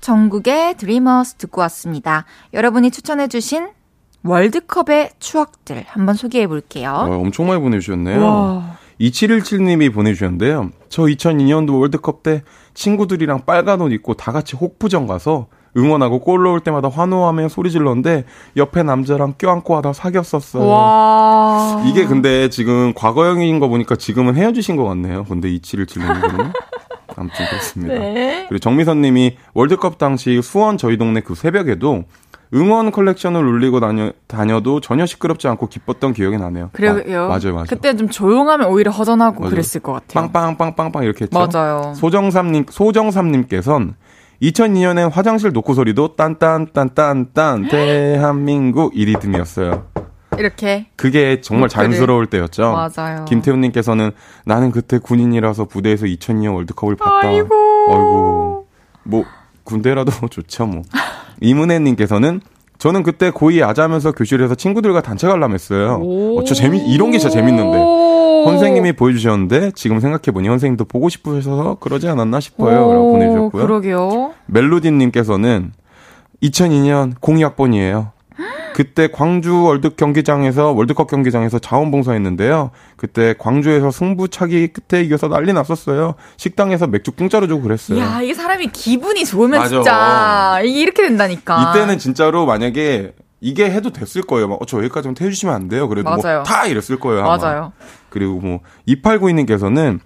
전국의 0.00 0.76
드리머스 0.76 1.34
듣고 1.36 1.60
왔습니다. 1.62 2.24
여러분이 2.52 2.90
추천해주신 2.90 3.70
월드컵의 4.24 5.10
추억들 5.18 5.84
한번 5.86 6.14
소개해 6.14 6.46
볼게요. 6.46 6.90
어, 6.90 7.18
엄청 7.18 7.46
많이 7.46 7.60
보내주셨네요. 7.60 8.24
와. 8.24 8.76
2717님이 9.00 9.92
보내주셨는데요. 9.92 10.70
저 10.88 11.02
2002년도 11.02 11.78
월드컵 11.80 12.22
때 12.22 12.42
친구들이랑 12.74 13.44
빨간 13.44 13.80
옷 13.80 13.92
입고 13.92 14.14
다 14.14 14.32
같이 14.32 14.56
혹부정 14.56 15.06
가서 15.06 15.48
응원하고 15.76 16.20
골 16.20 16.44
넣을 16.44 16.60
때마다 16.60 16.88
환호하며 16.88 17.48
소리 17.48 17.70
질렀는데 17.70 18.24
옆에 18.56 18.82
남자랑 18.82 19.34
껴안고 19.36 19.76
하다 19.76 19.92
사귀었었어요. 19.92 20.66
와. 20.66 21.82
이게 21.86 22.06
근데 22.06 22.48
지금 22.48 22.94
과거형인 22.94 23.58
거 23.58 23.68
보니까 23.68 23.96
지금은 23.96 24.36
헤어지신 24.36 24.76
것 24.76 24.84
같네요. 24.84 25.24
근데 25.24 25.50
2717님은. 25.50 26.52
아무튼 27.16 27.46
그렇습니다. 27.46 27.94
네. 27.98 28.46
그리고 28.48 28.60
정미선 28.60 29.00
님이 29.00 29.36
월드컵 29.52 29.98
당시 29.98 30.40
수원 30.42 30.78
저희 30.78 30.96
동네 30.96 31.20
그 31.20 31.34
새벽에도 31.34 32.04
응원 32.52 32.90
컬렉션을 32.92 33.44
울리고 33.44 33.80
다녀, 33.80 34.12
다녀도 34.26 34.80
전혀 34.80 35.06
시끄럽지 35.06 35.48
않고 35.48 35.68
기뻤던 35.68 36.12
기억이 36.12 36.36
나네요. 36.36 36.70
그래요? 36.72 37.24
아, 37.24 37.28
맞아요, 37.28 37.52
맞아요. 37.54 37.66
그때 37.68 37.96
좀 37.96 38.08
조용하면 38.08 38.68
오히려 38.68 38.90
허전하고 38.90 39.40
맞아요. 39.40 39.50
그랬을 39.50 39.80
것 39.80 39.92
같아요. 39.92 40.30
빵빵빵빵빵 40.30 41.04
이렇게 41.04 41.24
했죠. 41.24 41.38
맞아요. 41.38 41.94
소정삼님, 41.96 42.66
소정삼님께선 42.70 43.94
2002년엔 44.42 45.10
화장실 45.12 45.52
노크 45.52 45.74
소리도 45.74 46.16
딴딴딴딴딴 46.16 47.68
대한민국 47.68 48.92
이 48.96 49.04
리듬이었어요. 49.06 49.86
이렇게 50.38 50.86
그게 50.96 51.40
정말 51.40 51.68
자연스러울 51.68 52.26
때였죠. 52.26 52.72
맞아요. 52.96 53.24
김태훈님께서는 53.26 54.10
나는 54.44 54.70
그때 54.72 54.98
군인이라서 54.98 55.66
부대에서 55.66 56.06
2002년 56.06 56.54
월드컵을 56.54 56.96
봤다. 56.96 57.28
아이고. 57.28 57.48
아이고. 57.88 58.66
뭐 59.04 59.24
군대라도 59.62 60.10
좋죠 60.28 60.66
뭐. 60.66 60.82
이문혜님께서는 61.40 62.40
저는 62.78 63.02
그때 63.02 63.30
고2 63.30 63.60
야자하면서 63.60 64.12
교실에서 64.12 64.54
친구들과 64.54 65.00
단체 65.00 65.26
관람했어요. 65.26 66.00
어, 66.02 66.44
저 66.44 66.54
재미 66.54 66.78
이런 66.78 67.10
게 67.12 67.18
진짜 67.18 67.32
재밌는데 67.32 67.78
선생님이 68.44 68.92
보여주셨는데 68.92 69.72
지금 69.74 70.00
생각해보니 70.00 70.48
선생님도 70.48 70.84
보고 70.84 71.08
싶으셔서 71.08 71.78
그러지 71.80 72.08
않았나 72.08 72.40
싶어요라고 72.40 73.12
보내주셨고요. 73.12 73.66
그러게요. 73.66 74.32
멜로디님께서는 74.46 75.72
2002년 76.42 77.18
02학번이에요. 77.20 78.13
그때 78.74 79.06
광주 79.06 79.62
월드 79.62 79.90
경기장에서 79.90 80.72
월드컵 80.72 81.08
경기장에서 81.08 81.60
자원봉사했는데요. 81.60 82.72
그때 82.96 83.34
광주에서 83.38 83.92
승부차기 83.92 84.68
끝에 84.68 85.02
이겨서 85.02 85.28
난리 85.28 85.52
났었어요. 85.52 86.16
식당에서 86.36 86.88
맥주 86.88 87.12
공짜로 87.12 87.46
주고 87.46 87.62
그랬어요. 87.62 88.00
야, 88.00 88.20
이게 88.20 88.34
사람이 88.34 88.66
기분이 88.72 89.24
좋으면 89.24 89.60
맞아. 89.60 89.68
진짜 89.68 90.60
이렇게 90.64 91.02
된다니까. 91.04 91.70
이때는 91.70 91.98
진짜로 91.98 92.46
만약에 92.46 93.12
이게 93.40 93.70
해도 93.70 93.90
됐을 93.90 94.22
거예요. 94.22 94.48
막, 94.48 94.60
어, 94.60 94.66
저 94.66 94.78
여기까지만 94.78 95.14
해주시면 95.20 95.54
안 95.54 95.68
돼요. 95.68 95.86
그래도 95.88 96.10
뭐 96.10 96.42
다 96.42 96.66
이랬을 96.66 96.98
거예요. 96.98 97.24
아마. 97.24 97.36
맞아요. 97.36 97.72
그리고 98.08 98.40
뭐, 98.40 98.60
2892님께서는 98.88 100.00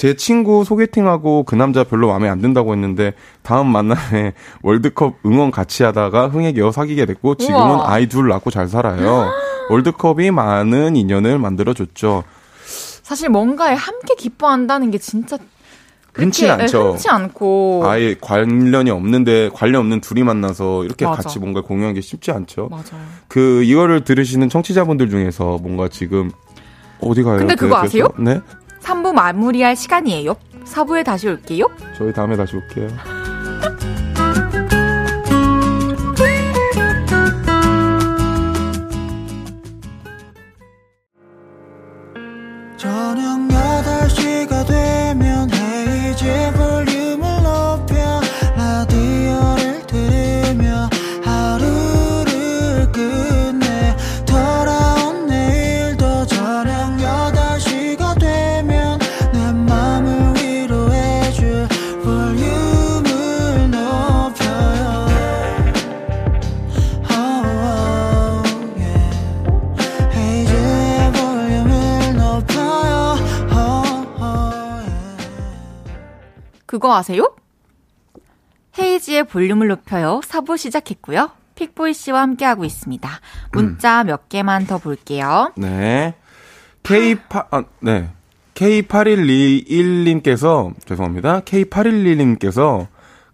제 0.00 0.14
친구 0.14 0.64
소개팅하고 0.64 1.42
그 1.42 1.54
남자 1.54 1.84
별로 1.84 2.08
마음에 2.08 2.26
안 2.26 2.40
든다고 2.40 2.72
했는데 2.72 3.12
다음 3.42 3.66
만남에 3.66 4.32
월드컵 4.64 5.16
응원 5.26 5.50
같이 5.50 5.82
하다가 5.82 6.28
흥에 6.28 6.54
겨워 6.54 6.72
사귀게 6.72 7.04
됐고 7.04 7.34
지금은 7.34 7.60
우와. 7.60 7.92
아이 7.92 8.06
둘 8.06 8.26
낳고 8.28 8.50
잘 8.50 8.66
살아요. 8.66 9.30
월드컵이 9.68 10.30
많은 10.30 10.96
인연을 10.96 11.38
만들어줬죠. 11.38 12.24
사실 12.64 13.28
뭔가에 13.28 13.74
함께 13.74 14.14
기뻐한다는 14.14 14.90
게 14.90 14.96
진짜 14.96 15.36
흔치 16.14 16.48
않죠. 16.48 16.92
흔치 16.92 17.10
않고 17.10 17.82
아예 17.84 18.14
관련이 18.18 18.90
없는데 18.90 19.50
관련 19.52 19.82
없는 19.82 20.00
둘이 20.00 20.22
만나서 20.22 20.86
이렇게 20.86 21.04
맞아. 21.04 21.24
같이 21.24 21.38
뭔가 21.38 21.60
공유하는 21.60 21.92
게 21.92 22.00
쉽지 22.00 22.30
않죠. 22.30 22.68
맞아요. 22.70 23.04
그 23.28 23.62
이거를 23.64 24.04
들으시는 24.04 24.48
청취자분들 24.48 25.10
중에서 25.10 25.58
뭔가 25.60 25.88
지금 25.88 26.30
어디 27.02 27.22
가요? 27.22 27.38
근데 27.38 27.54
그거 27.54 27.76
아세요? 27.76 28.06
네. 28.18 28.40
3부 28.80 29.12
마무리할 29.12 29.76
시간이에요. 29.76 30.36
4부에 30.64 31.04
다시 31.04 31.28
올게요. 31.28 31.66
저희 31.96 32.12
다음에 32.12 32.36
다시 32.36 32.56
올게요. 32.56 32.88
아세요? 77.00 77.34
헤이지의 78.78 79.24
볼륨을 79.24 79.66
높여요. 79.68 80.20
4부 80.24 80.58
시작했고요. 80.58 81.30
픽보이 81.54 81.94
씨와 81.94 82.20
함께하고 82.22 82.64
있습니다. 82.64 83.08
문자 83.52 84.02
음. 84.02 84.06
몇 84.06 84.28
개만 84.28 84.66
더 84.66 84.78
볼게요. 84.78 85.52
네. 85.56 86.14
K8, 86.82 87.46
아, 87.50 87.64
네. 87.80 88.10
K8121님께서, 88.54 90.74
죄송합니다. 90.84 91.40
K811님께서 91.40 92.86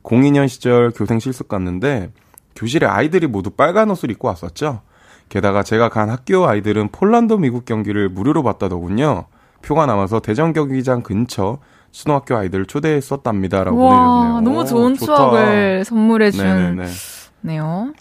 02년 0.02 0.48
시절 0.48 0.90
교생 0.92 1.18
실습 1.18 1.48
갔는데, 1.48 2.12
교실에 2.54 2.86
아이들이 2.86 3.26
모두 3.26 3.50
빨간 3.50 3.90
옷을 3.90 4.12
입고 4.12 4.28
왔었죠. 4.28 4.82
게다가 5.28 5.64
제가 5.64 5.88
간 5.88 6.08
학교 6.08 6.46
아이들은 6.46 6.90
폴란드 6.90 7.32
미국 7.34 7.64
경기를 7.64 8.08
무료로 8.08 8.44
봤다더군요. 8.44 9.24
표가 9.62 9.86
남아서 9.86 10.20
대전 10.20 10.52
경기장 10.52 11.02
근처 11.02 11.58
신호학교 11.96 12.36
아이들을 12.36 12.66
초대했었답니다라고 12.66 13.74
보내주셨네요. 13.74 14.40
너무 14.42 14.66
좋은 14.66 14.92
오, 14.92 14.96
추억을 14.96 15.82
선물해 15.86 16.30
주네요. 16.30 17.94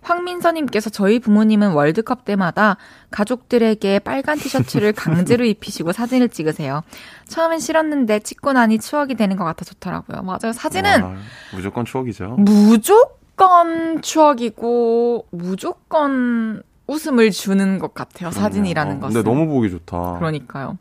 황민서님께서 0.00 0.88
저희 0.88 1.18
부모님은 1.18 1.72
월드컵 1.72 2.24
때마다 2.24 2.78
가족들에게 3.10 3.98
빨간 3.98 4.38
티셔츠를 4.38 4.94
강제로 4.96 5.44
입히시고 5.44 5.92
사진을 5.92 6.30
찍으세요. 6.30 6.82
처음엔 7.28 7.58
싫었는데 7.58 8.20
찍고 8.20 8.54
나니 8.54 8.78
추억이 8.78 9.16
되는 9.16 9.36
것 9.36 9.44
같아 9.44 9.66
좋더라고요. 9.66 10.22
맞아요. 10.22 10.54
사진은 10.54 11.02
와, 11.02 11.14
무조건 11.54 11.84
추억이죠. 11.84 12.36
무조건 12.38 14.00
추억이고 14.00 15.26
무조건 15.30 16.62
웃음을 16.86 17.30
주는 17.32 17.78
것 17.80 17.92
같아요. 17.92 18.30
사진이라는 18.30 18.96
어, 18.96 19.00
것은. 19.00 19.12
근데 19.12 19.28
너무 19.28 19.46
보기 19.46 19.68
좋다. 19.68 20.14
그러니까요. 20.20 20.78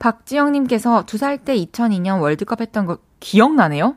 박지영님께서 0.00 1.04
두 1.06 1.16
살 1.18 1.38
때 1.38 1.54
2002년 1.56 2.20
월드컵 2.20 2.60
했던 2.60 2.86
거 2.86 2.98
기억나네요? 3.20 3.94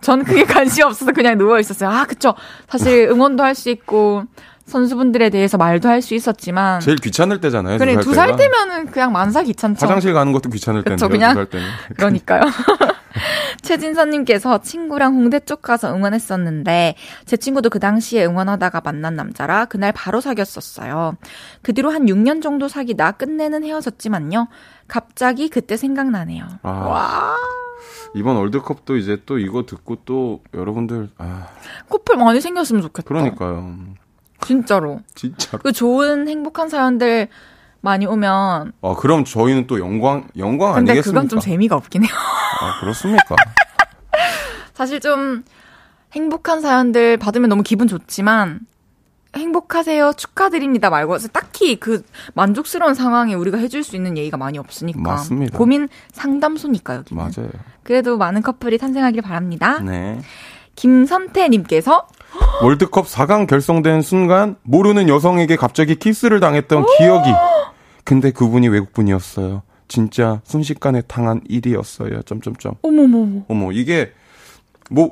전 0.00 0.24
그게 0.24 0.44
관심 0.46 0.86
없어서 0.86 1.12
그냥 1.12 1.36
누워 1.36 1.58
있었어요. 1.60 1.90
아, 1.90 2.04
그쵸. 2.04 2.34
사실 2.68 3.08
응원도 3.10 3.42
할 3.44 3.54
수 3.54 3.68
있고, 3.70 4.24
선수분들에 4.64 5.30
대해서 5.30 5.58
말도 5.58 5.88
할 5.88 6.00
수 6.02 6.14
있었지만 6.14 6.80
제일 6.80 6.96
귀찮을 6.96 7.40
때잖아요. 7.40 7.78
그래 7.78 7.96
두 7.98 8.14
살 8.14 8.36
때면은 8.36 8.86
그냥 8.86 9.12
만사 9.12 9.42
귀찮죠. 9.42 9.84
화장실 9.84 10.14
가는 10.14 10.32
것도 10.32 10.48
귀찮을 10.50 10.84
때인데 10.84 11.08
그냥 11.08 11.30
두살 11.34 11.46
때는. 11.46 11.66
그러니까요. 11.98 12.40
최진선님께서 13.62 14.62
친구랑 14.62 15.14
홍대 15.14 15.38
쪽 15.40 15.62
가서 15.62 15.94
응원했었는데 15.94 16.94
제 17.26 17.36
친구도 17.36 17.70
그 17.70 17.78
당시에 17.80 18.24
응원하다가 18.24 18.80
만난 18.82 19.14
남자라 19.16 19.66
그날 19.66 19.92
바로 19.92 20.20
사귀었었어요. 20.20 21.16
그 21.62 21.72
뒤로 21.74 21.90
한 21.90 22.06
6년 22.06 22.40
정도 22.42 22.68
사귀다 22.68 23.12
끝내는 23.12 23.64
헤어졌지만요. 23.64 24.48
갑자기 24.88 25.48
그때 25.48 25.76
생각나네요. 25.76 26.44
아, 26.62 26.70
와. 26.70 27.36
이번 28.14 28.36
월드컵도 28.36 28.96
이제 28.96 29.22
또 29.24 29.38
이거 29.38 29.64
듣고 29.64 29.98
또 30.04 30.42
여러분들 30.54 31.08
아. 31.18 31.48
커플 31.88 32.16
많이 32.16 32.40
생겼으면 32.40 32.82
좋겠다. 32.82 33.06
그러니까요. 33.08 33.74
진짜로. 34.40 35.00
진짜로. 35.14 35.62
그 35.62 35.72
좋은 35.72 36.28
행복한 36.28 36.68
사연들 36.68 37.28
많이 37.80 38.06
오면. 38.06 38.72
아, 38.82 38.94
그럼 38.98 39.24
저희는 39.24 39.66
또 39.66 39.78
영광, 39.78 40.28
영광 40.36 40.74
근데 40.74 40.92
아니겠습니까? 40.92 41.02
근데 41.02 41.02
그건 41.02 41.28
좀 41.28 41.40
재미가 41.40 41.76
없긴 41.76 42.04
해요. 42.04 42.12
아, 42.60 42.80
그렇습니까? 42.80 43.36
사실 44.74 45.00
좀 45.00 45.44
행복한 46.12 46.60
사연들 46.60 47.16
받으면 47.16 47.48
너무 47.48 47.62
기분 47.62 47.88
좋지만, 47.88 48.60
행복하세요, 49.36 50.12
축하드립니다 50.14 50.90
말고, 50.90 51.18
딱히 51.32 51.76
그 51.76 52.04
만족스러운 52.34 52.94
상황에 52.94 53.34
우리가 53.34 53.58
해줄 53.58 53.82
수 53.82 53.96
있는 53.96 54.16
예의가 54.16 54.36
많이 54.36 54.58
없으니까. 54.58 55.00
맞습니다. 55.00 55.56
고민 55.56 55.88
상담소니까, 56.12 56.96
여기. 56.96 57.14
맞아요. 57.14 57.48
그래도 57.82 58.16
많은 58.18 58.42
커플이 58.42 58.78
탄생하길 58.78 59.22
바랍니다. 59.22 59.78
네. 59.80 60.20
김선태님께서 60.76 62.06
월드컵 62.62 63.06
4강 63.06 63.46
결성된 63.46 64.02
순간 64.02 64.56
모르는 64.62 65.08
여성에게 65.08 65.56
갑자기 65.56 65.96
키스를 65.96 66.40
당했던 66.40 66.84
기억이. 66.98 67.30
근데 68.04 68.30
그분이 68.30 68.68
외국분이었어요. 68.68 69.62
진짜 69.88 70.40
순식간에 70.44 71.02
당한 71.02 71.42
일이었어요. 71.48 72.22
점점점. 72.22 72.74
어머머머. 72.82 73.42
어머 73.48 73.72
이게 73.72 74.12
뭐 74.90 75.10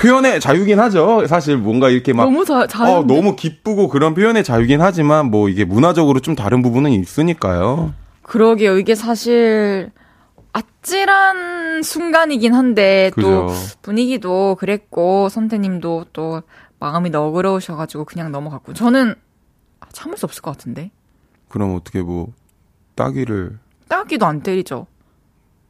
표현의 0.00 0.40
자유긴 0.40 0.80
하죠. 0.80 1.26
사실 1.26 1.56
뭔가 1.56 1.88
이렇게 1.90 2.12
막 2.12 2.24
너무 2.24 2.44
자, 2.44 2.66
자유 2.66 2.92
어, 2.98 3.02
너무 3.04 3.36
기쁘고 3.36 3.88
그런 3.88 4.14
표현의 4.14 4.44
자유긴 4.44 4.80
하지만 4.80 5.30
뭐 5.30 5.48
이게 5.48 5.64
문화적으로 5.64 6.20
좀 6.20 6.34
다른 6.34 6.62
부분은 6.62 6.90
있으니까요. 6.92 7.92
그러게요. 8.22 8.78
이게 8.78 8.94
사실 8.94 9.90
아찔한 10.52 11.82
순간이긴 11.82 12.54
한데 12.54 13.10
그죠. 13.14 13.28
또 13.28 13.48
분위기도 13.82 14.56
그랬고 14.58 15.28
선태님도 15.28 16.06
또 16.12 16.42
마음이 16.80 17.10
너그러우셔가지고 17.10 18.04
그냥 18.04 18.30
넘어갔고 18.32 18.72
저는 18.74 19.14
참을 19.92 20.16
수 20.16 20.26
없을 20.26 20.42
것 20.42 20.52
같은데. 20.52 20.90
그럼 21.48 21.74
어떻게 21.74 22.02
뭐 22.02 22.32
따기를 22.94 23.58
따기도 23.88 24.26
안 24.26 24.40
때리죠. 24.42 24.86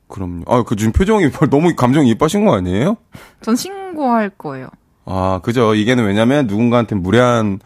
그럼요. 0.09 0.43
아, 0.47 0.63
그 0.63 0.75
지금 0.77 0.93
표정이 0.93 1.31
너무 1.51 1.75
감정이 1.75 2.09
이빠신 2.11 2.45
거 2.45 2.55
아니에요? 2.57 2.97
전 3.43 3.55
신고할 3.57 4.31
거예요. 4.31 4.69
아, 5.05 5.41
그죠. 5.43 5.75
이게는 5.75 6.05
왜냐면 6.05 6.47
누군가한테 6.47 6.95
무례한 6.95 7.61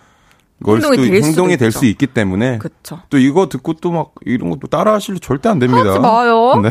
걸 0.64 0.76
행동이 0.76 0.96
수도 0.96 1.02
될 1.10 1.22
행동이 1.24 1.56
될 1.56 1.72
수 1.72 1.86
있기 1.86 2.06
때문에 2.06 2.58
그쵸. 2.58 3.00
또 3.10 3.18
이거 3.18 3.48
듣고 3.48 3.72
또 3.74 3.90
막 3.90 4.12
이런 4.24 4.48
것도 4.50 4.68
따라 4.68 4.92
하실 4.94 5.18
절대 5.18 5.48
안 5.48 5.58
됩니다. 5.58 5.90
하지 5.90 5.98
마요. 5.98 6.54
네. 6.62 6.70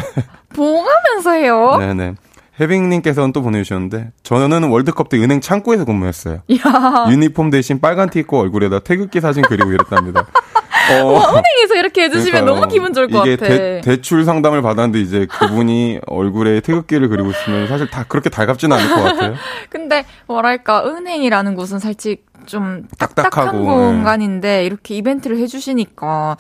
보호하면서 0.56 1.32
해요. 1.32 1.76
네네. 1.78 2.16
해빙님께서는 2.60 3.34
또 3.34 3.42
보내주셨는데 3.42 4.12
저는 4.24 4.64
월드컵 4.70 5.10
때 5.10 5.18
은행 5.18 5.42
창구에서 5.42 5.84
근무했어요. 5.86 6.36
야. 6.66 7.08
유니폼 7.10 7.50
대신 7.50 7.82
빨간 7.82 8.10
티 8.10 8.20
입고 8.20 8.40
얼굴에다 8.40 8.80
태극기 8.80 9.20
사진 9.20 9.44
그리고 9.48 9.72
이랬답니다. 9.72 10.26
어, 10.90 11.06
와, 11.14 11.30
은행에서 11.30 11.76
이렇게 11.78 12.04
해주시면 12.04 12.46
그러니까요. 12.46 12.56
너무 12.56 12.68
기분 12.72 12.94
좋을 12.94 13.08
것 13.08 13.26
이게 13.26 13.36
같아. 13.36 13.50
대, 13.50 13.82
대출 13.84 14.24
상담을 14.24 14.62
받았는데 14.62 15.00
이제 15.00 15.26
그분이 15.28 16.00
얼굴에 16.08 16.62
태극기를 16.62 17.10
그리고 17.10 17.32
있으면 17.32 17.68
사실 17.68 17.90
다 17.90 18.06
그렇게 18.08 18.30
달갑지는 18.30 18.76
않을 18.78 18.90
것 18.96 19.04
같아요. 19.04 19.36
근데 19.70 20.06
뭐랄까 20.28 20.84
은행이라는 20.86 21.56
곳은 21.56 21.80
살짝 21.80 22.18
좀 22.46 22.88
딱딱하고 22.98 23.58
네. 23.60 23.66
공간인데 23.66 24.66
이렇게 24.66 24.96
이벤트를 24.96 25.38
해주시니까 25.38 26.38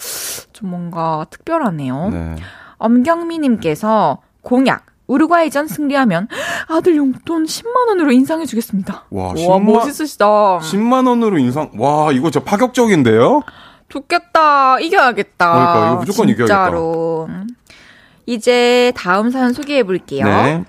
좀 0.51 0.69
뭔가 0.69 1.25
특별하네요. 1.29 2.09
네. 2.11 2.35
엄경미님께서 2.77 4.19
공약 4.41 4.85
우루과이전 5.07 5.67
승리하면 5.67 6.27
아들 6.69 6.95
용돈 6.95 7.43
10만 7.43 7.89
원으로 7.89 8.11
인상해 8.13 8.45
주겠습니다. 8.45 9.05
와, 9.09 9.33
10만, 9.33 9.63
멋있으시다. 9.63 10.59
10만 10.59 11.05
원으로 11.07 11.37
인상. 11.37 11.69
와, 11.77 12.11
이거 12.13 12.31
저 12.31 12.39
파격적인데요? 12.41 13.41
좋겠다. 13.91 14.79
이겨야겠다. 14.79 15.51
그러니까 15.51 15.87
이거 15.87 15.95
무조건 15.99 16.27
진짜로. 16.27 17.27
이겨야겠다. 17.29 17.53
이제 18.25 18.93
다음 18.95 19.29
사연 19.29 19.53
소개해 19.53 19.83
볼게요. 19.83 20.25
네. 20.25 20.63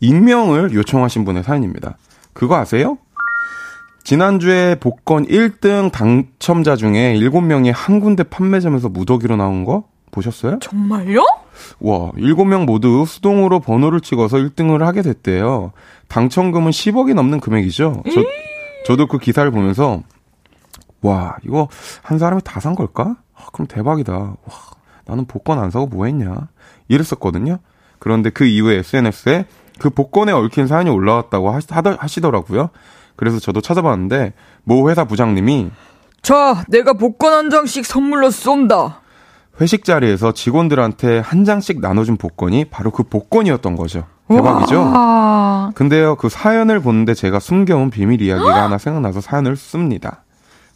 익명을 0.00 0.74
요청하신 0.74 1.24
분의 1.24 1.42
사연입니다. 1.44 1.96
그거 2.32 2.56
아세요? 2.56 2.98
지난주에 4.04 4.74
복권 4.80 5.24
1등 5.26 5.92
당첨자 5.92 6.74
중에 6.76 7.14
7명이 7.14 7.72
한 7.72 8.00
군데 8.00 8.24
판매점에서 8.24 8.88
무더기로 8.88 9.36
나온 9.36 9.64
거 9.64 9.84
보셨어요? 10.10 10.58
정말요? 10.60 11.24
와, 11.80 12.10
7명 12.12 12.64
모두 12.64 13.04
수동으로 13.06 13.60
번호를 13.60 14.00
찍어서 14.00 14.38
1등을 14.38 14.80
하게 14.80 15.02
됐대요. 15.02 15.72
당첨금은 16.08 16.70
10억이 16.72 17.14
넘는 17.14 17.40
금액이죠. 17.40 18.02
저, 18.12 18.22
저도 18.86 19.06
그 19.06 19.18
기사를 19.18 19.48
보면서 19.52 20.02
와, 21.02 21.36
이거 21.44 21.68
한 22.02 22.18
사람이 22.18 22.42
다 22.44 22.60
산 22.60 22.74
걸까? 22.74 23.16
아, 23.34 23.46
그럼 23.52 23.66
대박이다. 23.66 24.12
와, 24.12 24.36
나는 25.06 25.24
복권 25.26 25.58
안 25.58 25.70
사고 25.70 25.86
뭐 25.86 26.06
했냐? 26.06 26.48
이랬었거든요. 26.88 27.58
그런데 27.98 28.30
그 28.30 28.44
이후에 28.44 28.78
SNS에 28.78 29.46
그 29.78 29.90
복권에 29.90 30.32
얽힌 30.32 30.66
사연이 30.66 30.90
올라왔다고 30.90 31.50
하시 31.50 32.20
더라고요. 32.20 32.70
그래서 33.16 33.38
저도 33.38 33.60
찾아봤는데 33.60 34.32
모 34.64 34.88
회사 34.90 35.04
부장님이 35.04 35.70
자, 36.22 36.64
내가 36.68 36.92
복권 36.92 37.32
한 37.32 37.50
장씩 37.50 37.84
선물로 37.84 38.30
쏜다. 38.30 39.00
회식 39.60 39.84
자리에서 39.84 40.32
직원들한테 40.32 41.18
한 41.18 41.44
장씩 41.44 41.80
나눠준 41.80 42.16
복권이 42.16 42.66
바로 42.66 42.90
그 42.90 43.02
복권이었던 43.02 43.76
거죠. 43.76 44.04
대박이죠? 44.28 44.80
와. 44.80 45.72
근데요, 45.74 46.14
그 46.16 46.28
사연을 46.28 46.80
보는데 46.80 47.12
제가 47.14 47.38
숨겨온 47.40 47.90
비밀 47.90 48.22
이야기가 48.22 48.62
하나 48.62 48.78
생각나서 48.78 49.20
사연을 49.20 49.56
씁니다. 49.56 50.24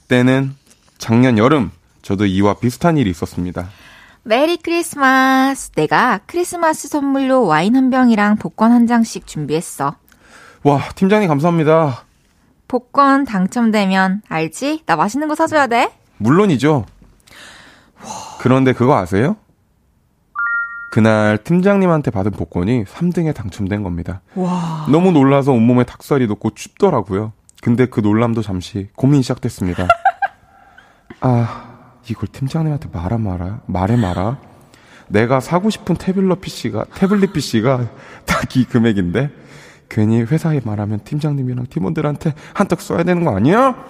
때는 0.09 0.55
작년 0.99 1.39
여름, 1.39 1.71
저도 2.03 2.27
이와 2.27 2.55
비슷한 2.55 2.97
일이 2.97 3.11
있었습니다. 3.11 3.69
메리 4.23 4.57
크리스마스. 4.57 5.71
내가 5.73 6.21
크리스마스 6.27 6.89
선물로 6.89 7.47
와인 7.47 7.77
한 7.77 7.91
병이랑 7.91 8.37
복권 8.37 8.73
한 8.73 8.87
장씩 8.87 9.27
준비했어. 9.27 9.97
와, 10.65 10.81
팀장님 10.97 11.29
감사합니다. 11.29 12.05
복권 12.67 13.25
당첨되면 13.25 14.23
알지? 14.29 14.83
나 14.87 14.97
맛있는 14.97 15.29
거 15.29 15.35
사줘야 15.37 15.69
돼. 15.69 15.93
물론이죠. 16.19 16.87
그런데 18.41 18.73
그거 18.73 18.97
아세요? 18.97 19.37
그날 20.91 21.39
팀장님한테 21.39 22.11
받은 22.11 22.33
복권이 22.33 22.85
3등에 22.85 23.35
당첨된 23.35 23.83
겁니다. 23.83 24.23
와. 24.35 24.87
너무 24.91 25.13
놀라서 25.13 25.53
온몸에 25.53 25.85
닭살이 25.85 26.27
돋고 26.27 26.51
춥더라고요. 26.55 27.33
근데 27.67 27.85
그 27.87 27.99
놀람도 27.99 28.43
잠시 28.43 28.87
고민이 28.95 29.25
시작됐습니다. 29.25 29.89
아, 31.21 31.89
이걸 32.09 32.29
팀장님한테 32.29 32.89
말아 32.93 33.19
말아? 33.19 33.59
말해 33.67 33.97
말아? 33.97 34.39
내가 35.09 35.41
사고 35.41 35.69
싶은 35.69 35.97
태블릿 35.97 36.41
PC가, 36.41 36.85
태블릿 36.95 37.33
PC가 37.33 37.91
딱 38.25 38.57
이 38.57 38.62
금액인데, 38.67 39.31
괜히 39.89 40.23
회사에 40.23 40.61
말하면 40.64 41.01
팀장님이랑 41.03 41.67
팀원들한테 41.69 42.35
한턱 42.55 42.81
써야 42.81 43.03
되는 43.03 43.25
거 43.25 43.35
아니야? 43.35 43.85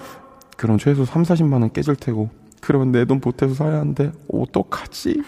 그럼 0.57 0.79
최소 0.79 1.05
3, 1.05 1.24
40만원 1.24 1.74
깨질 1.74 1.97
테고, 1.97 2.31
그러면 2.62 2.93
내 2.93 3.05
돈 3.05 3.20
보태서 3.20 3.53
사야 3.53 3.72
하는데, 3.74 4.11
어떡하지? 4.33 5.20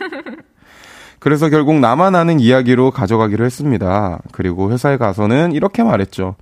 그래서 1.19 1.51
결국 1.51 1.75
나만 1.81 2.15
아는 2.15 2.41
이야기로 2.41 2.93
가져가기로 2.93 3.45
했습니다. 3.45 4.21
그리고 4.33 4.73
회사에 4.73 4.97
가서는 4.97 5.53
이렇게 5.53 5.83
말했죠. 5.83 6.37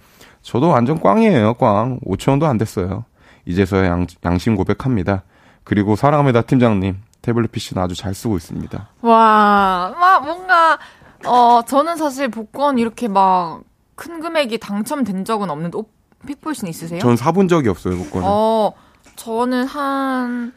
저도 0.46 0.68
완전 0.68 1.00
꽝이에요, 1.00 1.54
꽝. 1.54 1.98
5천원도 2.06 2.44
안 2.44 2.56
됐어요. 2.56 3.04
이제서야 3.46 3.86
양, 3.86 4.06
양심 4.24 4.54
고백합니다. 4.54 5.24
그리고 5.64 5.96
사랑합니다, 5.96 6.42
팀장님. 6.42 7.02
태블릿 7.22 7.50
PC는 7.50 7.82
아주 7.82 7.96
잘 7.96 8.14
쓰고 8.14 8.36
있습니다. 8.36 8.88
와, 9.00 9.94
막 9.98 10.24
뭔가, 10.24 10.78
어, 11.24 11.62
저는 11.66 11.96
사실 11.96 12.28
복권 12.28 12.78
이렇게 12.78 13.08
막 13.08 13.62
큰 13.96 14.20
금액이 14.20 14.58
당첨된 14.58 15.24
적은 15.24 15.48
없는데, 15.50 15.78
오, 15.78 15.86
픽볼 16.26 16.54
씨는 16.54 16.68
있으세요? 16.68 17.00
전 17.00 17.16
사본 17.16 17.48
적이 17.48 17.70
없어요, 17.70 17.96
복권을. 17.96 18.28
어, 18.28 18.72
저는 19.16 19.64
한 19.66 20.52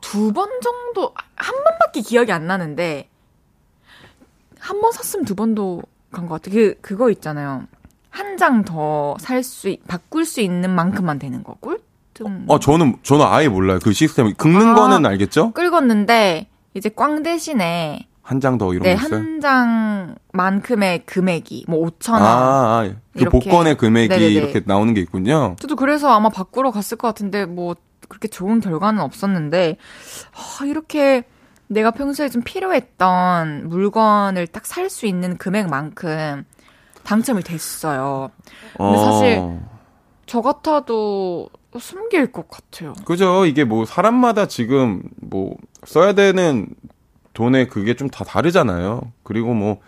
두 0.00 0.32
번 0.32 0.48
정도, 0.60 1.14
한 1.36 1.54
번밖에 1.64 2.00
기억이 2.02 2.30
안 2.32 2.46
나는데, 2.48 3.08
한 4.58 4.80
번 4.80 4.90
샀으면 4.92 5.24
두 5.24 5.34
번도 5.36 5.82
간 6.10 6.26
것 6.28 6.42
같아요. 6.42 6.54
그, 6.56 6.74
그거 6.82 7.10
있잖아요. 7.10 7.62
한 8.14 8.36
장 8.36 8.62
더 8.64 9.16
살 9.18 9.42
수, 9.42 9.76
바꿀 9.88 10.24
수 10.24 10.40
있는 10.40 10.70
만큼만 10.70 11.18
되는 11.18 11.42
거, 11.42 11.54
꿀? 11.60 11.80
좀. 12.14 12.44
어, 12.48 12.60
저는, 12.60 12.96
저는 13.02 13.26
아예 13.26 13.48
몰라요. 13.48 13.80
그 13.82 13.92
시스템. 13.92 14.32
긁는 14.34 14.68
아, 14.68 14.74
거는 14.74 15.04
알겠죠? 15.06 15.50
긁었는데, 15.52 16.46
이제 16.74 16.88
꽝 16.88 17.22
대신에, 17.24 18.06
한 18.22 18.40
장 18.40 18.56
더 18.56 18.72
이런 18.72 18.84
네, 18.84 18.94
거 18.96 19.02
있어요? 19.06 19.18
한 19.20 19.40
장만큼의 19.40 21.04
금액이, 21.06 21.64
뭐 21.68 21.88
5천원. 21.90 22.14
아, 22.22 22.22
아, 22.22 22.92
그 23.12 23.20
이렇게. 23.20 23.38
복권의 23.50 23.76
금액이 23.76 24.08
네네네. 24.08 24.30
이렇게 24.32 24.62
나오는 24.64 24.94
게 24.94 25.00
있군요. 25.00 25.56
저도 25.58 25.74
그래서 25.76 26.10
아마 26.12 26.28
바꾸러 26.28 26.70
갔을 26.70 26.96
것 26.96 27.08
같은데, 27.08 27.46
뭐, 27.46 27.74
그렇게 28.08 28.28
좋은 28.28 28.60
결과는 28.60 29.00
없었는데, 29.00 29.76
아, 30.60 30.64
이렇게 30.66 31.24
내가 31.66 31.90
평소에 31.90 32.28
좀 32.28 32.42
필요했던 32.42 33.68
물건을 33.68 34.46
딱 34.48 34.66
살 34.66 34.88
수 34.90 35.06
있는 35.06 35.36
금액만큼 35.36 36.44
당첨이 37.04 37.42
됐어요. 37.42 38.30
근데 38.76 38.98
사실 38.98 39.42
저 40.26 40.40
같아도 40.40 41.48
숨길 41.78 42.32
것 42.32 42.48
같아요. 42.48 42.94
그죠. 43.04 43.46
이게 43.46 43.64
뭐 43.64 43.84
사람마다 43.84 44.46
지금 44.46 45.02
뭐 45.20 45.56
써야 45.84 46.12
되는 46.12 46.68
돈의 47.34 47.68
그게 47.68 47.94
좀 47.94 48.08
다 48.08 48.24
다르잖아요. 48.24 49.02
그리고 49.22 49.54
뭐 49.54 49.78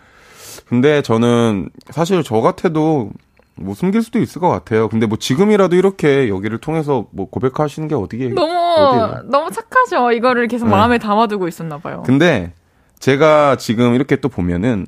근데 0.67 1.01
저는 1.01 1.69
사실 1.91 2.21
저 2.23 2.41
같아도 2.41 3.11
뭐 3.55 3.73
숨길 3.73 4.03
수도 4.03 4.19
있을 4.19 4.41
것 4.41 4.49
같아요. 4.49 4.89
근데 4.89 5.05
뭐 5.07 5.17
지금이라도 5.17 5.75
이렇게 5.75 6.29
여기를 6.29 6.59
통해서 6.59 7.07
뭐 7.11 7.27
고백하시는 7.29 7.87
게 7.87 7.95
어디게 7.95 8.29
너무 8.29 8.53
어디예요? 8.53 9.23
너무 9.31 9.49
착하죠. 9.49 10.11
이거를 10.11 10.47
계속 10.47 10.65
네. 10.65 10.71
마음에 10.71 10.97
담아두고 10.99 11.47
있었나 11.47 11.77
봐요. 11.79 12.03
근데 12.05 12.53
제가 12.99 13.55
지금 13.55 13.95
이렇게 13.95 14.17
또 14.17 14.29
보면은 14.29 14.85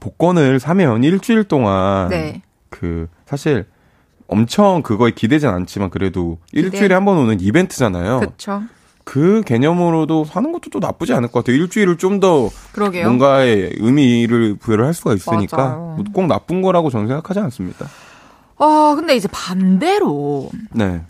복권을 0.00 0.60
사면 0.60 1.02
일주일 1.04 1.44
동안 1.44 2.08
네. 2.08 2.42
그 2.70 3.08
사실 3.26 3.66
엄청 4.28 4.82
그거에 4.82 5.12
기대진 5.12 5.48
않지만 5.48 5.90
그래도 5.90 6.38
기대. 6.48 6.60
일주일에 6.62 6.94
한 6.94 7.04
번 7.04 7.16
오는 7.18 7.40
이벤트잖아요. 7.40 8.20
그렇죠. 8.20 8.62
그 9.04 9.42
개념으로도 9.46 10.24
사는 10.24 10.50
것도 10.50 10.70
또 10.72 10.78
나쁘지 10.80 11.12
않을 11.14 11.28
것 11.30 11.44
같아요. 11.44 11.56
일주일을 11.62 11.96
좀 11.96 12.18
더. 12.18 12.50
뭔가의 13.04 13.74
의미를 13.78 14.56
부여를 14.56 14.84
할 14.84 14.94
수가 14.94 15.14
있으니까 15.14 15.56
맞아요. 15.56 15.96
뭐꼭 15.98 16.26
나쁜 16.26 16.60
거라고 16.60 16.90
저는 16.90 17.06
생각하지 17.06 17.38
않습니다. 17.38 17.86
아, 18.58 18.94
근데 18.96 19.14
이제 19.14 19.28
반대로 19.30 20.50
네. 20.72 21.02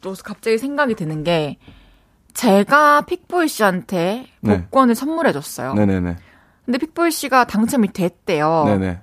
또 0.00 0.14
갑자기 0.24 0.56
생각이 0.56 0.94
드는 0.94 1.22
게 1.24 1.58
제가 2.32 3.02
픽보이 3.02 3.48
씨한테 3.48 4.26
네. 4.40 4.62
복권을 4.62 4.94
선물해 4.94 5.32
줬어요. 5.32 5.74
네네네. 5.74 6.16
근데 6.64 6.78
픽보이 6.78 7.10
씨가 7.10 7.44
당첨이 7.44 7.88
됐대요. 7.92 8.64
네네. 8.66 9.00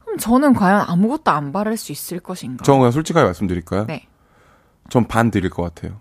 그럼 0.00 0.18
저는 0.18 0.54
과연 0.54 0.84
아무것도 0.88 1.30
안 1.30 1.52
바랄 1.52 1.76
수 1.76 1.92
있을 1.92 2.20
것인가? 2.20 2.64
저 2.64 2.74
그냥 2.74 2.90
솔직하게 2.90 3.24
말씀드릴까요? 3.26 3.86
네. 3.86 4.06
전 4.88 5.06
반 5.06 5.30
드릴 5.30 5.50
것 5.50 5.62
같아요. 5.62 5.98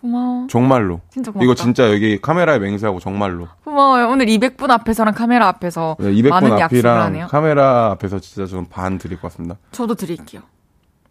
고마워. 0.00 0.46
정말로. 0.48 1.00
진짜 1.10 1.30
고맙다. 1.30 1.44
이거 1.44 1.54
진짜 1.54 1.90
여기 1.92 2.20
카메라에 2.20 2.58
맹세하고 2.58 2.98
정말로. 3.00 3.48
고마워요. 3.64 4.08
오늘 4.08 4.26
200분 4.26 4.70
앞에서랑 4.70 5.14
카메라 5.14 5.46
앞에서 5.48 5.96
200분 6.00 6.28
많은 6.30 6.48
약속을 6.50 6.56
네, 6.58 6.62
앞이랑 6.62 7.00
하네요. 7.02 7.26
카메라 7.28 7.90
앞에서 7.92 8.18
진짜 8.18 8.46
저는 8.50 8.68
반 8.68 8.98
드릴 8.98 9.20
것 9.20 9.30
같습니다. 9.30 9.56
저도 9.72 9.94
드릴게요. 9.94 10.42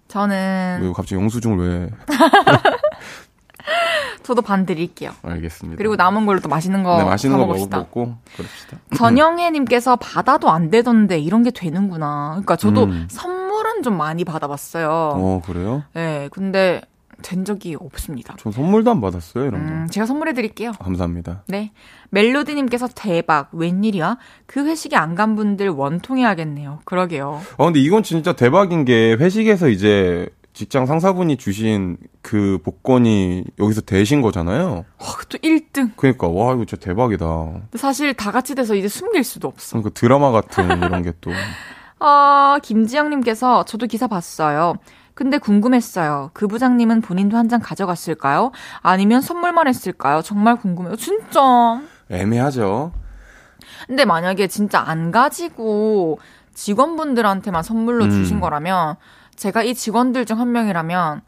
저는 0.08 0.80
왜 0.84 0.91
갑자기 0.93 1.16
영수증을 1.16 1.58
왜 1.58 1.89
저도 4.26 4.41
반 4.41 4.65
드릴게요. 4.65 5.11
알겠습니다. 5.21 5.78
그리고 5.78 5.95
남은 5.95 6.26
걸로 6.26 6.39
또 6.39 6.49
맛있는 6.49 6.84
거 6.84 6.97
네, 6.97 7.03
맛있는 7.05 7.38
사거 7.38 7.45
먹읍시다. 7.47 7.78
먹고 7.78 8.15
그럽시다. 8.36 8.78
전영혜님께서 8.97 9.95
받아도 9.97 10.49
안 10.49 10.69
되던데 10.69 11.19
이런 11.19 11.43
게 11.43 11.51
되는구나. 11.51 12.30
그러니까 12.32 12.55
저도 12.55 12.86
음. 12.86 13.07
선물은 13.09 13.84
좀 13.84 13.97
많이 13.97 14.23
받아봤어요. 14.23 14.89
어, 14.89 15.41
그래요? 15.45 15.84
네, 15.93 16.28
근데 16.32 16.82
된 17.21 17.45
적이 17.45 17.78
없습니다. 17.80 18.36
전 18.38 18.51
선물도 18.51 18.91
안 18.91 18.99
받았어요, 18.99 19.45
이런 19.45 19.65
거. 19.65 19.71
음, 19.71 19.88
제가 19.89 20.05
선물해 20.05 20.34
드릴게요. 20.34 20.73
감사합니다. 20.80 21.43
네. 21.47 21.71
멜로디님께서 22.09 22.89
대박, 22.93 23.49
웬일이야? 23.53 24.17
그 24.45 24.65
회식에 24.65 24.95
안 24.97 25.15
간 25.15 25.36
분들 25.38 25.69
원통해야겠네요. 25.69 26.80
그러게요. 26.84 27.41
아, 27.57 27.63
근데 27.65 27.80
이건 27.80 28.03
진짜 28.03 28.34
대박인 28.34 28.84
게 28.84 29.13
회식에서 29.13 29.69
이제 29.69 30.28
직장 30.56 30.86
상사분이 30.86 31.36
주신 31.36 31.97
그 32.22 32.60
복권이 32.64 33.43
여기서 33.60 33.82
되신 33.82 34.22
거잖아요. 34.22 34.86
와, 34.99 35.08
또 35.28 35.38
1등. 35.39 35.91
그러니까 35.97 36.30
와 36.30 36.53
이거 36.53 36.64
진짜 36.64 36.78
대박이다. 36.78 37.26
사실 37.76 38.14
다 38.14 38.32
같이 38.32 38.56
돼서 38.56 38.74
이제 38.74 38.88
숨길 38.88 39.26
수도 39.26 39.49
없어. 39.49 39.78
그러니까 39.78 39.99
드라마 39.99 40.32
같은 40.32 40.66
이런 40.82 41.01
게 41.03 41.12
또. 41.20 41.30
아, 41.99 42.58
김지영님께서 42.64 43.66
저도 43.66 43.86
기사 43.88 44.08
봤어요. 44.08 44.76
근데 45.14 45.38
궁금했어요. 45.38 46.32
그 46.34 46.47
부장님은 46.47 47.01
본인도 47.01 47.36
한 47.38 47.49
장 47.49 47.60
가져갔을까요? 47.60 48.51
아니면 48.82 49.20
선물만 49.22 49.68
했을까요? 49.68 50.22
정말 50.22 50.56
궁금해요. 50.56 50.95
진짜. 50.95 51.82
애매하죠. 52.10 52.93
근데 53.88 54.06
만약에 54.06 54.47
진짜 54.47 54.80
안 54.80 55.12
가지고 55.12 56.20
직원분들한테만 56.53 57.62
선물로 57.62 58.06
음. 58.06 58.10
주신 58.10 58.39
거라면 58.39 58.95
제가 59.36 59.63
이 59.63 59.73
직원들 59.73 60.25
중 60.25 60.39
한 60.39 60.51
명이라면 60.51 61.21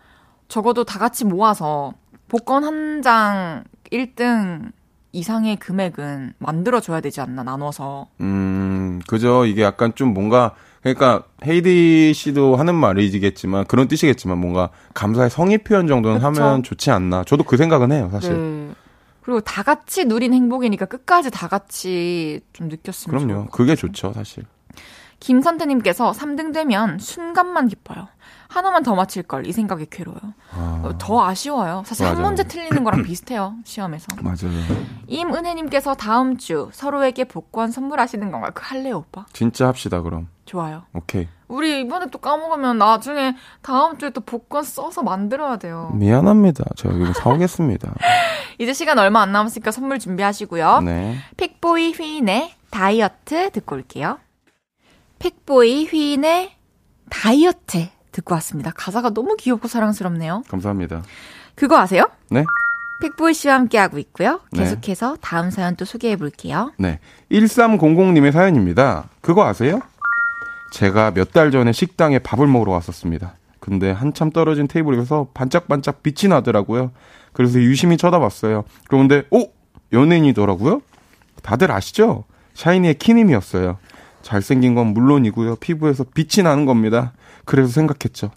적어도 0.47 0.84
다 0.84 0.99
같이 0.99 1.26
모아서 1.26 1.93
복권 2.28 2.64
한 2.64 3.01
장 3.01 3.64
1등 3.91 4.72
이상의 5.14 5.55
금액은 5.58 6.34
만들어줘야 6.39 6.99
되지 7.01 7.22
않나, 7.22 7.43
나눠서. 7.43 8.08
음, 8.22 8.99
그죠. 9.08 9.45
이게 9.45 9.62
약간 9.64 9.93
좀 9.95 10.14
뭔가, 10.14 10.53
그러니까, 10.82 11.24
헤이디 11.45 12.14
씨도 12.14 12.55
하는 12.58 12.76
말이겠지만, 12.76 13.66
그런 13.66 13.88
뜻이겠지만, 13.88 14.38
뭔가, 14.38 14.70
감사의 14.93 15.30
성의 15.30 15.60
표현 15.60 15.88
정도는 15.88 16.18
그쵸. 16.20 16.28
하면 16.43 16.62
좋지 16.64 16.91
않나. 16.91 17.24
저도 17.24 17.43
그 17.45 17.55
생각은 17.58 17.91
해요, 17.93 18.10
사실. 18.12 18.34
네. 18.34 18.74
그리고 19.22 19.39
다 19.41 19.64
같이 19.64 20.05
누린 20.05 20.34
행복이니까 20.34 20.86
끝까지 20.86 21.32
다 21.32 21.47
같이 21.47 22.41
좀 22.53 22.68
느꼈으면 22.68 23.26
그럼요. 23.26 23.45
것 23.45 23.51
그게 23.51 23.76
좋죠, 23.76 24.12
사실. 24.14 24.43
김선태님께서 25.20 26.11
3등 26.11 26.53
되면 26.53 26.99
순간만 26.99 27.68
기뻐요. 27.68 28.07
하나만 28.49 28.82
더 28.84 28.95
맞힐 28.95 29.24
걸 29.24 29.45
이 29.45 29.51
생각이 29.51 29.88
괴로워요. 29.89 30.22
아, 30.53 30.82
어, 30.86 30.97
더 30.97 31.26
아쉬워요. 31.26 31.84
사실 31.86 32.05
한 32.05 32.13
맞아요. 32.15 32.28
문제 32.28 32.43
틀리는 32.43 32.84
거랑 32.84 33.03
비슷해요. 33.03 33.55
시험에서. 33.65 34.07
맞아요. 34.22 34.38
임은혜님께서 35.07 35.95
다음 35.95 36.38
주 36.38 36.70
서로에게 36.72 37.26
복권 37.26 37.72
선물하시는 37.72 38.32
건가요? 38.32 38.51
그 38.53 38.61
할래요 38.65 38.97
오빠? 38.99 39.26
진짜 39.34 39.68
합시다, 39.68 40.01
그럼. 40.01 40.30
좋아요. 40.45 40.84
오케이. 40.93 41.28
우리 41.49 41.82
이번에 41.82 42.05
또 42.11 42.20
까먹으면 42.20 42.78
나중에 42.78 43.36
다음 43.61 43.97
주에 43.97 44.09
또 44.11 44.22
복권 44.22 44.63
써서 44.63 45.01
만들어야 45.03 45.57
돼요. 45.57 45.91
미안합니다. 45.93 46.63
제가 46.78 46.95
이거 46.95 47.11
사오겠습니다. 47.13 47.93
이제 48.59 48.74
시간 48.74 48.97
얼마 48.97 49.22
안 49.22 49.32
남았으니까 49.34 49.72
선물 49.72 49.99
준비하시고요. 49.99 50.82
네. 50.82 51.18
픽보이 51.38 51.93
휘인의 51.93 52.53
다이어트 52.70 53.51
듣고 53.51 53.76
올게요. 53.76 54.20
픽보이 55.20 55.86
휘인의 55.88 56.51
다이어트 57.09 57.88
듣고 58.11 58.34
왔습니다. 58.36 58.72
가사가 58.76 59.11
너무 59.11 59.36
귀엽고 59.38 59.68
사랑스럽네요. 59.68 60.43
감사합니다. 60.49 61.03
그거 61.55 61.78
아세요? 61.78 62.09
네? 62.30 62.45
픽보이 63.01 63.34
씨와 63.34 63.55
함께하고 63.55 63.99
있고요. 63.99 64.41
네. 64.51 64.63
계속해서 64.63 65.18
다음 65.22 65.51
사연 65.51 65.76
또 65.76 65.86
소개해 65.86 66.15
볼게요. 66.15 66.72
네. 66.78 66.99
1300님의 67.32 68.32
사연입니다. 68.32 69.09
그거 69.22 69.45
아세요? 69.45 69.80
제가 70.74 71.11
몇 71.11 71.32
달 71.32 71.51
전에 71.51 71.72
식당에 71.72 72.20
밥을 72.20 72.47
먹으러 72.47 72.72
왔었습니다. 72.74 73.36
근데 73.59 73.91
한참 73.91 74.32
떨어진 74.32 74.68
테이블에서 74.68 75.28
반짝반짝 75.34 76.01
빛이 76.03 76.30
나더라고요. 76.30 76.91
그래서 77.34 77.59
유심히 77.59 77.97
쳐다봤어요. 77.97 78.63
그런데, 78.88 79.24
오! 79.30 79.49
연예인이더라고요? 79.93 80.82
다들 81.43 81.72
아시죠? 81.72 82.24
샤이니의 82.55 82.95
키님이었어요. 82.95 83.78
잘생긴 84.22 84.76
건 84.76 84.88
물론이고요. 84.88 85.57
피부에서 85.57 86.03
빛이 86.03 86.43
나는 86.43 86.65
겁니다. 86.65 87.13
그래서 87.45 87.70
생각했죠. 87.72 88.32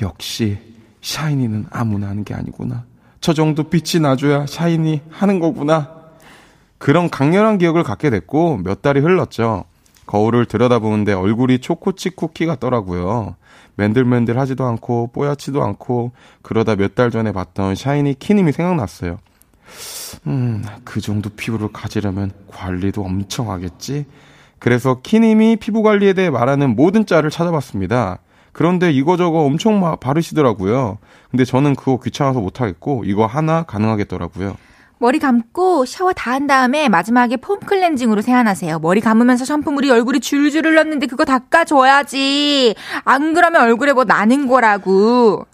역시 0.00 0.58
샤이니는 1.00 1.66
아무나 1.70 2.08
하는 2.08 2.24
게 2.24 2.34
아니구나. 2.34 2.84
저 3.20 3.32
정도 3.34 3.64
빛이 3.64 4.00
나줘야 4.02 4.46
샤이니 4.46 5.02
하는 5.10 5.38
거구나. 5.40 5.90
그런 6.78 7.08
강렬한 7.10 7.58
기억을 7.58 7.82
갖게 7.82 8.10
됐고 8.10 8.58
몇 8.58 8.82
달이 8.82 9.00
흘렀죠. 9.00 9.64
거울을 10.06 10.46
들여다보는데 10.46 11.12
얼굴이 11.12 11.60
초코칩 11.60 12.16
쿠키 12.16 12.46
같더라고요. 12.46 13.36
맨들맨들 13.76 14.38
하지도 14.38 14.64
않고 14.66 15.10
뽀얗지도 15.12 15.62
않고 15.62 16.12
그러다 16.42 16.76
몇 16.76 16.94
달 16.94 17.10
전에 17.10 17.32
봤던 17.32 17.74
샤이니 17.74 18.18
키님이 18.18 18.52
생각났어요. 18.52 19.18
음, 20.26 20.64
그 20.84 21.00
정도 21.00 21.30
피부를 21.30 21.68
가지려면 21.72 22.32
관리도 22.48 23.02
엄청 23.02 23.50
하겠지? 23.50 24.04
그래서 24.62 25.00
키님이 25.02 25.56
피부 25.56 25.82
관리에 25.82 26.12
대해 26.12 26.30
말하는 26.30 26.76
모든 26.76 27.04
짤을 27.04 27.30
찾아봤습니다. 27.30 28.18
그런데 28.52 28.92
이거저거 28.92 29.40
엄청 29.40 29.80
막 29.80 29.98
바르시더라고요. 29.98 30.98
근데 31.32 31.44
저는 31.44 31.74
그거 31.74 31.98
귀찮아서 31.98 32.38
못하겠고, 32.38 33.02
이거 33.04 33.26
하나 33.26 33.64
가능하겠더라고요. 33.64 34.56
머리 34.98 35.18
감고 35.18 35.84
샤워 35.84 36.12
다 36.12 36.30
한 36.30 36.46
다음에 36.46 36.88
마지막에 36.88 37.38
폼 37.38 37.58
클렌징으로 37.58 38.22
세안하세요. 38.22 38.78
머리 38.78 39.00
감으면서 39.00 39.44
샴푸물이 39.44 39.90
얼굴에 39.90 40.20
줄줄 40.20 40.64
흘렀는데 40.64 41.06
그거 41.08 41.24
닦아줘야지. 41.24 42.76
안 43.04 43.34
그러면 43.34 43.62
얼굴에 43.62 43.92
뭐 43.94 44.04
나는 44.04 44.46
거라고. 44.46 45.44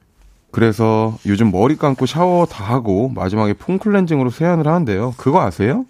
그래서 0.50 1.16
요즘 1.24 1.50
머리 1.50 1.76
감고 1.76 2.04
샤워 2.04 2.44
다 2.44 2.62
하고 2.62 3.10
마지막에 3.14 3.54
폼 3.54 3.78
클렌징으로 3.78 4.28
세안을 4.28 4.66
하는데요. 4.66 5.14
그거 5.16 5.40
아세요? 5.40 5.86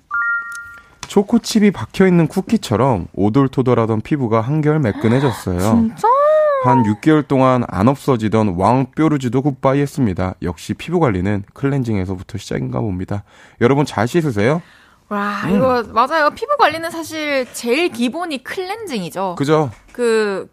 초코칩이 1.09 1.71
박혀있는 1.73 2.29
쿠키처럼 2.29 3.09
오돌토돌하던 3.15 4.03
피부가 4.03 4.41
한결 4.43 4.79
매끈해졌어요. 4.79 5.59
진짜? 5.59 6.09
한 6.65 6.83
6개월 6.83 7.27
동안 7.27 7.65
안 7.69 7.89
없어지던 7.89 8.57
왕뾰루지도 8.57 9.43
굿바이 9.43 9.81
했습니다. 9.81 10.35
역시 10.43 10.75
피부 10.75 11.01
관리는 11.01 11.45
클렌징에서부터 11.55 12.37
시작인가 12.39 12.81
봅니다. 12.81 13.25
여러분 13.61 13.87
잘 13.87 14.07
씻으세요? 14.07 14.61
와, 15.09 15.49
이거 15.49 15.83
맞아요. 15.93 16.31
피부 16.31 16.57
관리는 16.59 16.91
사실 16.91 17.47
제일 17.55 17.89
기본이 17.89 18.45
클렌징이죠. 18.45 19.37
그죠? 19.39 19.71
그, 19.93 20.51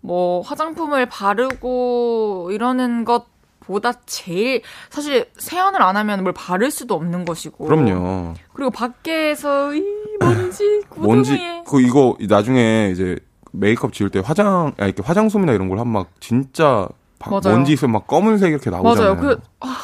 뭐, 0.00 0.40
화장품을 0.40 1.06
바르고 1.06 2.50
이러는 2.52 3.04
것 3.04 3.26
보다 3.66 3.92
제일, 4.06 4.62
사실 4.90 5.28
세안을 5.36 5.82
안 5.82 5.96
하면 5.96 6.22
뭘 6.22 6.32
바를 6.32 6.70
수도 6.70 6.94
없는 6.94 7.24
것이고. 7.24 7.66
그럼요. 7.66 8.34
그리고 8.52 8.70
밖에서 8.70 9.74
이 9.74 9.82
먼지. 10.20 10.82
먼지, 10.96 11.38
그 11.66 11.80
이거 11.80 12.16
나중에 12.28 12.90
이제 12.92 13.18
메이크업 13.52 13.92
지울 13.92 14.10
때 14.10 14.22
화장, 14.24 14.72
아, 14.78 14.84
이렇게 14.86 15.02
화장솜이나 15.02 15.52
이런 15.52 15.68
걸 15.68 15.78
하면 15.80 15.92
막 15.92 16.08
진짜 16.20 16.88
바-. 17.18 17.40
먼지 17.42 17.72
있으면 17.72 17.92
막 17.92 18.06
검은색 18.06 18.50
이렇게 18.52 18.70
나오잖아요. 18.70 19.14
맞아요. 19.14 19.20
그, 19.20 19.42
아, 19.60 19.76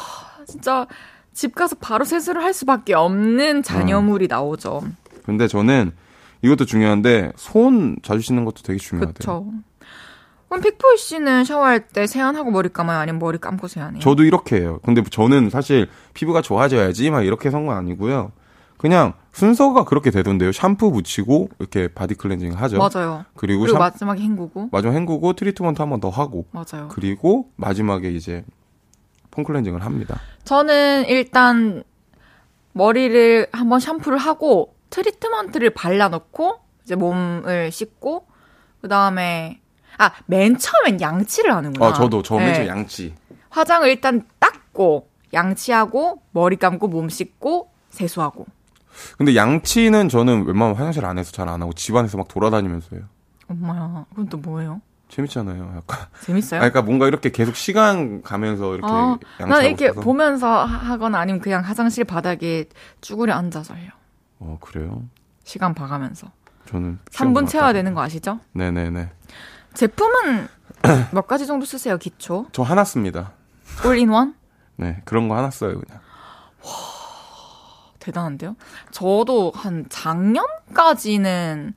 진짜 0.47 0.87
집 1.33 1.55
가서 1.55 1.75
바로 1.79 2.05
세수를 2.05 2.41
할 2.41 2.53
수밖에 2.53 2.93
없는 2.93 3.63
잔여물이 3.63 4.27
나오죠. 4.27 4.83
근데 5.25 5.47
저는 5.47 5.91
이것도 6.41 6.65
중요한데 6.65 7.31
손 7.35 7.97
자주 8.03 8.21
씻는 8.21 8.45
것도 8.45 8.61
되게 8.63 8.77
중요하대요. 8.77 9.13
그쵸. 9.13 9.45
그럼 10.53 10.61
픽보이 10.61 10.97
씨는 10.97 11.45
샤워할 11.45 11.79
때 11.87 12.05
세안하고 12.05 12.51
머리 12.51 12.69
감아요? 12.69 12.99
아니면 12.99 13.17
머리 13.17 13.39
감고 13.39 13.67
세안해요? 13.67 13.99
저도 14.01 14.23
이렇게 14.23 14.57
해요. 14.57 14.79
근데 14.85 15.01
저는 15.01 15.49
사실 15.49 15.87
피부가 16.13 16.43
좋아져야지 16.43 17.09
막 17.09 17.23
이렇게 17.25 17.49
산건 17.49 17.75
아니고요. 17.75 18.31
그냥 18.77 19.13
순서가 19.31 19.85
그렇게 19.85 20.11
되던데요. 20.11 20.51
샴푸 20.51 20.91
붙이고 20.91 21.49
이렇게 21.57 21.87
바디 21.87 22.13
클렌징 22.13 22.53
하죠. 22.53 22.77
맞아요. 22.77 23.25
그리고, 23.35 23.61
그리고 23.61 23.77
샴, 23.77 23.79
마지막에 23.79 24.21
헹구고. 24.21 24.69
마지막 24.71 24.93
헹구고 24.93 25.33
트리트먼트 25.33 25.81
한 25.81 25.89
번 25.89 25.99
더 25.99 26.09
하고 26.09 26.45
맞아요. 26.51 26.87
그리고 26.91 27.49
마지막에 27.55 28.11
이제 28.11 28.45
폼 29.31 29.43
클렌징을 29.43 29.83
합니다. 29.83 30.19
저는 30.43 31.05
일단 31.07 31.83
머리를 32.73 33.47
한번 33.53 33.79
샴푸를 33.79 34.19
하고 34.19 34.75
트리트먼트를 34.91 35.71
발라놓고 35.71 36.59
이제 36.83 36.93
몸을 36.95 37.71
씻고 37.71 38.27
그 38.81 38.87
다음에 38.87 39.61
아 40.03 40.11
맨 40.27 40.57
처음엔 40.57 40.99
양치를 41.01 41.53
하는구나. 41.53 41.85
아, 41.87 41.93
저도 41.93 42.21
저맨 42.21 42.45
네. 42.47 42.53
처음 42.55 42.67
양치. 42.67 43.13
화장을 43.49 43.87
일단 43.87 44.25
닦고 44.39 45.09
양치하고 45.33 46.21
머리 46.31 46.55
감고 46.57 46.87
몸 46.87 47.09
씻고 47.09 47.71
세수하고. 47.89 48.45
근데 49.17 49.35
양치는 49.35 50.09
저는 50.09 50.45
웬만하면 50.45 50.75
화장실 50.75 51.05
안에서 51.05 51.31
잘 51.31 51.49
안 51.49 51.61
하고 51.61 51.73
집안에서 51.73 52.17
막 52.17 52.27
돌아다니면서 52.27 52.89
해요. 52.95 53.03
엄마야, 53.49 54.05
그건 54.09 54.29
또 54.29 54.37
뭐예요? 54.37 54.81
재밌잖아요. 55.09 55.73
약간. 55.77 56.07
재밌어요? 56.21 56.57
아, 56.61 56.69
그러니까 56.69 56.81
뭔가 56.81 57.07
이렇게 57.07 57.29
계속 57.31 57.55
시간 57.55 58.21
가면서 58.23 58.73
이렇게 58.75 58.87
아, 58.91 59.17
난 59.39 59.65
이렇게 59.65 59.85
있어서. 59.85 60.01
보면서 60.01 60.63
하- 60.63 60.91
하거나 60.91 61.19
아니면 61.19 61.39
그냥 61.41 61.63
화장실 61.63 62.03
바닥에 62.03 62.65
쭈그려 63.01 63.33
앉아서 63.35 63.75
해요. 63.75 63.89
어, 64.39 64.57
그래요? 64.61 65.03
시간 65.43 65.73
봐가면서. 65.73 66.27
저는 66.65 66.97
3분 67.11 67.47
채워야 67.47 67.73
되는 67.73 67.93
거 67.93 68.01
아시죠? 68.01 68.39
네네네. 68.53 69.09
제품은 69.73 70.47
몇 71.11 71.27
가지 71.27 71.47
정도 71.47 71.65
쓰세요, 71.65 71.97
기초? 71.97 72.45
저 72.51 72.63
하나 72.63 72.83
씁니다. 72.83 73.31
올인원? 73.85 74.35
네, 74.77 75.01
그런 75.05 75.27
거 75.27 75.35
하나 75.37 75.49
써요, 75.49 75.79
그냥. 75.79 76.01
대단한데요? 77.99 78.55
저도 78.91 79.53
한 79.55 79.85
작년까지는 79.87 81.73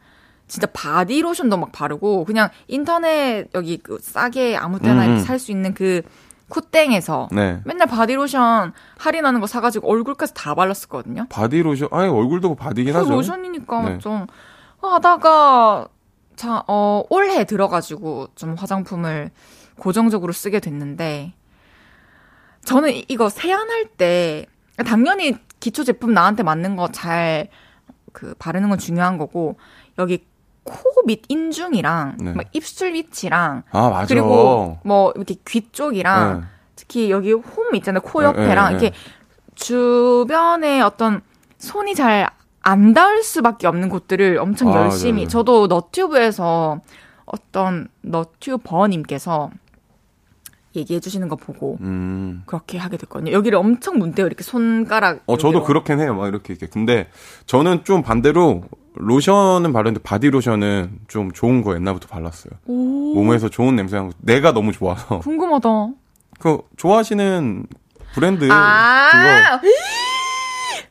진짜 0.48 0.66
바디로션도 0.72 1.56
막 1.56 1.72
바르고 1.72 2.24
그냥 2.24 2.48
인터넷 2.66 3.48
여기 3.54 3.78
그 3.78 3.98
싸게 4.00 4.56
아무 4.56 4.80
때나 4.80 5.06
음, 5.06 5.10
음. 5.10 5.18
살수 5.20 5.52
있는 5.52 5.72
그 5.74 6.02
쿠땡에서 6.48 7.28
네. 7.32 7.60
맨날 7.64 7.88
바디로션 7.88 8.72
할인하는 8.98 9.40
거 9.40 9.46
사가지고 9.46 9.88
얼굴까지 9.90 10.34
다 10.34 10.54
발랐었거든요. 10.54 11.26
바디 11.28 11.62
로션, 11.62 11.88
아니, 11.90 12.08
얼굴도 12.08 12.54
바디긴 12.54 12.92
그 12.92 12.98
하죠. 13.00 13.10
로션이니까 13.10 13.82
네. 13.82 13.98
좀 13.98 14.26
하다가 14.80 15.88
자, 16.36 16.62
어, 16.68 17.02
올해 17.10 17.44
들어가지고 17.44 18.28
좀 18.34 18.54
화장품을 18.54 19.30
고정적으로 19.78 20.32
쓰게 20.32 20.60
됐는데 20.60 21.32
저는 22.64 22.92
이- 22.94 23.04
이거 23.08 23.28
세안할 23.28 23.86
때 23.96 24.46
당연히 24.84 25.36
기초 25.60 25.84
제품 25.84 26.12
나한테 26.14 26.42
맞는 26.42 26.76
거 26.76 26.88
잘 26.88 27.48
그 28.12 28.34
바르는 28.38 28.70
건 28.70 28.78
중요한 28.78 29.18
거고 29.18 29.58
여기 29.98 30.24
코 30.64 30.74
밑 31.06 31.22
인중이랑 31.28 32.16
네. 32.18 32.32
막 32.32 32.46
입술 32.52 32.94
위치랑 32.94 33.62
아. 33.70 34.04
그리고 34.08 34.78
뭐 34.84 35.12
이렇게 35.14 35.36
귀 35.46 35.70
쪽이랑 35.70 36.40
네. 36.40 36.46
특히 36.74 37.10
여기 37.10 37.32
홈 37.32 37.74
있잖아요. 37.76 38.00
코 38.00 38.20
네, 38.20 38.26
옆에랑 38.26 38.72
네, 38.72 38.78
네. 38.78 38.84
이렇게 38.86 38.96
주변에 39.54 40.80
어떤 40.80 41.20
손이 41.58 41.94
잘 41.94 42.28
안 42.66 42.92
닿을 42.94 43.22
수밖에 43.22 43.68
없는 43.68 43.88
곳들을 43.88 44.38
엄청 44.38 44.72
아, 44.72 44.82
열심히 44.82 45.20
네네. 45.22 45.28
저도 45.28 45.68
너튜브에서 45.68 46.80
어떤 47.24 47.86
너튜버님께서 48.02 49.50
얘기해 50.74 50.98
주시는 50.98 51.28
거 51.28 51.36
보고 51.36 51.78
음. 51.80 52.42
그렇게 52.44 52.76
하게 52.76 52.96
됐거든요. 52.96 53.30
여기를 53.30 53.56
엄청 53.56 53.98
문대요. 53.98 54.26
이렇게 54.26 54.42
손가락 54.42 55.20
어, 55.26 55.36
저도. 55.36 55.62
그렇긴 55.62 56.00
해요. 56.00 56.14
막 56.16 56.26
이렇게, 56.26 56.54
이렇게. 56.54 56.66
근데 56.66 57.08
저는 57.46 57.84
좀 57.84 58.02
반대로 58.02 58.64
로션은 58.94 59.72
바르는데 59.72 60.02
바디 60.02 60.28
로션은 60.30 60.98
좀 61.06 61.30
좋은 61.30 61.62
거 61.62 61.74
옛날부터 61.76 62.08
발랐어요. 62.08 62.52
오, 62.66 63.14
몸에서 63.14 63.48
좋은 63.48 63.76
냄새 63.76 63.96
나고 63.96 64.10
내가 64.18 64.52
너무 64.52 64.72
좋아서. 64.72 65.20
궁금하다. 65.20 65.68
그 66.40 66.58
좋아하시는 66.76 67.64
브랜드 68.12 68.48
아, 68.50 69.60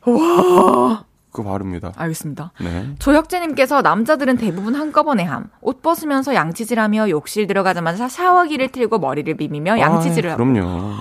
그거 0.02 1.04
그거 1.36 1.50
바릅니다. 1.50 1.92
알겠습니다. 1.96 2.52
네. 2.62 2.94
조혁재님께서 2.98 3.82
남자들은 3.82 4.38
대부분 4.38 4.74
한꺼번에 4.74 5.22
함. 5.22 5.50
옷 5.60 5.82
벗으면서 5.82 6.34
양치질하며 6.34 7.10
욕실 7.10 7.46
들어가자마자 7.46 8.08
샤워기를 8.08 8.70
틀고 8.70 8.98
머리를 8.98 9.36
비비며 9.36 9.78
양치질을 9.78 10.30
하고. 10.32 10.42
그럼요. 10.42 10.94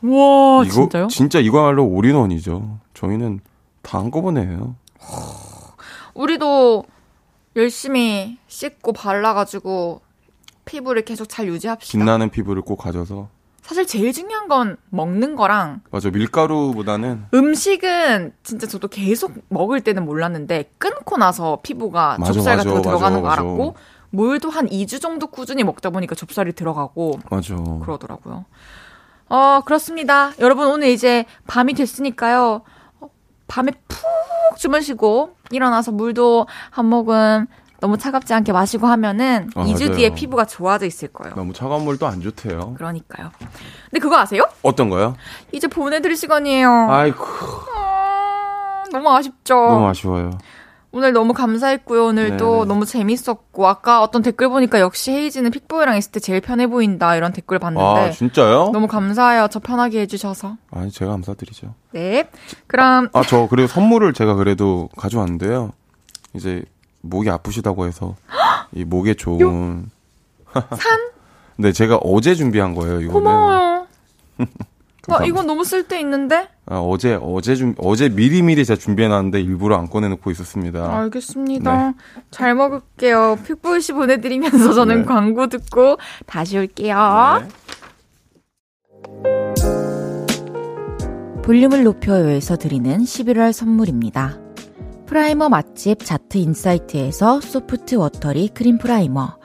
와, 0.00 0.64
이거 0.64 0.72
진짜요? 0.72 1.08
진짜 1.08 1.40
이거야말로 1.40 1.84
올인원이죠. 1.84 2.78
저희는 2.94 3.40
다 3.82 3.98
한꺼번에 3.98 4.42
해요. 4.42 4.76
우리도 6.14 6.84
열심히 7.56 8.38
씻고 8.46 8.92
발라가지고 8.92 10.02
피부를 10.66 11.02
계속 11.02 11.28
잘 11.28 11.48
유지합시다. 11.48 11.98
빛나는 11.98 12.30
피부를 12.30 12.62
꼭 12.62 12.76
가져서 12.76 13.28
사실 13.68 13.86
제일 13.86 14.14
중요한 14.14 14.48
건 14.48 14.78
먹는 14.88 15.36
거랑 15.36 15.82
맞아 15.90 16.08
밀가루보다는 16.08 17.26
음식은 17.34 18.32
진짜 18.42 18.66
저도 18.66 18.88
계속 18.88 19.34
먹을 19.50 19.82
때는 19.82 20.06
몰랐는데 20.06 20.70
끊고 20.78 21.18
나서 21.18 21.58
피부가 21.62 22.16
맞아, 22.18 22.32
좁쌀 22.32 22.56
같은 22.56 22.70
거 22.70 22.76
맞아, 22.78 22.88
들어가는 22.88 23.20
거 23.20 23.28
맞아, 23.28 23.42
알았고 23.42 23.74
물도 24.08 24.48
한 24.48 24.66
2주 24.70 25.02
정도 25.02 25.26
꾸준히 25.26 25.64
먹다 25.64 25.90
보니까 25.90 26.14
좁쌀이 26.14 26.52
들어가고 26.52 27.18
맞아. 27.30 27.56
그러더라고요. 27.56 28.46
어, 29.28 29.60
그렇습니다. 29.66 30.32
여러분, 30.38 30.68
오늘 30.68 30.88
이제 30.88 31.26
밤이 31.46 31.74
됐으니까요. 31.74 32.62
어, 33.00 33.10
밤에 33.48 33.72
푹 33.86 34.56
주무시고, 34.56 35.36
일어나서 35.50 35.92
물도 35.92 36.46
한 36.70 36.86
모금 36.86 37.46
너무 37.80 37.96
차갑지 37.96 38.34
않게 38.34 38.52
마시고 38.52 38.86
하면은 38.86 39.50
아, 39.54 39.64
2주 39.64 39.84
맞아요. 39.84 39.96
뒤에 39.96 40.14
피부가 40.14 40.44
좋아져 40.44 40.86
있을 40.86 41.08
거예요. 41.08 41.34
너무 41.34 41.52
차가운 41.52 41.84
물도 41.84 42.06
안 42.06 42.20
좋대요. 42.20 42.74
그러니까요. 42.76 43.30
근데 43.38 44.00
그거 44.00 44.18
아세요? 44.18 44.42
어떤 44.62 44.90
거요? 44.90 45.14
이제 45.52 45.68
보내드릴 45.68 46.16
시간이에요. 46.16 46.88
아이고 46.90 47.24
아, 47.76 48.82
너무 48.90 49.10
아쉽죠? 49.14 49.54
너무 49.54 49.86
아쉬워요. 49.86 50.30
오늘 50.90 51.12
너무 51.12 51.34
감사했고요. 51.34 52.06
오늘도 52.06 52.50
네네. 52.52 52.64
너무 52.64 52.86
재밌었고, 52.86 53.68
아까 53.68 54.02
어떤 54.02 54.22
댓글 54.22 54.48
보니까 54.48 54.80
역시 54.80 55.12
헤이지는 55.12 55.50
픽보이랑 55.50 55.98
있을 55.98 56.12
때 56.12 56.18
제일 56.18 56.40
편해 56.40 56.66
보인다. 56.66 57.14
이런 57.14 57.30
댓글 57.30 57.58
봤는데. 57.58 57.84
아 57.84 58.10
진짜요? 58.10 58.70
너무 58.72 58.88
감사해요. 58.88 59.48
저 59.50 59.60
편하게 59.60 60.00
해주셔서. 60.00 60.56
아니 60.70 60.90
제가 60.90 61.10
감사드리죠. 61.10 61.74
네. 61.92 62.30
그럼 62.66 63.10
아저 63.12 63.48
그리고 63.50 63.68
선물을 63.68 64.14
제가 64.14 64.34
그래도 64.34 64.88
가져왔는데요. 64.96 65.72
이제 66.34 66.64
목이 67.00 67.30
아프시다고 67.30 67.86
해서 67.86 68.16
이 68.72 68.84
목에 68.84 69.14
좋은 69.14 69.90
산? 70.52 71.10
네, 71.56 71.72
제가 71.72 71.96
어제 71.96 72.34
준비한 72.34 72.74
거예요. 72.74 73.00
이거는. 73.00 73.12
고마워요. 73.12 73.86
어, 75.08 75.14
와, 75.14 75.24
이건 75.24 75.46
너무 75.46 75.64
쓸데 75.64 75.98
있는데? 76.00 76.48
아, 76.66 76.80
어제 76.80 77.18
어제 77.22 77.56
준 77.56 77.74
어제 77.78 78.10
미리 78.10 78.42
미리 78.42 78.64
제가 78.66 78.78
준비해 78.78 79.08
놨는데 79.08 79.40
일부러 79.40 79.78
안 79.78 79.88
꺼내 79.88 80.06
놓고 80.08 80.30
있었습니다. 80.30 80.98
알겠습니다. 80.98 81.88
네. 81.88 81.94
잘 82.30 82.54
먹을게요. 82.54 83.38
픽보이 83.46 83.80
씨 83.80 83.92
보내드리면서 83.94 84.74
저는 84.74 84.96
네. 85.00 85.04
광고 85.06 85.46
듣고 85.46 85.96
다시 86.26 86.58
올게요. 86.58 87.42
네. 87.42 87.48
볼륨을 91.42 91.84
높여요에서 91.84 92.56
드리는 92.56 92.98
11월 93.00 93.52
선물입니다. 93.54 94.38
프라이머 95.08 95.48
맛집 95.48 96.04
자트 96.04 96.36
인사이트에서 96.36 97.40
소프트 97.40 97.94
워터리 97.94 98.48
크림 98.48 98.76
프라이머, 98.76 99.38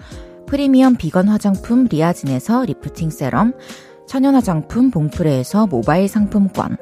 프리미엄 0.46 0.98
비건 0.98 1.30
화장품 1.30 1.86
리아진에서 1.86 2.66
리프팅 2.66 3.10
세럼, 3.10 3.54
천연 4.06 4.36
화장품 4.36 4.92
봉프레에서 4.92 5.68
모바일 5.68 6.10
상품권, 6.10 6.76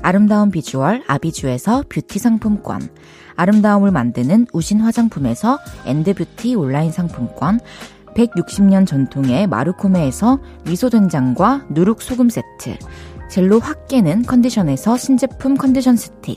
아름다운 0.00 0.50
비주얼 0.50 1.02
아비주에서 1.06 1.84
뷰티 1.90 2.18
상품권, 2.18 2.80
아름다움을 3.36 3.90
만드는 3.90 4.46
우신 4.54 4.80
화장품에서 4.80 5.58
엔드뷰티 5.84 6.54
온라인 6.54 6.90
상품권, 6.90 7.60
160년 8.14 8.86
전통의 8.86 9.46
마르코메에서 9.46 10.38
미소된장과 10.64 11.66
누룩소금 11.68 12.30
세트, 12.30 12.78
젤로 13.28 13.60
확 13.60 13.88
깨는 13.88 14.22
컨디션에서 14.22 14.96
신제품 14.96 15.56
컨디션 15.56 15.96
스틱, 15.96 16.36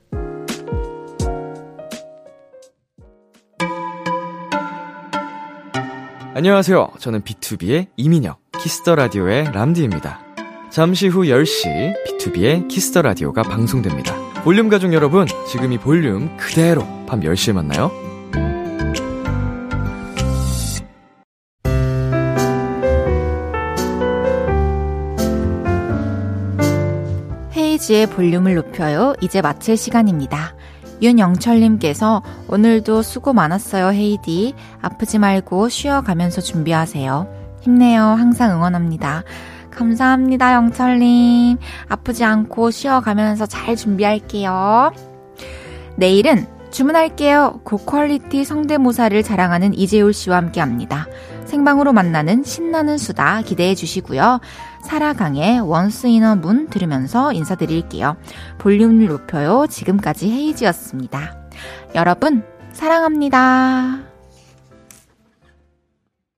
안녕하세요. 6.33 6.91
저는 6.97 7.23
비투비의 7.23 7.87
이민혁, 7.97 8.39
키스 8.57 8.81
더 8.81 8.95
라디오의 8.95 9.51
밤디입니다. 9.51 10.21
잠시 10.69 11.09
후 11.09 11.23
10시 11.23 11.93
비투비의 12.05 12.69
키스 12.69 12.89
더 12.89 13.01
라디오가 13.01 13.43
방송됩니다. 13.43 14.15
볼륨 14.43 14.69
가족 14.69 14.93
여러분, 14.93 15.27
지금 15.49 15.73
이 15.73 15.77
볼륨 15.77 16.37
그대로 16.37 16.83
밤 17.05 17.19
10시에 17.19 17.51
만나요. 17.51 17.91
헤이지의 27.53 28.07
볼륨을 28.07 28.55
높여요. 28.55 29.15
이제 29.19 29.41
마칠 29.41 29.75
시간입니다. 29.75 30.55
윤영철님께서 31.01 32.21
오늘도 32.47 33.01
수고 33.01 33.33
많았어요, 33.33 33.91
헤이디. 33.91 34.53
아프지 34.81 35.19
말고 35.19 35.69
쉬어가면서 35.69 36.41
준비하세요. 36.41 37.27
힘내요. 37.61 38.03
항상 38.03 38.51
응원합니다. 38.51 39.23
감사합니다, 39.71 40.53
영철님. 40.53 41.57
아프지 41.87 42.23
않고 42.23 42.71
쉬어가면서 42.71 43.45
잘 43.45 43.75
준비할게요. 43.75 44.91
내일은 45.95 46.45
주문할게요. 46.71 47.61
고퀄리티 47.63 48.45
성대모사를 48.45 49.21
자랑하는 49.23 49.73
이재울 49.73 50.13
씨와 50.13 50.37
함께 50.37 50.61
합니다. 50.61 51.07
생방으로 51.45 51.91
만나는 51.91 52.43
신나는 52.43 52.97
수다 52.97 53.41
기대해 53.41 53.75
주시고요. 53.75 54.39
사라강의 54.83 55.61
원스 55.61 56.07
이너 56.07 56.35
문 56.35 56.67
들으면서 56.67 57.33
인사드릴게요. 57.33 58.17
볼륨을 58.57 59.07
높여요. 59.07 59.67
지금까지 59.67 60.31
헤이지였습니다. 60.31 61.37
여러분, 61.95 62.43
사랑합니다. 62.73 64.10